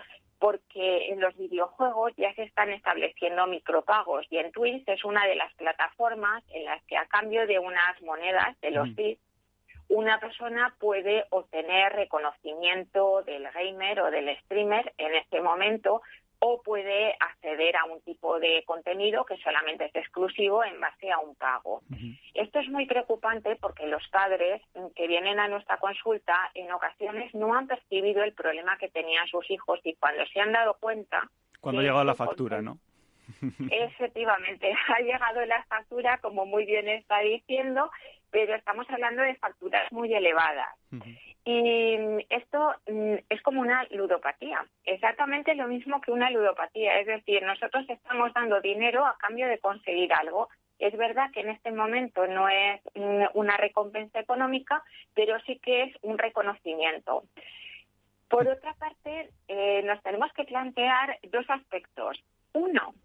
[0.44, 5.36] porque en los videojuegos ya se están estableciendo micropagos y en Twitch es una de
[5.36, 9.22] las plataformas en las que a cambio de unas monedas de los bits
[9.88, 16.02] una persona puede obtener reconocimiento del gamer o del streamer en este momento
[16.46, 21.18] o puede acceder a un tipo de contenido que solamente es exclusivo en base a
[21.20, 21.82] un pago.
[22.34, 24.62] Esto es muy preocupante porque los padres
[24.94, 29.50] que vienen a nuestra consulta en ocasiones no han percibido el problema que tenían sus
[29.50, 31.30] hijos y cuando se han dado cuenta...
[31.62, 32.78] Cuando ha llegado la factura, ¿no?
[33.72, 37.90] Efectivamente, ha llegado la factura, como muy bien está diciendo,
[38.34, 40.76] pero estamos hablando de facturas muy elevadas.
[41.46, 41.98] Y
[42.30, 47.86] esto mm, es como una ludopatía, exactamente lo mismo que una ludopatía, es decir, nosotros
[47.88, 50.50] estamos dando dinero a cambio de conseguir algo.
[50.80, 54.84] Es verdad que en este momento no es mm, una recompensa económica,
[55.14, 57.26] pero sí que es un reconocimiento.
[58.30, 62.24] Por otra parte, eh, nos tenemos que plantear dos aspectos.
[62.54, 62.96] Uno,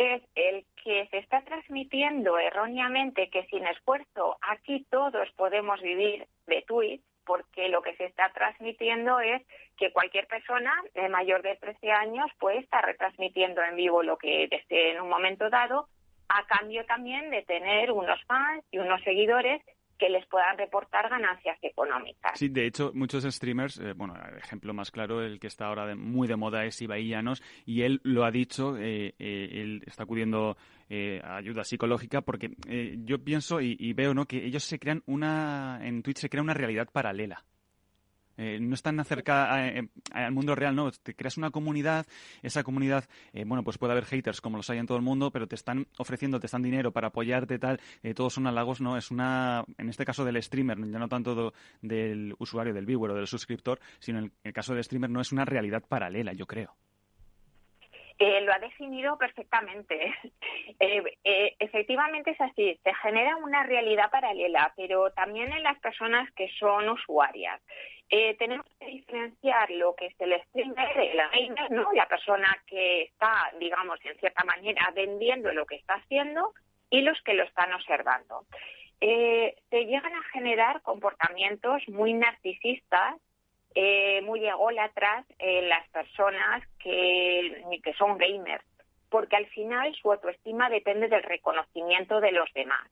[0.00, 6.62] es el que se está transmitiendo erróneamente que sin esfuerzo aquí todos podemos vivir de
[6.62, 9.42] Twitch porque lo que se está transmitiendo es
[9.76, 10.72] que cualquier persona
[11.10, 15.50] mayor de 13 años puede estar retransmitiendo en vivo lo que desee en un momento
[15.50, 15.86] dado,
[16.28, 19.62] a cambio también de tener unos fans y unos seguidores
[20.00, 22.32] que les puedan reportar ganancias económicas.
[22.38, 25.94] Sí, de hecho, muchos streamers, eh, bueno, el ejemplo más claro, el que está ahora
[25.94, 27.14] muy de moda es Ibai
[27.66, 30.56] y él lo ha dicho, eh, eh, él está acudiendo
[31.22, 32.50] a ayuda psicológica, porque
[33.04, 34.26] yo pienso y, y, veo ¿no?
[34.26, 37.44] que ellos se crean una, en Twitch se crea una realidad paralela.
[38.42, 42.06] Eh, no están acerca eh, al mundo real, no, te creas una comunidad,
[42.40, 43.04] esa comunidad,
[43.34, 45.56] eh, bueno, pues puede haber haters como los hay en todo el mundo, pero te
[45.56, 47.78] están ofreciendo, te están dinero para apoyarte, tal,
[48.14, 51.52] todos son halagos, no, es una, en este caso del streamer, ya no tanto
[51.82, 55.32] del usuario, del viewer o del suscriptor, sino en el caso del streamer no es
[55.32, 56.74] una realidad paralela, yo creo.
[58.20, 60.14] Lo ha definido perfectamente.
[61.58, 66.88] efectivamente es así, se genera una realidad paralela, pero también en las personas que son
[66.88, 67.60] usuarias.
[68.12, 71.92] Eh, tenemos que diferenciar lo que es el streamer, el gamer, ¿no?
[71.92, 76.52] la persona que está, digamos, en cierta manera vendiendo lo que está haciendo
[76.90, 78.46] y los que lo están observando.
[79.00, 83.14] Eh, se llegan a generar comportamientos muy narcisistas,
[83.74, 88.64] eh, muy ególatras en las personas que, que son gamers,
[89.08, 92.88] porque al final su autoestima depende del reconocimiento de los demás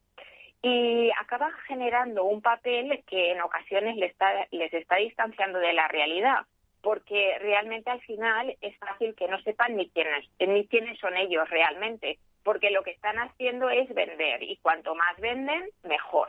[0.63, 5.87] y acaba generando un papel que en ocasiones les está, les está distanciando de la
[5.89, 6.47] realidad,
[6.83, 11.49] porque realmente al final es fácil que no sepan ni quiénes, ni quiénes son ellos
[11.51, 16.29] realmente, porque lo que están haciendo es vender y cuanto más venden, mejor.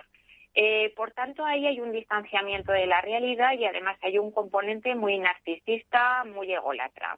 [0.61, 4.93] Eh, por tanto, ahí hay un distanciamiento de la realidad y además hay un componente
[4.93, 7.17] muy narcisista, muy ególatra.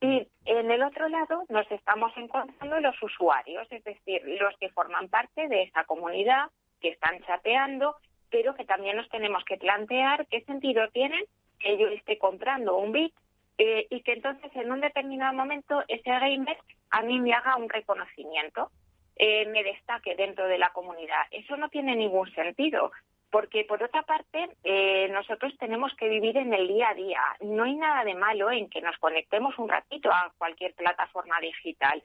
[0.00, 5.08] Y en el otro lado nos estamos encontrando los usuarios, es decir, los que forman
[5.08, 6.44] parte de esa comunidad,
[6.80, 7.96] que están chateando,
[8.30, 11.24] pero que también nos tenemos que plantear qué sentido tiene
[11.58, 13.12] que yo esté comprando un bit
[13.58, 16.56] eh, y que entonces en un determinado momento ese gamer
[16.90, 18.70] a mí me haga un reconocimiento.
[19.16, 21.22] Eh, me destaque dentro de la comunidad.
[21.30, 22.92] Eso no tiene ningún sentido.
[23.30, 27.22] Porque, por otra parte, eh, nosotros tenemos que vivir en el día a día.
[27.40, 32.02] No hay nada de malo en que nos conectemos un ratito a cualquier plataforma digital,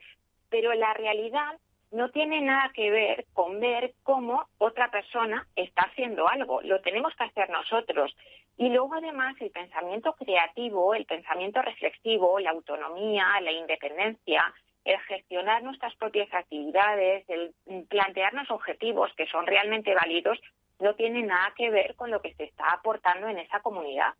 [0.48, 1.58] pero la realidad
[1.90, 6.60] no tiene nada que ver con ver cómo otra persona está haciendo algo.
[6.62, 8.14] Lo tenemos que hacer nosotros.
[8.56, 14.42] Y luego, además, el pensamiento creativo, el pensamiento reflexivo, la autonomía, la independencia,
[14.86, 17.52] el gestionar nuestras propias actividades, el
[17.88, 20.38] plantearnos objetivos que son realmente válidos,
[20.78, 24.14] no tiene nada que ver con lo que se está aportando en esa comunidad.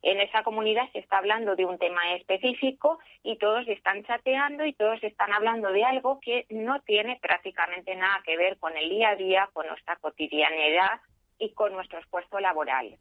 [0.00, 4.72] En esa comunidad se está hablando de un tema específico y todos están chateando y
[4.74, 9.10] todos están hablando de algo que no tiene prácticamente nada que ver con el día
[9.10, 11.00] a día, con nuestra cotidianidad
[11.38, 12.96] y con nuestro esfuerzo laboral.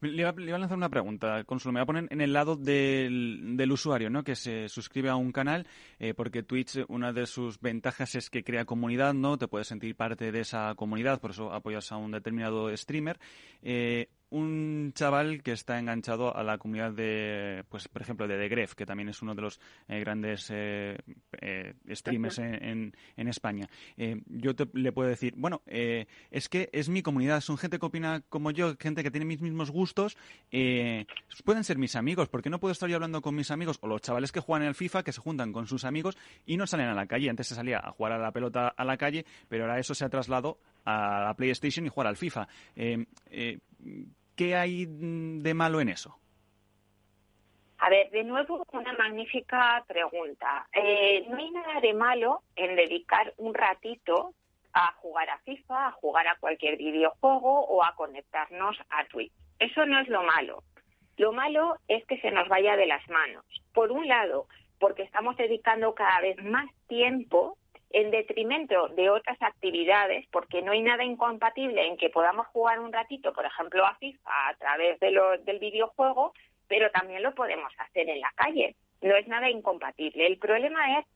[0.00, 1.72] Le iba, le iba a lanzar una pregunta, Consuelo.
[1.72, 4.22] Me voy a poner en el lado del, del usuario, ¿no?
[4.22, 5.66] Que se suscribe a un canal,
[5.98, 9.38] eh, porque Twitch, una de sus ventajas es que crea comunidad, ¿no?
[9.38, 13.18] Te puedes sentir parte de esa comunidad, por eso apoyas a un determinado streamer.
[13.62, 18.74] Eh, un chaval que está enganchado a la comunidad de, pues por ejemplo, de Gref,
[18.74, 20.96] que también es uno de los eh, grandes eh,
[21.40, 23.68] eh, streamers en, en, España.
[23.96, 28.50] yo le puedo decir, bueno, es que es mi comunidad, son gente que opina como
[28.50, 30.16] yo, gente que tiene mis mismos gustos,
[31.44, 34.00] pueden ser mis amigos, porque no puedo estar yo hablando con mis amigos o los
[34.00, 36.16] chavales que juegan el FIFA, que se juntan con sus amigos
[36.46, 37.30] y no salen a la calle.
[37.30, 40.04] Antes se salía a jugar a la pelota a la calle, pero ahora eso se
[40.04, 42.48] ha trasladado a la PlayStation y jugar al FIFA.
[44.36, 46.18] ¿Qué hay de malo en eso?
[47.78, 50.66] A ver, de nuevo, una magnífica pregunta.
[50.72, 54.34] Eh, no hay nada de malo en dedicar un ratito
[54.72, 59.32] a jugar a FIFA, a jugar a cualquier videojuego o a conectarnos a Twitch.
[59.58, 60.62] Eso no es lo malo.
[61.16, 63.44] Lo malo es que se nos vaya de las manos.
[63.72, 64.48] Por un lado,
[64.78, 67.56] porque estamos dedicando cada vez más tiempo
[67.96, 72.92] en detrimento de otras actividades, porque no hay nada incompatible en que podamos jugar un
[72.92, 75.16] ratito, por ejemplo, a FIFA a través de
[75.46, 76.34] del videojuego,
[76.68, 78.76] pero también lo podemos hacer en la calle.
[79.00, 80.26] No es nada incompatible.
[80.26, 81.06] El problema es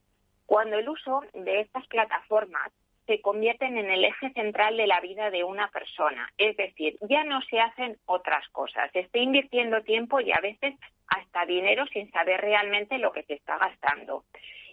[0.47, 2.73] cuando el uso de estas plataformas
[3.07, 6.33] se convierten en el eje central de la vida de una persona.
[6.39, 8.91] Es decir, ya no se hacen otras cosas.
[8.93, 10.77] Se está invirtiendo tiempo y a veces
[11.09, 14.25] hasta dinero sin saber realmente lo que se está gastando.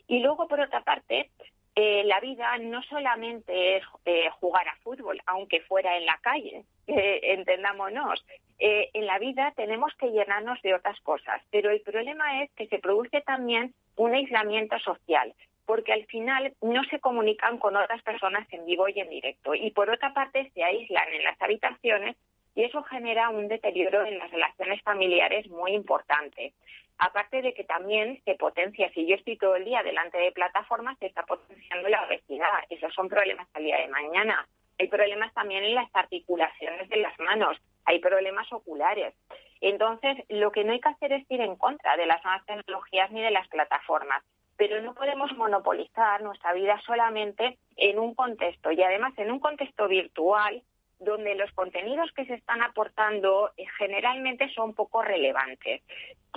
[0.07, 1.31] Y luego, por otra parte,
[1.79, 6.63] eh, la vida no solamente es eh, jugar a fútbol, aunque fuera en la calle,
[6.87, 8.25] eh, entendámonos.
[8.57, 12.79] en la vida tenemos que llenarnos de otras cosas, pero el problema es que se
[12.79, 15.35] produce también un aislamiento social,
[15.67, 19.69] porque al final no se comunican con otras personas en vivo y en directo, y
[19.69, 22.15] por otra parte se aíslan en las habitaciones
[22.55, 26.53] y eso genera un deterioro en las relaciones familiares muy importante.
[26.99, 30.97] Aparte de que también se potencia, si yo estoy todo el día delante de plataformas,
[30.99, 32.63] se está potenciando la obesidad.
[32.69, 34.47] Esos son problemas al día de mañana.
[34.79, 39.13] Hay problemas también en las articulaciones de las manos, hay problemas oculares.
[39.61, 43.11] Entonces, lo que no hay que hacer es ir en contra de las nuevas tecnologías
[43.11, 44.23] ni de las plataformas,
[44.55, 49.87] pero no podemos monopolizar nuestra vida solamente en un contexto y además en un contexto
[49.87, 50.61] virtual
[50.99, 55.81] donde los contenidos que se están aportando eh, generalmente son poco relevantes.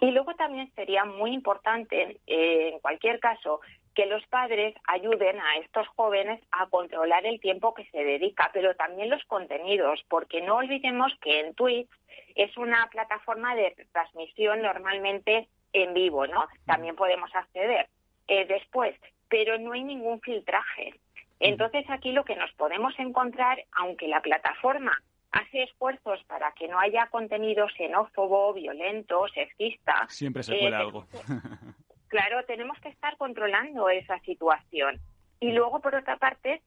[0.01, 3.61] Y luego también sería muy importante, eh, en cualquier caso,
[3.95, 8.74] que los padres ayuden a estos jóvenes a controlar el tiempo que se dedica, pero
[8.77, 11.91] también los contenidos, porque no olvidemos que en Twitch
[12.35, 16.47] es una plataforma de transmisión normalmente en vivo, ¿no?
[16.66, 17.89] También podemos acceder
[18.28, 18.97] eh, después,
[19.28, 20.95] pero no hay ningún filtraje.
[21.41, 24.93] Entonces aquí lo que nos podemos encontrar, aunque la plataforma
[25.33, 30.07] hace esfuerzos para que no haya contenido xenófobo, violento, sexista.
[30.09, 31.07] Siempre se puede eh, algo.
[32.09, 35.01] claro, tenemos que estar controlando esa situación.
[35.41, 36.61] Y luego, por otra parte,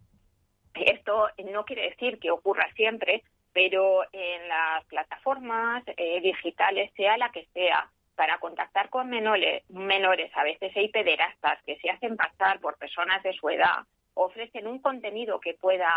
[0.73, 7.31] esto no quiere decir que ocurra siempre, pero en las plataformas eh, digitales, sea la
[7.31, 12.59] que sea, para contactar con menores, menores, a veces hay pederastas que se hacen pasar
[12.59, 15.89] por personas de su edad ofrecen un contenido que pueda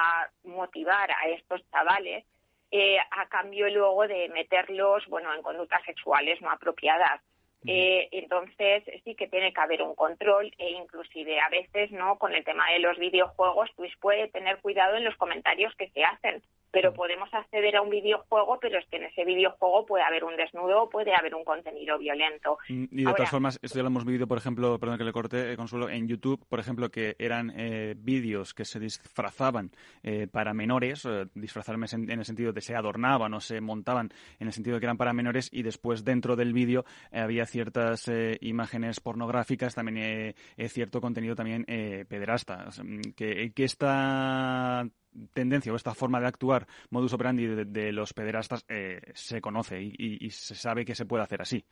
[0.45, 2.25] motivar a estos chavales
[2.71, 7.21] eh, a cambio luego de meterlos bueno en conductas sexuales no apropiadas.
[7.69, 12.33] Eh, entonces sí que tiene que haber un control e inclusive a veces no con
[12.33, 16.43] el tema de los videojuegos pues puede tener cuidado en los comentarios que se hacen
[16.71, 20.25] pero podemos hacer acceder a un videojuego, pero es que en ese videojuego puede haber
[20.25, 22.59] un desnudo o puede haber un contenido violento.
[22.69, 25.05] Mm, Y de Ahora, todas formas, esto ya lo hemos vivido, por ejemplo, perdón que
[25.05, 29.71] le corté, eh, Consuelo, en YouTube, por ejemplo, que eran eh, vídeos que se disfrazaban
[30.03, 34.11] eh, para menores, eh, disfrazarme en, en el sentido de se adornaban o se montaban
[34.41, 37.47] en el sentido de que eran para menores y después dentro del vídeo eh, había
[37.47, 42.65] ciertas eh, imágenes pornográficas, también eh, eh, cierto contenido también eh, pederasta.
[42.67, 44.85] O sea, mm, que, que esta
[45.33, 49.81] tendencia o esta forma de actuar, modus operandi de, de los pederastas, eh, se conoce
[49.81, 51.65] y, y- y se sabe que se puede hacer así.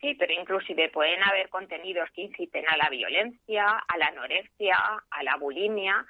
[0.00, 4.76] Sí, pero inclusive pueden haber contenidos que inciten a la violencia, a la anorexia,
[5.10, 6.06] a la bulimia,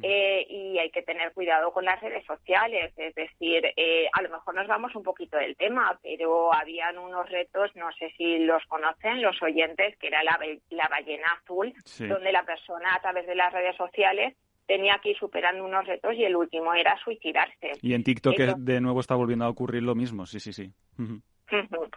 [0.00, 2.94] eh, y hay que tener cuidado con las redes sociales.
[2.96, 7.28] Es decir, eh, a lo mejor nos vamos un poquito del tema, pero habían unos
[7.28, 10.38] retos, no sé si los conocen los oyentes, que era la,
[10.70, 12.06] la ballena azul, Sí.
[12.06, 14.34] donde la persona a través de las redes sociales
[14.66, 17.72] tenía que ir superando unos retos y el último era suicidarse.
[17.82, 20.70] Y en TikTok Eso- de nuevo está volviendo a ocurrir lo mismo, sí, sí, sí.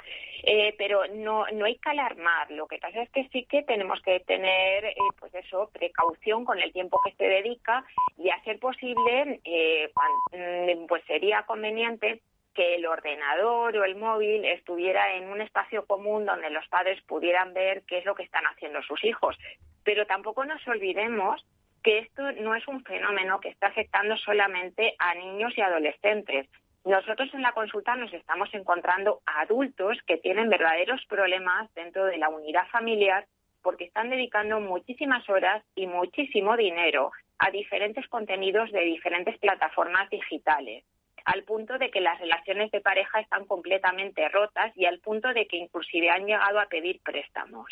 [0.48, 2.52] Eh, pero no, no hay que alarmar.
[2.52, 6.60] Lo que pasa es que sí que tenemos que tener, eh, pues eso, precaución con
[6.62, 7.84] el tiempo que se dedica
[8.16, 9.90] y a ser posible, eh,
[10.34, 12.22] mm, pues sería conveniente
[12.54, 17.56] que el ordenador o el móvil estuviera en un espacio común donde los padres pudieran
[17.56, 19.36] ver qué es lo que están haciendo sus hijos.
[19.84, 21.44] Pero tampoco nos olvidemos
[21.86, 26.50] que esto no es un fenómeno que está afectando solamente a niños y adolescentes.
[26.84, 32.18] Nosotros en la consulta nos estamos encontrando a adultos que tienen verdaderos problemas dentro de
[32.18, 33.28] la unidad familiar
[33.62, 40.84] porque están dedicando muchísimas horas y muchísimo dinero a diferentes contenidos de diferentes plataformas digitales,
[41.24, 45.46] al punto de que las relaciones de pareja están completamente rotas y al punto de
[45.46, 47.68] que inclusive han llegado a pedir préstamos.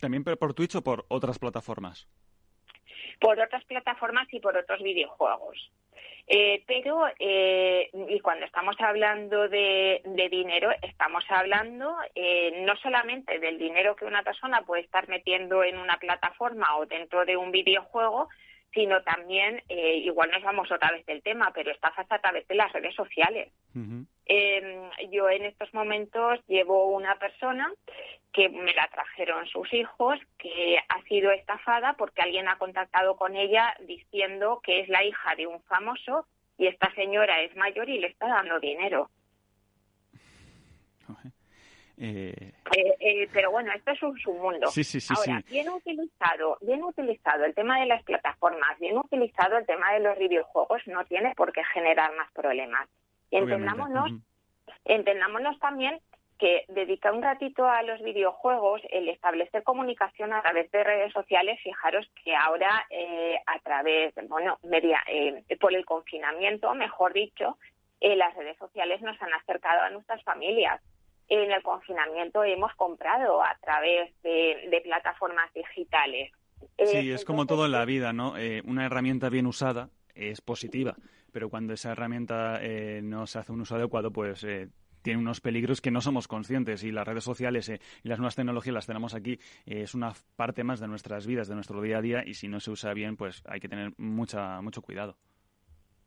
[0.00, 2.08] ¿También por Twitch o por otras plataformas?
[3.20, 5.70] Por otras plataformas y por otros videojuegos.
[6.26, 13.38] Eh, pero, eh, y cuando estamos hablando de, de dinero, estamos hablando eh, no solamente
[13.38, 17.50] del dinero que una persona puede estar metiendo en una plataforma o dentro de un
[17.50, 18.28] videojuego,
[18.74, 22.54] sino también, eh, igual nos vamos otra vez del tema, pero estafas a través de
[22.56, 23.52] las redes sociales.
[24.26, 27.70] Eh, yo en estos momentos llevo una persona
[28.32, 33.36] que me la trajeron sus hijos, que ha sido estafada porque alguien ha contactado con
[33.36, 36.26] ella diciendo que es la hija de un famoso
[36.58, 39.10] y esta señora es mayor y le está dando dinero.
[41.96, 44.66] Eh, Eh, eh, pero bueno, esto es un submundo.
[44.68, 49.58] Sí, sí, sí, Ahora, bien utilizado, bien utilizado el tema de las plataformas, bien utilizado
[49.58, 52.88] el tema de los videojuegos, no tiene por qué generar más problemas.
[53.38, 54.10] Entendámonos,
[54.84, 56.00] entendámonos también
[56.38, 61.60] que dedicar un ratito a los videojuegos, el establecer comunicación a través de redes sociales,
[61.62, 67.56] fijaros que ahora eh, a través, bueno, media, eh, por el confinamiento, mejor dicho,
[68.00, 70.82] eh, las redes sociales nos han acercado a nuestras familias.
[71.28, 76.30] En el confinamiento hemos comprado a través de, de plataformas digitales.
[76.76, 78.36] Eh, Sí, es como todo en la vida, ¿no?
[78.36, 80.96] Eh, una herramienta bien usada es positiva,
[81.34, 84.68] pero cuando esa herramienta eh, no se hace un uso adecuado, pues eh,
[85.02, 88.36] tiene unos peligros que no somos conscientes y las redes sociales eh, y las nuevas
[88.36, 89.34] tecnologías las tenemos aquí,
[89.66, 92.48] eh, es una parte más de nuestras vidas, de nuestro día a día y si
[92.48, 95.16] no se usa bien, pues hay que tener mucha mucho cuidado.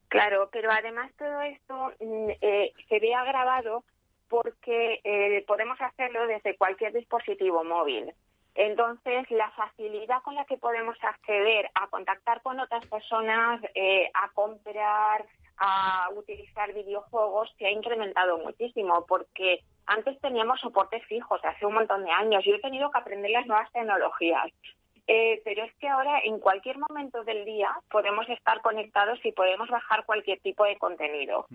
[0.07, 3.83] Claro, pero además todo esto mm, eh, se ve agravado
[4.29, 8.13] porque eh, podemos hacerlo desde cualquier dispositivo móvil.
[8.57, 14.29] Entonces, la facilidad con la que podemos acceder a contactar con otras personas, eh, a
[14.29, 15.23] comprar,
[15.59, 22.03] a utilizar videojuegos, se ha incrementado muchísimo porque antes teníamos soportes fijos hace un montón
[22.03, 22.43] de años.
[22.45, 24.51] Yo he tenido que aprender las nuevas tecnologías.
[25.05, 29.69] Eh, pero es que ahora en cualquier momento del día podemos estar conectados y podemos
[29.69, 31.45] bajar cualquier tipo de contenido.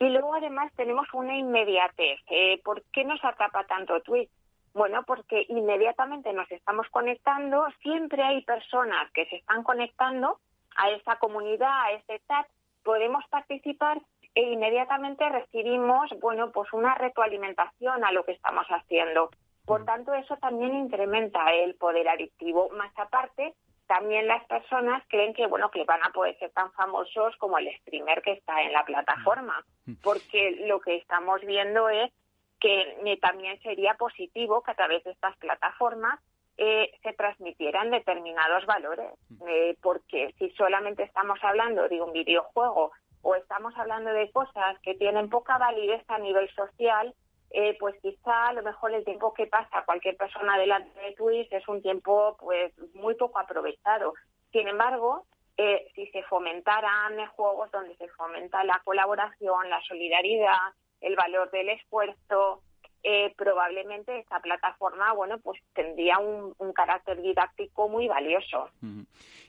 [0.00, 2.18] Y luego además tenemos una inmediatez.
[2.28, 4.28] Eh, ¿Por qué nos atrapa tanto Twitch?
[4.74, 10.38] Bueno, porque inmediatamente nos estamos conectando, siempre hay personas que se están conectando
[10.76, 12.46] a esta comunidad, a este chat,
[12.84, 14.00] podemos participar
[14.34, 19.30] e inmediatamente recibimos, bueno, pues una retroalimentación a lo que estamos haciendo.
[19.64, 22.70] Por tanto, eso también incrementa el poder adictivo.
[22.70, 23.54] Más aparte,
[23.86, 27.68] también las personas creen que, bueno, que van a poder ser tan famosos como el
[27.80, 29.64] streamer que está en la plataforma,
[30.02, 32.12] porque lo que estamos viendo es
[32.60, 36.18] que también sería positivo que a través de estas plataformas
[36.56, 39.10] eh, se transmitieran determinados valores,
[39.46, 42.90] eh, porque si solamente estamos hablando de un videojuego
[43.22, 47.14] o estamos hablando de cosas que tienen poca validez a nivel social,
[47.50, 51.50] eh, pues quizá a lo mejor el tiempo que pasa cualquier persona delante de Twitch
[51.52, 54.14] es un tiempo pues muy poco aprovechado.
[54.52, 55.24] Sin embargo,
[55.56, 61.68] eh, si se fomentaran juegos donde se fomenta la colaboración, la solidaridad, el valor del
[61.70, 62.62] esfuerzo,
[63.02, 68.68] eh, probablemente esta plataforma, bueno, pues tendría un, un carácter didáctico muy valioso.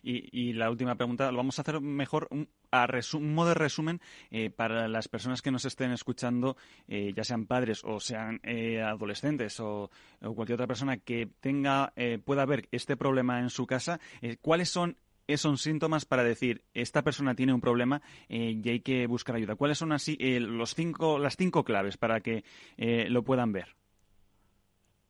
[0.03, 2.87] Y, y la última pregunta, lo vamos a hacer mejor un, a
[3.19, 6.57] modo de resumen eh, para las personas que nos estén escuchando,
[6.87, 9.89] eh, ya sean padres o sean eh, adolescentes o,
[10.21, 11.91] o cualquier otra persona que tenga
[12.23, 13.99] pueda ver este problema en su casa.
[14.41, 14.95] ¿Cuáles son
[15.33, 19.55] esos síntomas para decir esta persona tiene un problema eh, y hay que buscar ayuda?
[19.55, 22.43] ¿Cuáles son así eh, los cinco las cinco claves para que
[22.77, 23.75] eh, lo puedan ver?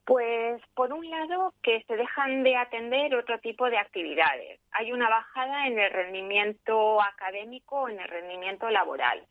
[0.10, 4.60] Pues, por un lado, que se dejan de atender otro tipo de actividades.
[4.72, 9.24] Hay una bajada en el rendimiento académico en el rendimiento laboral.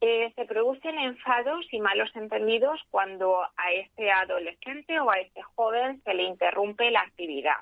[0.00, 6.02] Eh, se producen enfados y malos entendidos cuando a este adolescente o a este joven
[6.04, 7.56] se le interrumpe la actividad.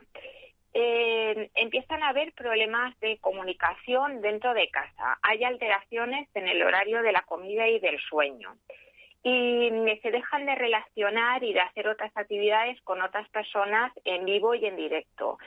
[0.74, 5.18] Eh, empiezan a haber problemas de comunicación dentro de casa.
[5.22, 8.56] Hay alteraciones en el horario de la comida y del sueño
[9.24, 9.70] y
[10.02, 14.66] se dejan de relacionar y de hacer otras actividades con otras personas en vivo y
[14.66, 15.38] en directo.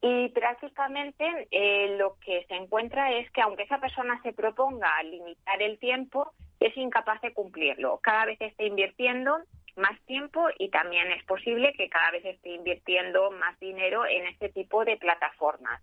[0.00, 5.60] Y prácticamente eh, lo que se encuentra es que aunque esa persona se proponga limitar
[5.60, 7.98] el tiempo, es incapaz de cumplirlo.
[8.02, 9.38] Cada vez está invirtiendo
[9.78, 14.48] más tiempo y también es posible que cada vez esté invirtiendo más dinero en este
[14.50, 15.82] tipo de plataformas.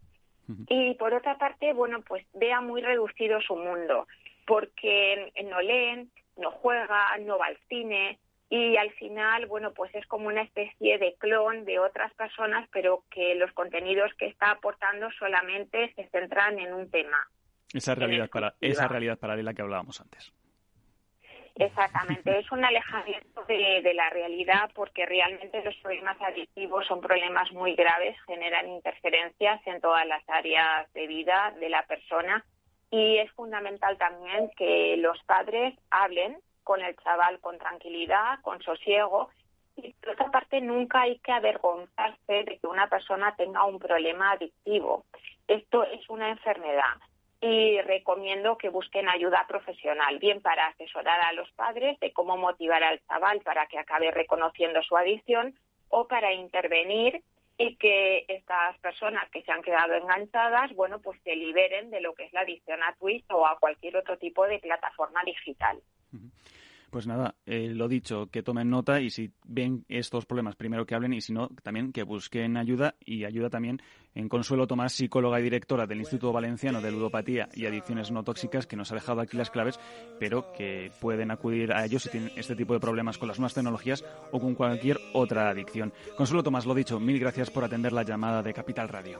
[0.69, 4.07] Y por otra parte, bueno, pues vea muy reducido su mundo,
[4.45, 8.19] porque no leen, no juega, no va al cine
[8.49, 13.03] y al final, bueno, pues es como una especie de clon de otras personas, pero
[13.09, 17.27] que los contenidos que está aportando solamente se centran en un tema.
[17.73, 20.31] Esa realidad para esa realidad paralela que hablábamos antes.
[21.57, 27.49] Exactamente, es un alejamiento de, de, la realidad porque realmente los problemas adictivos son problemas
[27.53, 32.43] muy graves, generan interferencias en todas las áreas de vida de la persona
[32.91, 39.29] y es fundamental también que los padres hablen con el chaval con tranquilidad, con sosiego
[39.77, 44.31] y por otra parte nunca hay que avergonzarse de que una persona tenga un problema
[44.31, 45.05] adictivo.
[45.47, 46.95] Esto es una enfermedad
[47.41, 52.83] y recomiendo que busquen ayuda profesional, bien para asesorar a los padres de cómo motivar
[52.83, 55.53] al chaval para que acabe reconociendo su adicción
[55.89, 57.21] o para intervenir
[57.57, 62.13] y que estas personas que se han quedado enganchadas, bueno, pues se liberen de lo
[62.13, 65.81] que es la adicción a Twitch o a cualquier otro tipo de plataforma digital.
[66.95, 70.95] Pues nada, eh, lo dicho, que tomen nota y si ven estos problemas, primero que
[70.95, 73.81] hablen y si no, también que busquen ayuda y ayuda también
[74.13, 78.65] en Consuelo Tomás, psicóloga y directora del Instituto Valenciano de Ludopatía y Adicciones No Tóxicas,
[78.65, 79.77] que nos ha dejado aquí las claves,
[80.21, 83.55] pero que pueden acudir a ellos si tienen este tipo de problemas con las nuevas
[83.55, 85.91] tecnologías o con cualquier otra adicción.
[86.15, 89.19] Consuelo Tomás, lo dicho, mil gracias por atender la llamada de Capital Radio.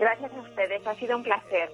[0.00, 1.68] Gracias a ustedes, ha sido un placer.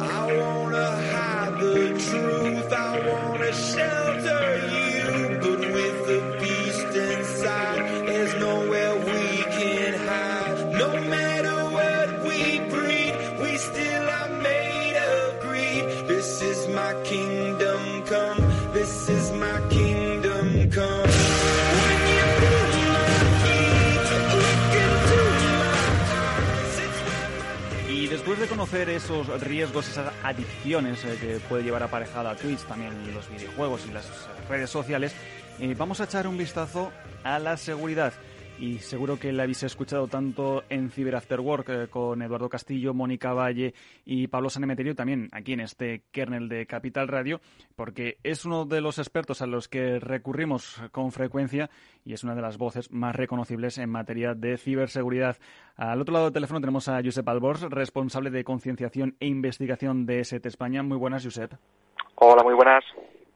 [0.00, 4.83] I wanna hide the truth, I wanna shelter you,
[28.54, 33.92] conocer esos riesgos, esas adicciones eh, que puede llevar aparejada Twitch, también los videojuegos y
[33.92, 34.06] las
[34.48, 35.12] redes sociales,
[35.58, 36.92] eh, vamos a echar un vistazo
[37.24, 38.12] a la seguridad.
[38.58, 42.94] Y seguro que la habéis escuchado tanto en Cyber After Work eh, con Eduardo Castillo,
[42.94, 43.74] Mónica Valle
[44.04, 47.40] y Pablo Sanemeterio, también aquí en este kernel de Capital Radio,
[47.74, 51.68] porque es uno de los expertos a los que recurrimos con frecuencia
[52.04, 55.36] y es una de las voces más reconocibles en materia de ciberseguridad.
[55.76, 60.24] Al otro lado del teléfono tenemos a Josep Albors, responsable de concienciación e investigación de
[60.24, 60.82] SET España.
[60.84, 61.54] Muy buenas, Josep.
[62.14, 62.84] Hola, muy buenas.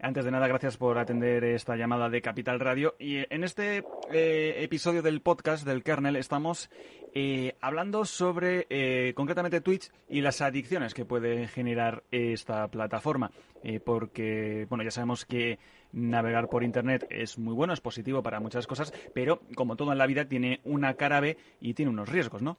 [0.01, 2.95] Antes de nada, gracias por atender esta llamada de Capital Radio.
[3.01, 6.71] Y en este eh, episodio del podcast del kernel estamos
[7.15, 13.33] eh, hablando sobre eh, concretamente Twitch y las adicciones que puede generar esta plataforma.
[13.65, 15.59] Eh, porque, bueno, ya sabemos que
[15.91, 19.99] navegar por Internet es muy bueno, es positivo para muchas cosas, pero como todo en
[19.99, 22.59] la vida tiene una cara B y tiene unos riesgos, ¿no?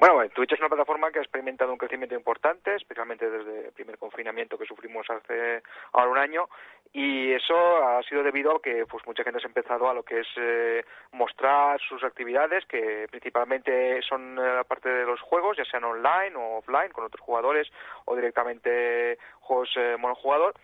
[0.00, 3.98] Bueno, Twitch es una plataforma que ha experimentado un crecimiento importante, especialmente desde el primer
[3.98, 5.62] confinamiento que sufrimos hace
[5.92, 6.48] ahora un año,
[6.90, 7.54] y eso
[7.84, 10.86] ha sido debido a que pues mucha gente ha empezado a lo que es eh,
[11.12, 16.34] mostrar sus actividades, que principalmente son eh, la parte de los juegos, ya sean online
[16.34, 17.70] o offline, con otros jugadores,
[18.06, 20.54] o directamente juegos eh, monojugador,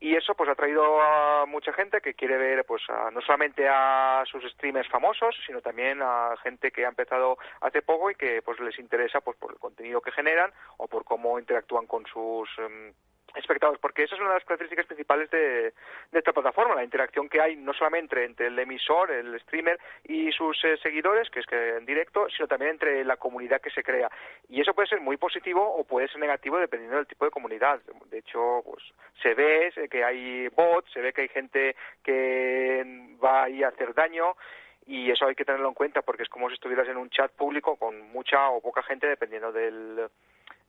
[0.00, 3.66] y eso pues ha traído a mucha gente que quiere ver pues a- no solamente
[3.68, 8.42] a sus streamers famosos sino también a gente que ha empezado hace poco y que
[8.42, 12.48] pues les interesa pues por el contenido que generan o por cómo interactúan con sus
[12.58, 12.92] em,
[13.34, 15.72] espectadores, porque esa es una de las características principales de,
[16.12, 20.30] de esta plataforma, la interacción que hay no solamente entre el emisor, el streamer y
[20.32, 23.82] sus eh, seguidores, que es que en directo, sino también entre la comunidad que se
[23.82, 24.10] crea.
[24.48, 27.80] Y eso puede ser muy positivo o puede ser negativo dependiendo del tipo de comunidad.
[28.10, 28.82] De hecho, pues
[29.22, 32.84] se ve eh, que hay bots, se ve que hay gente que
[33.22, 34.36] va ahí a hacer daño
[34.86, 37.32] y eso hay que tenerlo en cuenta porque es como si estuvieras en un chat
[37.32, 40.08] público con mucha o poca gente dependiendo del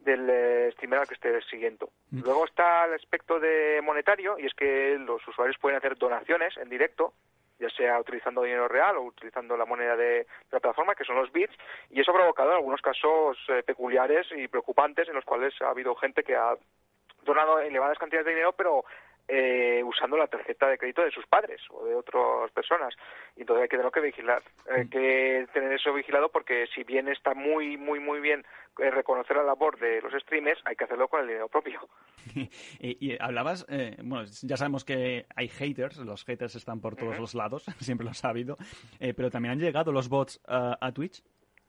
[0.06, 1.90] del eh, streamer al que estés siguiendo.
[2.12, 6.70] Luego está el aspecto de monetario y es que los usuarios pueden hacer donaciones en
[6.70, 7.14] directo
[7.60, 11.32] ya sea utilizando dinero real o utilizando la moneda de la plataforma, que son los
[11.32, 11.56] bits,
[11.90, 15.96] y eso ha provocado algunos casos eh, peculiares y preocupantes en los cuales ha habido
[15.96, 16.58] gente que ha
[17.24, 18.84] donado elevadas cantidades de dinero, pero
[19.28, 22.94] eh, usando la tarjeta de crédito de sus padres o de otras personas.
[23.36, 27.08] Y entonces hay que tenerlo que vigilar, hay que tener eso vigilado porque si bien
[27.08, 28.46] está muy, muy, muy bien
[28.78, 31.80] eh, reconocer la labor de los streamers, hay que hacerlo con el dinero propio.
[32.36, 32.50] y,
[32.80, 37.34] y hablabas, eh, bueno, ya sabemos que hay haters, los haters están por todos los
[37.36, 38.58] lados, siempre lo ha habido,
[39.00, 41.24] eh, pero también han llegado los bots a, a Twitch.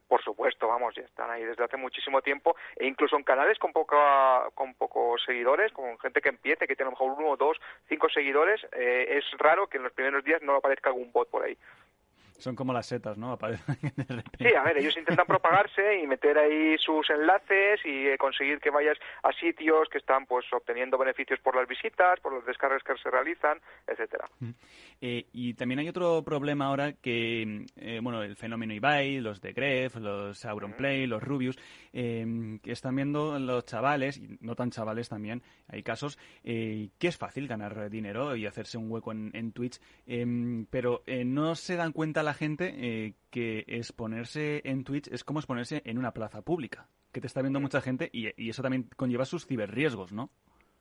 [0.09, 3.73] Por supuesto, vamos, ya están ahí desde hace muchísimo tiempo e incluso en canales con
[3.73, 7.59] poca, con pocos seguidores, con gente que empiece, que tiene a lo mejor uno, dos,
[7.89, 11.43] cinco seguidores, eh, es raro que en los primeros días no aparezca algún bot por
[11.43, 11.59] ahí.
[12.39, 13.37] Son como las setas, ¿no?
[14.39, 18.71] Sí, a ver, ellos intentan propagarse y meter ahí sus enlaces y eh, conseguir que
[18.71, 22.97] vayas a sitios que están pues obteniendo beneficios por las visitas, por las descargas que
[23.03, 24.27] se realizan, etcétera.
[25.01, 29.53] Eh, y también hay otro problema ahora que, eh, bueno, el fenómeno Ibai, los de
[29.53, 31.59] Gref, los Auronplay, los Rubius,
[31.93, 37.09] eh, que están viendo los chavales, y no tan chavales también, hay casos, eh, que
[37.09, 41.55] es fácil ganar dinero y hacerse un hueco en, en Twitch, eh, pero eh, no
[41.55, 46.12] se dan cuenta la gente eh, que exponerse en Twitch es como exponerse en una
[46.12, 50.12] plaza pública, que te está viendo mucha gente y, y eso también conlleva sus ciberriesgos,
[50.12, 50.28] ¿no?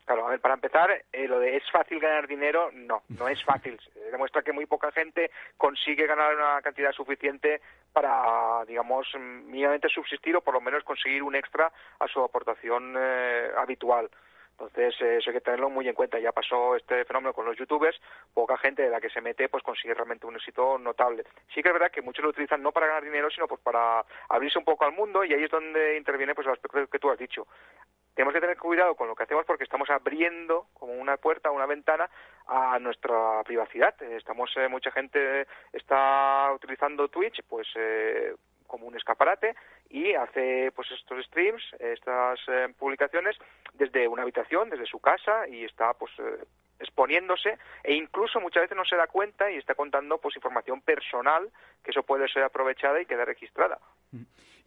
[0.06, 3.44] Claro, a ver, para empezar, eh, lo de es fácil ganar dinero, no, no es
[3.46, 3.80] fácil.
[4.12, 7.62] Demuestra que muy poca gente consigue ganar una cantidad suficiente
[7.92, 13.50] para, digamos, mínimamente subsistir o por lo menos conseguir un extra a su aportación eh,
[13.58, 14.10] habitual.
[14.58, 16.18] Entonces, eh, eso hay que tenerlo muy en cuenta.
[16.18, 18.00] Ya pasó este fenómeno con los youtubers,
[18.34, 21.26] poca gente de la que se mete pues consigue realmente un éxito notable.
[21.54, 24.06] Sí que es verdad que muchos lo utilizan no para ganar dinero, sino pues para
[24.30, 27.10] abrirse un poco al mundo y ahí es donde interviene pues el aspecto que tú
[27.10, 27.48] has dicho.
[28.14, 31.66] Tenemos que tener cuidado con lo que hacemos porque estamos abriendo como una puerta, una
[31.66, 32.10] ventana
[32.48, 34.02] a nuestra privacidad.
[34.04, 38.34] Estamos, eh, mucha gente está utilizando Twitch, pues eh,
[38.68, 39.56] como un escaparate
[39.90, 43.38] y hace pues estos streams, estas eh, publicaciones
[43.74, 46.46] desde una habitación, desde su casa y está pues eh,
[46.80, 51.50] exponiéndose e incluso muchas veces no se da cuenta y está contando pues información personal
[51.84, 53.80] que eso puede ser aprovechada y quedar registrada.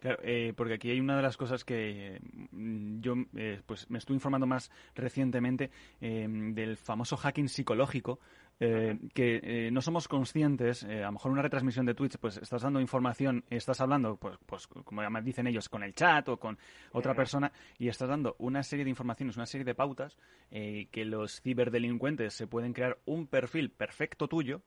[0.01, 2.21] Claro, eh, porque aquí hay una de las cosas que
[2.53, 5.71] mm, yo eh, pues me estuve informando más recientemente
[6.01, 8.21] eh, del famoso hacking psicológico,
[8.61, 12.39] eh, que eh, no somos conscientes, eh, a lo mejor una retransmisión de Twitch, pues
[12.39, 16.59] estás dando información, estás hablando, pues, pues como dicen ellos, con el chat o con
[16.93, 20.19] otra persona, y estás dando una serie de informaciones, una serie de pautas,
[20.51, 24.63] eh, que los ciberdelincuentes se pueden crear un perfil perfecto tuyo,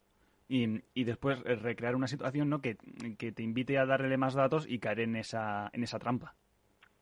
[0.47, 2.61] y, y después recrear una situación ¿no?
[2.61, 2.77] que,
[3.18, 6.35] que te invite a darle más datos y caer en esa, en esa trampa.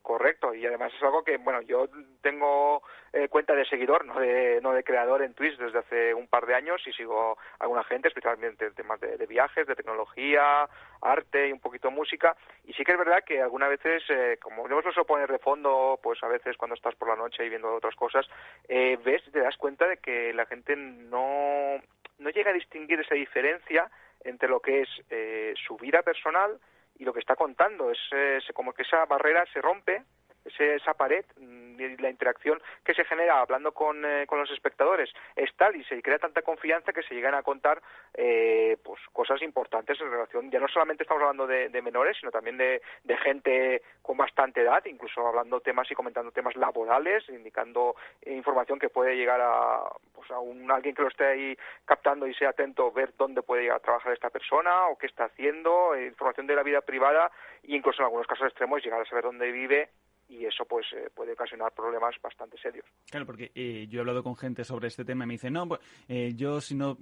[0.03, 1.87] Correcto, y además es algo que, bueno, yo
[2.21, 6.27] tengo eh, cuenta de seguidor, no de, no de creador en Twitch desde hace un
[6.27, 10.67] par de años y sigo a alguna gente, especialmente en temas de, viajes, de tecnología,
[11.01, 12.35] arte y un poquito música.
[12.65, 15.99] Y sí que es verdad que algunas veces, eh, como no lo poner de fondo,
[16.01, 18.27] pues a veces cuando estás por la noche y viendo otras cosas,
[18.67, 21.81] eh, ves te das cuenta de que la gente no,
[22.17, 23.89] no llega a distinguir esa diferencia
[24.23, 26.59] entre lo que es eh, su vida personal
[26.97, 27.91] y lo que está contando.
[27.91, 30.03] Es, eh, como que esa barrera se rompe,
[30.49, 34.51] ese- esa pared mm, y la interacción que se genera hablando con, eh, con los
[34.51, 37.81] espectadores es tal y se crea tanta confianza que se llegan a contar
[38.13, 42.57] eh, pues cosas importantes en relación, ya no solamente estamos hablando de, menores, sino también
[42.57, 42.81] de,
[43.23, 47.95] gente con bastante edad, incluso hablando temas y comentando temas laborales, indicando
[48.25, 49.81] información que puede llegar a,
[50.13, 53.63] pues a un, alguien que lo esté ahí captando y sea atento, ver dónde puede
[53.63, 57.31] llegar a trabajar esta persona o qué está haciendo, eh, información de la vida privada
[57.63, 59.89] e incluso en algunos casos extremos llegar a saber dónde vive
[60.29, 62.85] y eso pues eh, puede ocasionar problemas bastante serios.
[63.09, 65.67] Claro, porque eh, yo he hablado con gente sobre este tema y me dicen, no,
[65.67, 66.97] pues, eh, yo si no,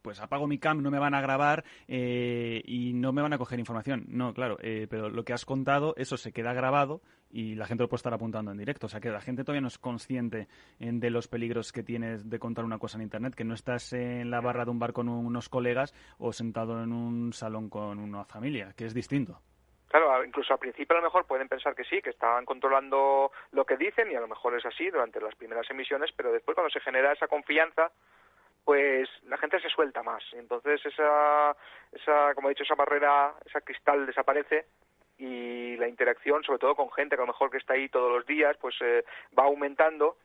[0.00, 3.38] pues apago mi cam, no me van a grabar eh, y no me van a
[3.38, 4.06] coger información.
[4.08, 7.82] No, claro, eh, pero lo que has contado, eso se queda grabado y la gente
[7.82, 8.86] lo puede estar apuntando en directo.
[8.86, 10.48] O sea, que la gente todavía no es consciente
[10.78, 13.92] eh, de los peligros que tienes de contar una cosa en Internet, que no estás
[13.92, 17.98] en la barra de un bar con unos colegas o sentado en un salón con
[17.98, 19.40] una familia, que es distinto.
[19.88, 23.64] Claro, incluso al principio a lo mejor pueden pensar que sí, que están controlando lo
[23.64, 26.70] que dicen y a lo mejor es así durante las primeras emisiones, pero después cuando
[26.70, 27.90] se genera esa confianza,
[28.64, 30.22] pues la gente se suelta más.
[30.34, 31.56] Entonces esa,
[31.92, 34.66] esa, como he dicho, esa barrera, esa cristal desaparece
[35.16, 38.12] y la interacción, sobre todo con gente que a lo mejor que está ahí todos
[38.12, 39.04] los días, pues eh,
[39.36, 40.18] va aumentando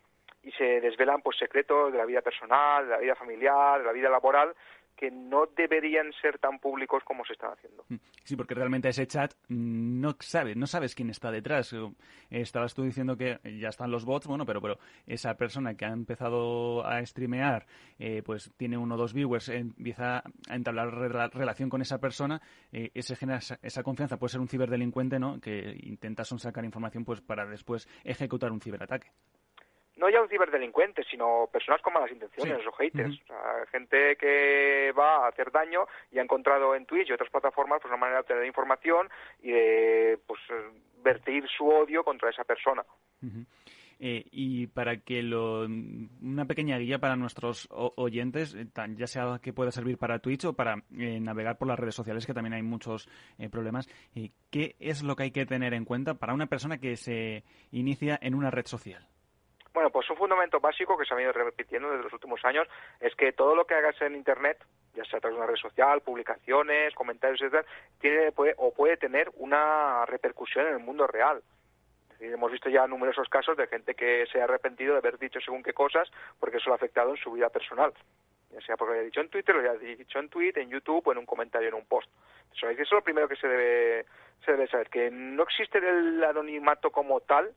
[0.44, 3.94] y se desvelan pues secretos de la vida personal, de la vida familiar, de la
[3.94, 4.54] vida laboral
[5.04, 7.84] que no deberían ser tan públicos como se están haciendo.
[8.24, 11.74] Sí, porque realmente ese chat mm, no sabes, no sabes quién está detrás.
[11.74, 11.90] Eh,
[12.30, 15.90] Estabas tú diciendo que ya están los bots, bueno, pero pero esa persona que ha
[15.90, 17.66] empezado a streamear,
[18.00, 22.42] eh, pues tiene uno o dos viewers, empieza a entablar rela- relación con esa persona,
[22.72, 24.16] eh, genera esa, esa confianza.
[24.16, 25.42] Puede ser un ciberdelincuente, ¿no?
[25.42, 29.12] Que intenta sacar información, pues para después ejecutar un ciberataque.
[29.98, 32.68] No ya un ciberdelincuente, sino personas con malas intenciones Sí.
[32.68, 33.14] o haters.
[33.22, 37.30] O sea, gente que va a hacer daño y ha encontrado en Twitch y otras
[37.30, 39.10] plataformas pues, una manera de obtener información
[39.42, 40.40] y de pues,
[41.04, 42.84] vertir su odio contra esa persona.
[44.00, 49.40] Eh, y para que lo, una pequeña guía para nuestros oyentes, eh, tan- ya sea
[49.42, 52.54] que pueda servir para Twitch o para eh, navegar por las redes sociales, que también
[52.54, 53.08] hay muchos
[53.38, 56.80] eh, problemas, eh, ¿qué es lo que hay que tener en cuenta para una persona
[56.80, 59.08] que se inicia en una red social?
[59.74, 62.68] Bueno, pues un fundamento básico que se ha venido repitiendo desde los últimos años
[63.00, 64.64] es que todo lo que hagas en Internet,
[64.94, 67.66] ya sea a través de una red social, publicaciones, comentarios, etc.,
[68.00, 71.42] tiene, puede, o puede tener una repercusión en el mundo real.
[72.20, 75.64] Hemos visto ya numerosos casos de gente que se ha arrepentido de haber dicho según
[75.64, 76.10] qué cosas
[76.40, 77.92] porque eso lo ha afectado en su vida personal.
[78.52, 81.06] Ya sea porque lo haya dicho en Twitter, lo haya dicho en tweet, en YouTube
[81.06, 82.08] o en un comentario en un post.
[82.54, 84.06] Eso es lo primero que se debe,
[84.46, 87.52] se debe saber, que no existe el anonimato como tal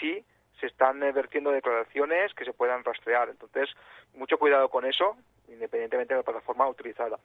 [0.00, 0.24] si
[0.60, 3.28] se están vertiendo declaraciones que se puedan rastrear.
[3.28, 3.68] Entonces,
[4.14, 5.16] mucho cuidado con eso,
[5.48, 7.18] independientemente de la plataforma utilizada.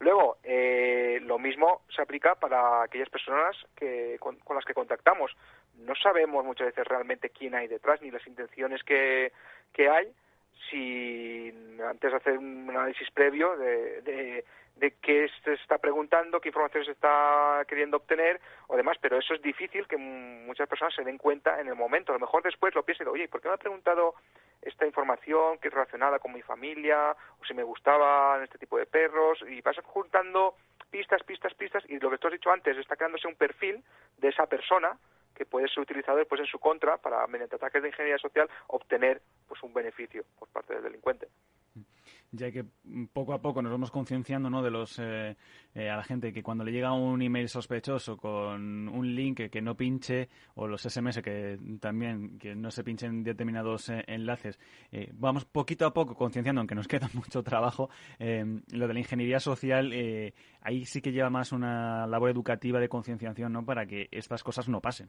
[0.00, 5.36] Luego, eh, lo mismo se aplica para aquellas personas que, con, con las que contactamos.
[5.76, 9.32] No sabemos muchas veces realmente quién hay detrás ni las intenciones que,
[9.72, 10.12] que hay
[10.70, 11.52] si
[11.88, 14.44] antes hacer un análisis previo de, de,
[14.76, 19.34] de qué se está preguntando, qué información se está queriendo obtener o demás, pero eso
[19.34, 22.12] es difícil que muchas personas se den cuenta en el momento.
[22.12, 24.14] A lo mejor después lo piensen, oye, ¿por qué me ha preguntado
[24.62, 28.86] esta información que es relacionada con mi familia o si me gustaban este tipo de
[28.86, 29.38] perros?
[29.48, 30.54] Y vas juntando
[30.90, 33.82] pistas, pistas, pistas y lo que tú has dicho antes, está creándose un perfil
[34.18, 34.96] de esa persona
[35.38, 39.22] que puede ser utilizado después en su contra para, mediante ataques de ingeniería social, obtener
[39.46, 41.28] pues un beneficio por parte del delincuente.
[42.32, 44.62] Ya que mm, poco a poco nos vamos concienciando ¿no?
[44.62, 45.36] de los eh,
[45.74, 49.62] eh, a la gente que cuando le llega un email sospechoso con un link que,
[49.62, 54.58] no pinche o los SMS que también que no se pinchen determinados eh, enlaces
[54.92, 57.88] eh, vamos poquito a poco concienciando aunque nos queda mucho trabajo
[58.18, 59.92] lo de la ingeniería social
[60.62, 64.68] ahí sí que lleva más una labor educativa de concienciación no para que estas cosas
[64.68, 65.08] no pasen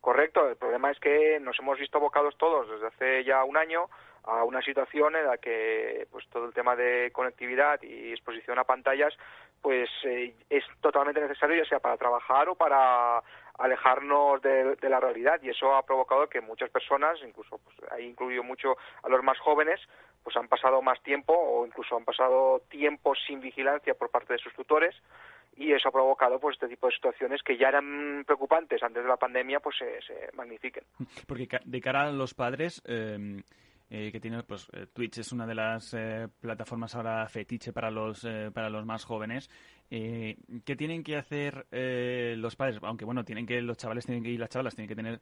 [0.00, 3.90] Correcto, el problema es que nos hemos visto abocados todos desde hace ya un año
[4.24, 8.64] a una situación en la que pues todo el tema de conectividad y exposición a
[8.64, 9.14] pantallas
[9.62, 13.22] pues eh, es totalmente necesario ya sea para trabajar o para
[13.58, 18.06] alejarnos de, de la realidad y eso ha provocado que muchas personas, incluso pues, ahí
[18.06, 19.80] incluido mucho a los más jóvenes,
[20.22, 24.38] pues han pasado más tiempo o incluso han pasado tiempo sin vigilancia por parte de
[24.38, 24.94] sus tutores
[25.56, 29.08] y eso ha provocado pues este tipo de situaciones que ya eran preocupantes antes de
[29.08, 30.84] la pandemia pues se, se magnifiquen.
[31.26, 33.42] Porque de cara a los padres, eh,
[33.90, 37.90] eh, que tiene, pues eh, Twitch es una de las eh, plataformas ahora fetiche para
[37.90, 39.50] los eh, para los más jóvenes.
[39.90, 41.66] Eh, ¿Qué tienen que hacer
[42.38, 42.78] los padres?
[42.82, 45.20] Aunque bueno, tienen que los chavales tienen que y las chavalas tienen que tener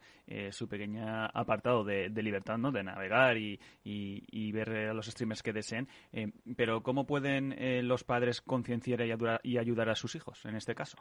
[0.53, 2.71] su pequeña apartado de, libertad, ¿no?
[2.71, 5.87] De navegar y, y, ver a los streamers que deseen.
[6.55, 10.97] Pero ¿cómo pueden los padres concienciar y y ayudar a sus hijos en este caso?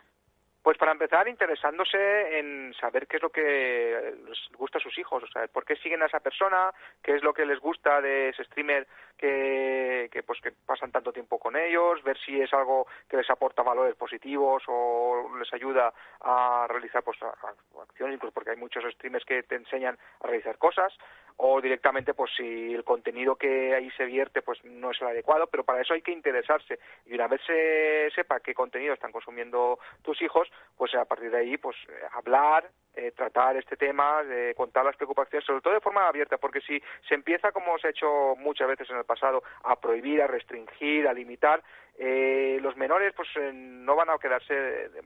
[0.68, 5.22] Pues para empezar, interesándose en saber qué es lo que les gusta a sus hijos,
[5.22, 8.28] o sea, por qué siguen a esa persona, qué es lo que les gusta de
[8.28, 8.86] ese streamer
[9.16, 13.30] que, que pues que pasan tanto tiempo con ellos, ver si es algo que les
[13.30, 15.90] aporta valores positivos o les ayuda
[16.20, 20.92] a realizar pues acciones, incluso porque hay muchos streamers que te enseñan a realizar cosas,
[21.38, 25.46] o directamente pues si el contenido que ahí se vierte pues no es el adecuado,
[25.46, 29.78] pero para eso hay que interesarse y una vez se sepa qué contenido están consumiendo
[30.02, 34.54] tus hijos, pues a partir de ahí pues eh, hablar, eh, tratar este tema, de
[34.56, 37.90] contar las preocupaciones, sobre todo de forma abierta, porque si se empieza, como se ha
[37.90, 41.62] hecho muchas veces en el pasado, a prohibir, a restringir, a limitar,
[41.96, 45.02] eh, los menores pues eh, no van a quedarse de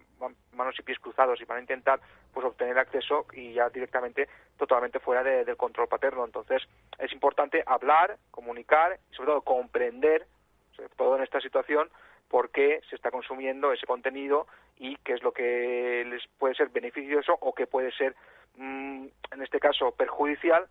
[0.53, 2.01] manos y pies cruzados y van a intentar
[2.33, 6.25] pues obtener acceso y ya directamente totalmente fuera de- del control paterno.
[6.25, 6.63] Entonces
[6.99, 10.27] es importante hablar, comunicar y sobre todo comprender,
[10.77, 11.91] sobre todo en esta situación,
[12.33, 14.47] por qué se está consumiendo ese contenido
[14.79, 18.17] y qué es lo que les puede ser beneficioso o qué puede ser,
[18.57, 20.67] mm, en este caso, perjudicial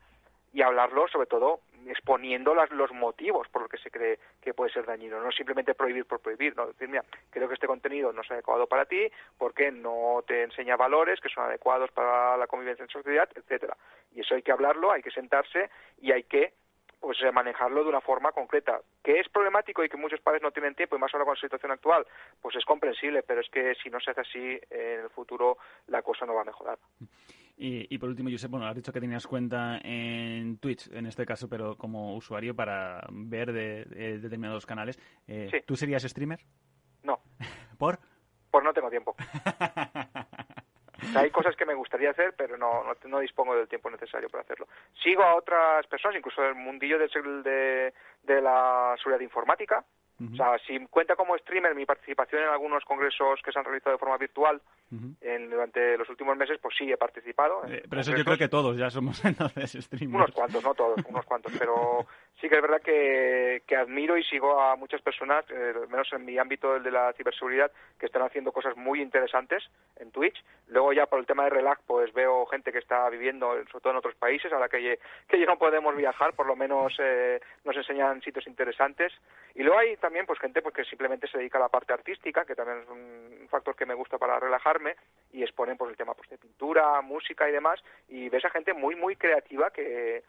[0.53, 4.71] y hablarlo sobre todo exponiendo las- los motivos por los que se cree que puede
[4.73, 8.21] ser dañino, no simplemente prohibir por prohibir, no decir, mira, creo que este contenido no
[8.21, 12.83] es adecuado para ti porque no te enseña valores que son adecuados para la convivencia
[12.83, 13.77] en sociedad, etcétera.
[14.15, 15.69] Y eso hay que hablarlo, hay que sentarse
[16.01, 16.53] y hay que
[17.02, 18.80] pues eh, manejarlo de una forma concreta.
[19.03, 21.41] Que es problemático y que muchos padres no tienen tiempo, y más ahora con la
[21.41, 22.06] situación actual,
[22.41, 25.57] pues es comprensible, pero es que si no se hace así, en el futuro
[25.88, 26.78] la cosa no va a mejorar.
[27.57, 31.26] Y, y por último, Josep, bueno, has dicho que tenías cuenta en Twitch, en este
[31.26, 34.98] caso, pero como usuario para ver de, de determinados canales.
[35.28, 35.57] Eh, Sí.
[35.65, 36.40] ¿Tú serías streamer?
[37.03, 37.19] No.
[37.78, 37.99] ¿Por?
[38.52, 39.15] Pues no tengo tiempo.
[41.11, 43.89] O sea, hay cosas que me gustaría hacer, pero no, no, no dispongo del tiempo
[43.89, 44.67] necesario para hacerlo.
[45.03, 47.93] Sigo a otras personas, incluso del mundillo seg- de,
[48.23, 49.83] de la seguridad informática.
[50.33, 53.93] O sea, si cuenta como streamer mi participación en algunos congresos que se han realizado
[53.95, 54.61] de forma virtual
[55.19, 57.63] en, durante los últimos meses, pues sí, he participado.
[57.67, 60.13] Eh, pero eso yo creo que todos ya somos entonces streamers.
[60.13, 62.05] Unos cuantos, no todos, unos cuantos, pero
[62.39, 66.25] sí que es verdad que, que admiro y sigo a muchas personas, eh, menos en
[66.25, 69.63] mi ámbito, el de la ciberseguridad, que están haciendo cosas muy interesantes
[69.97, 70.43] en Twitch.
[70.67, 73.91] Luego ya por el tema de relax, pues veo gente que está viviendo, sobre todo
[73.91, 77.75] en otros países, ahora que, que ya no podemos viajar, por lo menos eh, nos
[77.75, 79.13] enseñan sitios interesantes.
[79.53, 82.45] Y luego hay también pues gente pues, que simplemente se dedica a la parte artística,
[82.45, 84.95] que también es un factor que me gusta para relajarme,
[85.31, 88.73] y exponen pues el tema pues, de pintura, música y demás, y ves a gente
[88.73, 90.23] muy, muy creativa que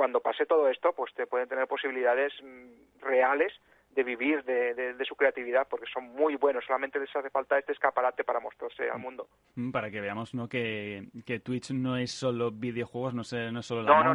[0.00, 3.52] cuando pase todo esto, pues te pueden tener posibilidades mm, reales
[3.90, 7.58] de vivir de, de- de su creatividad, porque son muy buenos, solamente les hace falta
[7.58, 9.28] este escaparate para mostrarse al mundo.
[9.56, 10.48] Mm, Para que veamos ¿no?
[10.48, 13.88] que, que Twitch no es solo videojuegos, no es, no es solo la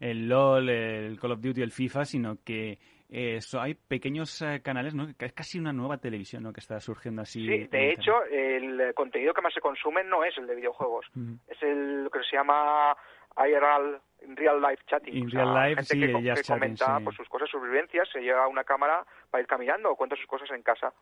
[0.00, 2.78] el, LOL, el Call of Duty, el FIFA, sino que
[3.08, 5.06] eh, so- hay pequeños eh, canales, ¿no?
[5.18, 6.52] es casi una nueva televisión ¿no?
[6.52, 7.46] que está surgiendo así.
[7.46, 11.06] Sí, de hecho, el contenido que más se consume no es el de videojuegos,
[11.46, 12.96] es el lo que se llama
[13.36, 15.14] IRL, in Real Life Chatting.
[15.14, 17.04] In O sea, real life, gente sí, que, ya que chatting, comenta sí.
[17.04, 20.26] pues, sus cosas, sus vivencias, se lleva una cámara para ir caminando o cuenta sus
[20.26, 20.92] cosas en casa.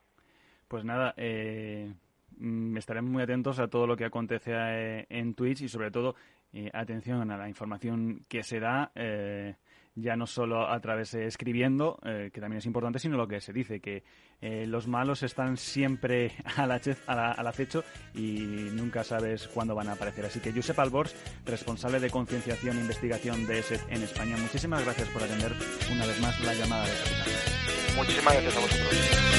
[0.69, 1.93] Pues nada, eh,
[2.39, 6.15] mm, estaremos muy atentos a todo lo que acontece eh, en Twitch y sobre todo
[6.53, 9.55] eh, atención a la información que se da, eh,
[9.95, 13.41] ya no solo a través de escribiendo, eh, que también es importante, sino lo que
[13.41, 14.05] se dice, que
[14.41, 17.85] eh, los malos están siempre al, acecho
[18.15, 18.41] y
[18.73, 20.27] nunca sabes cuándo van a aparecer.
[20.27, 21.15] Así que Josep Albors,
[21.45, 25.53] responsable de concienciación e investigación de ESET en España, muchísimas gracias por atender
[25.93, 27.97] una vez más la llamada de Capital.
[27.97, 29.30] Muchísimas gracias a vosotros.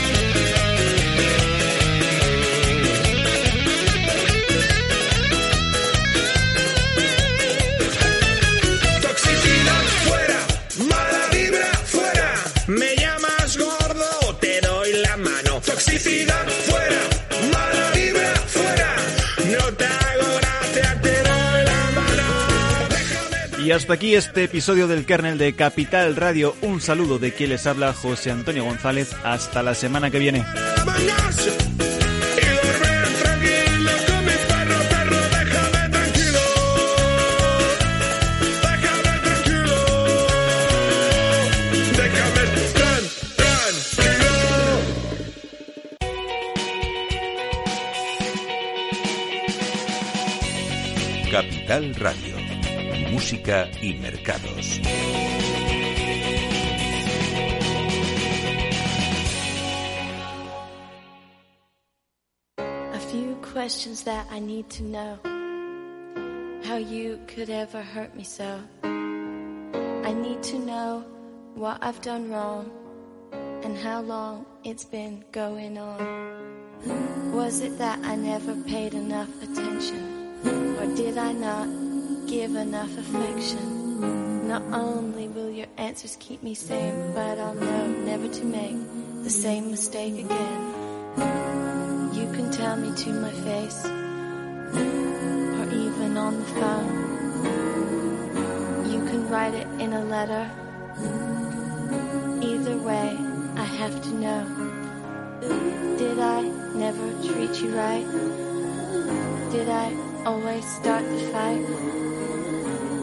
[16.02, 16.48] Mano.
[16.48, 17.02] Toxicidad fuera,
[17.52, 18.96] mala vibra fuera.
[19.46, 23.66] No te hago gracia, te doy la mano.
[23.66, 26.56] Y hasta aquí este episodio del kernel de Capital Radio.
[26.62, 29.16] Un saludo de quien les habla José Antonio González.
[29.24, 30.46] Hasta la semana que viene.
[51.72, 52.36] Capital Radio.
[53.12, 54.82] Música y mercados.
[62.58, 65.18] A few questions that I need to know.
[66.66, 68.60] How you could ever hurt me so.
[68.84, 71.06] I need to know
[71.56, 72.70] what I've done wrong
[73.64, 77.32] and how long it's been going on.
[77.32, 80.21] Was it that I never paid enough attention?
[80.46, 81.68] Or did I not
[82.28, 84.48] give enough affection?
[84.48, 88.76] Not only will your answers keep me sane, but I'll know never to make
[89.24, 90.62] the same mistake again.
[92.14, 96.92] You can tell me to my face, or even on the phone.
[98.92, 100.50] You can write it in a letter.
[102.42, 103.18] Either way,
[103.56, 104.46] I have to know.
[105.98, 106.42] Did I
[106.76, 108.08] never treat you right?
[109.52, 111.66] Did I always start the fight?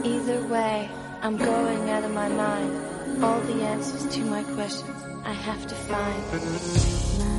[0.05, 0.89] Either way,
[1.21, 3.23] I'm going out of my mind.
[3.23, 7.38] All the answers to my questions I have to find.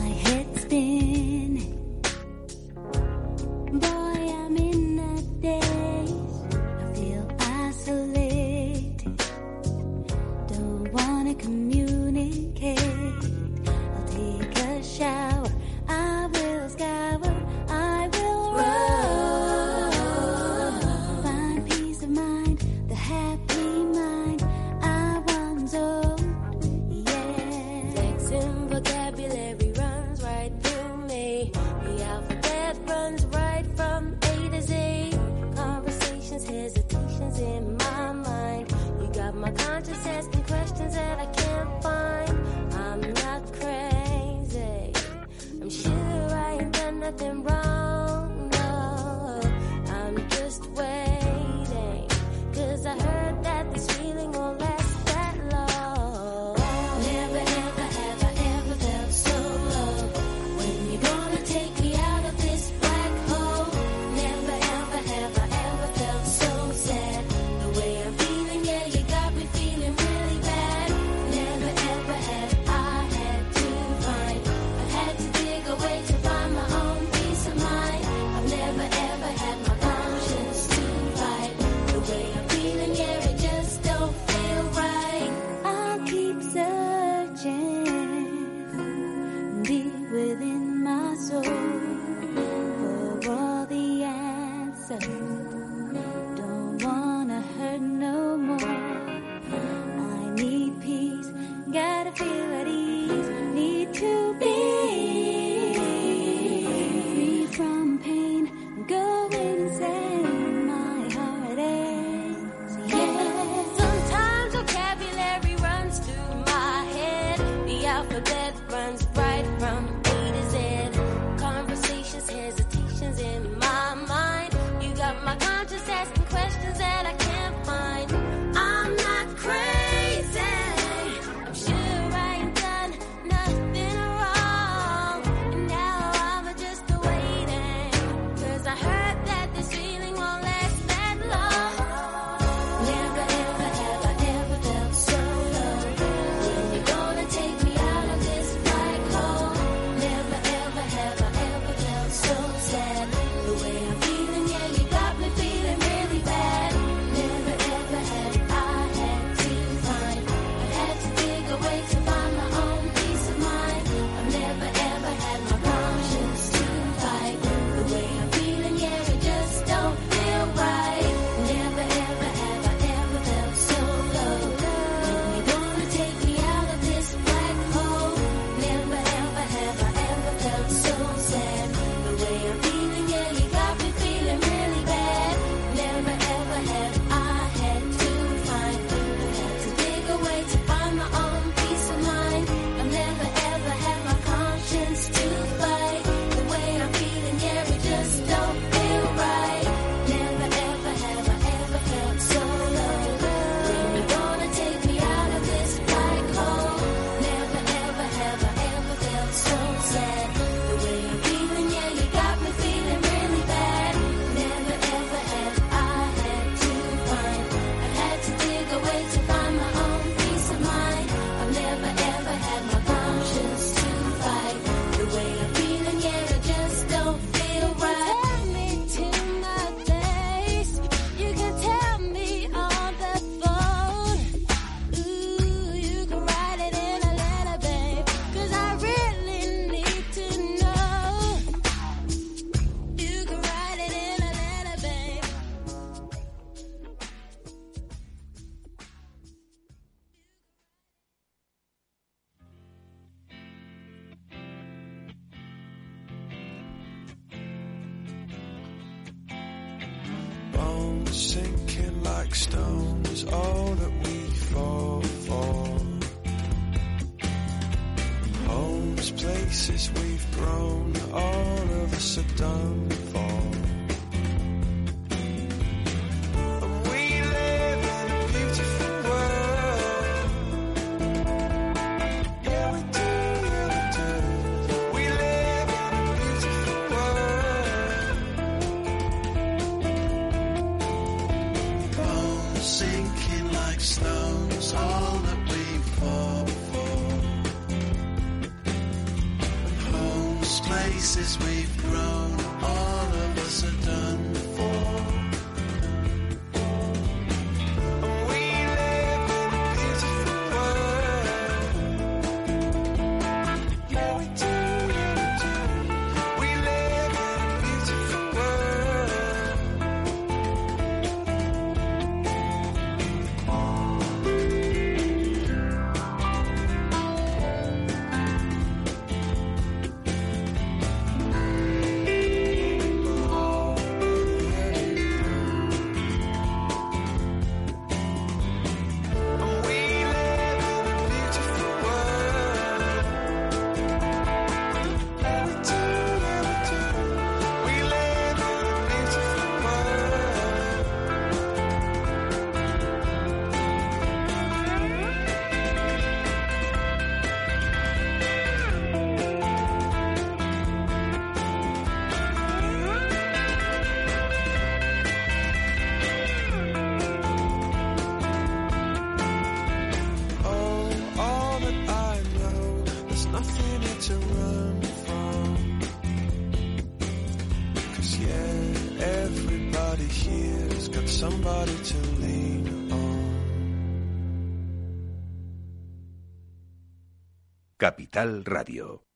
[388.11, 389.10] Capital Radio.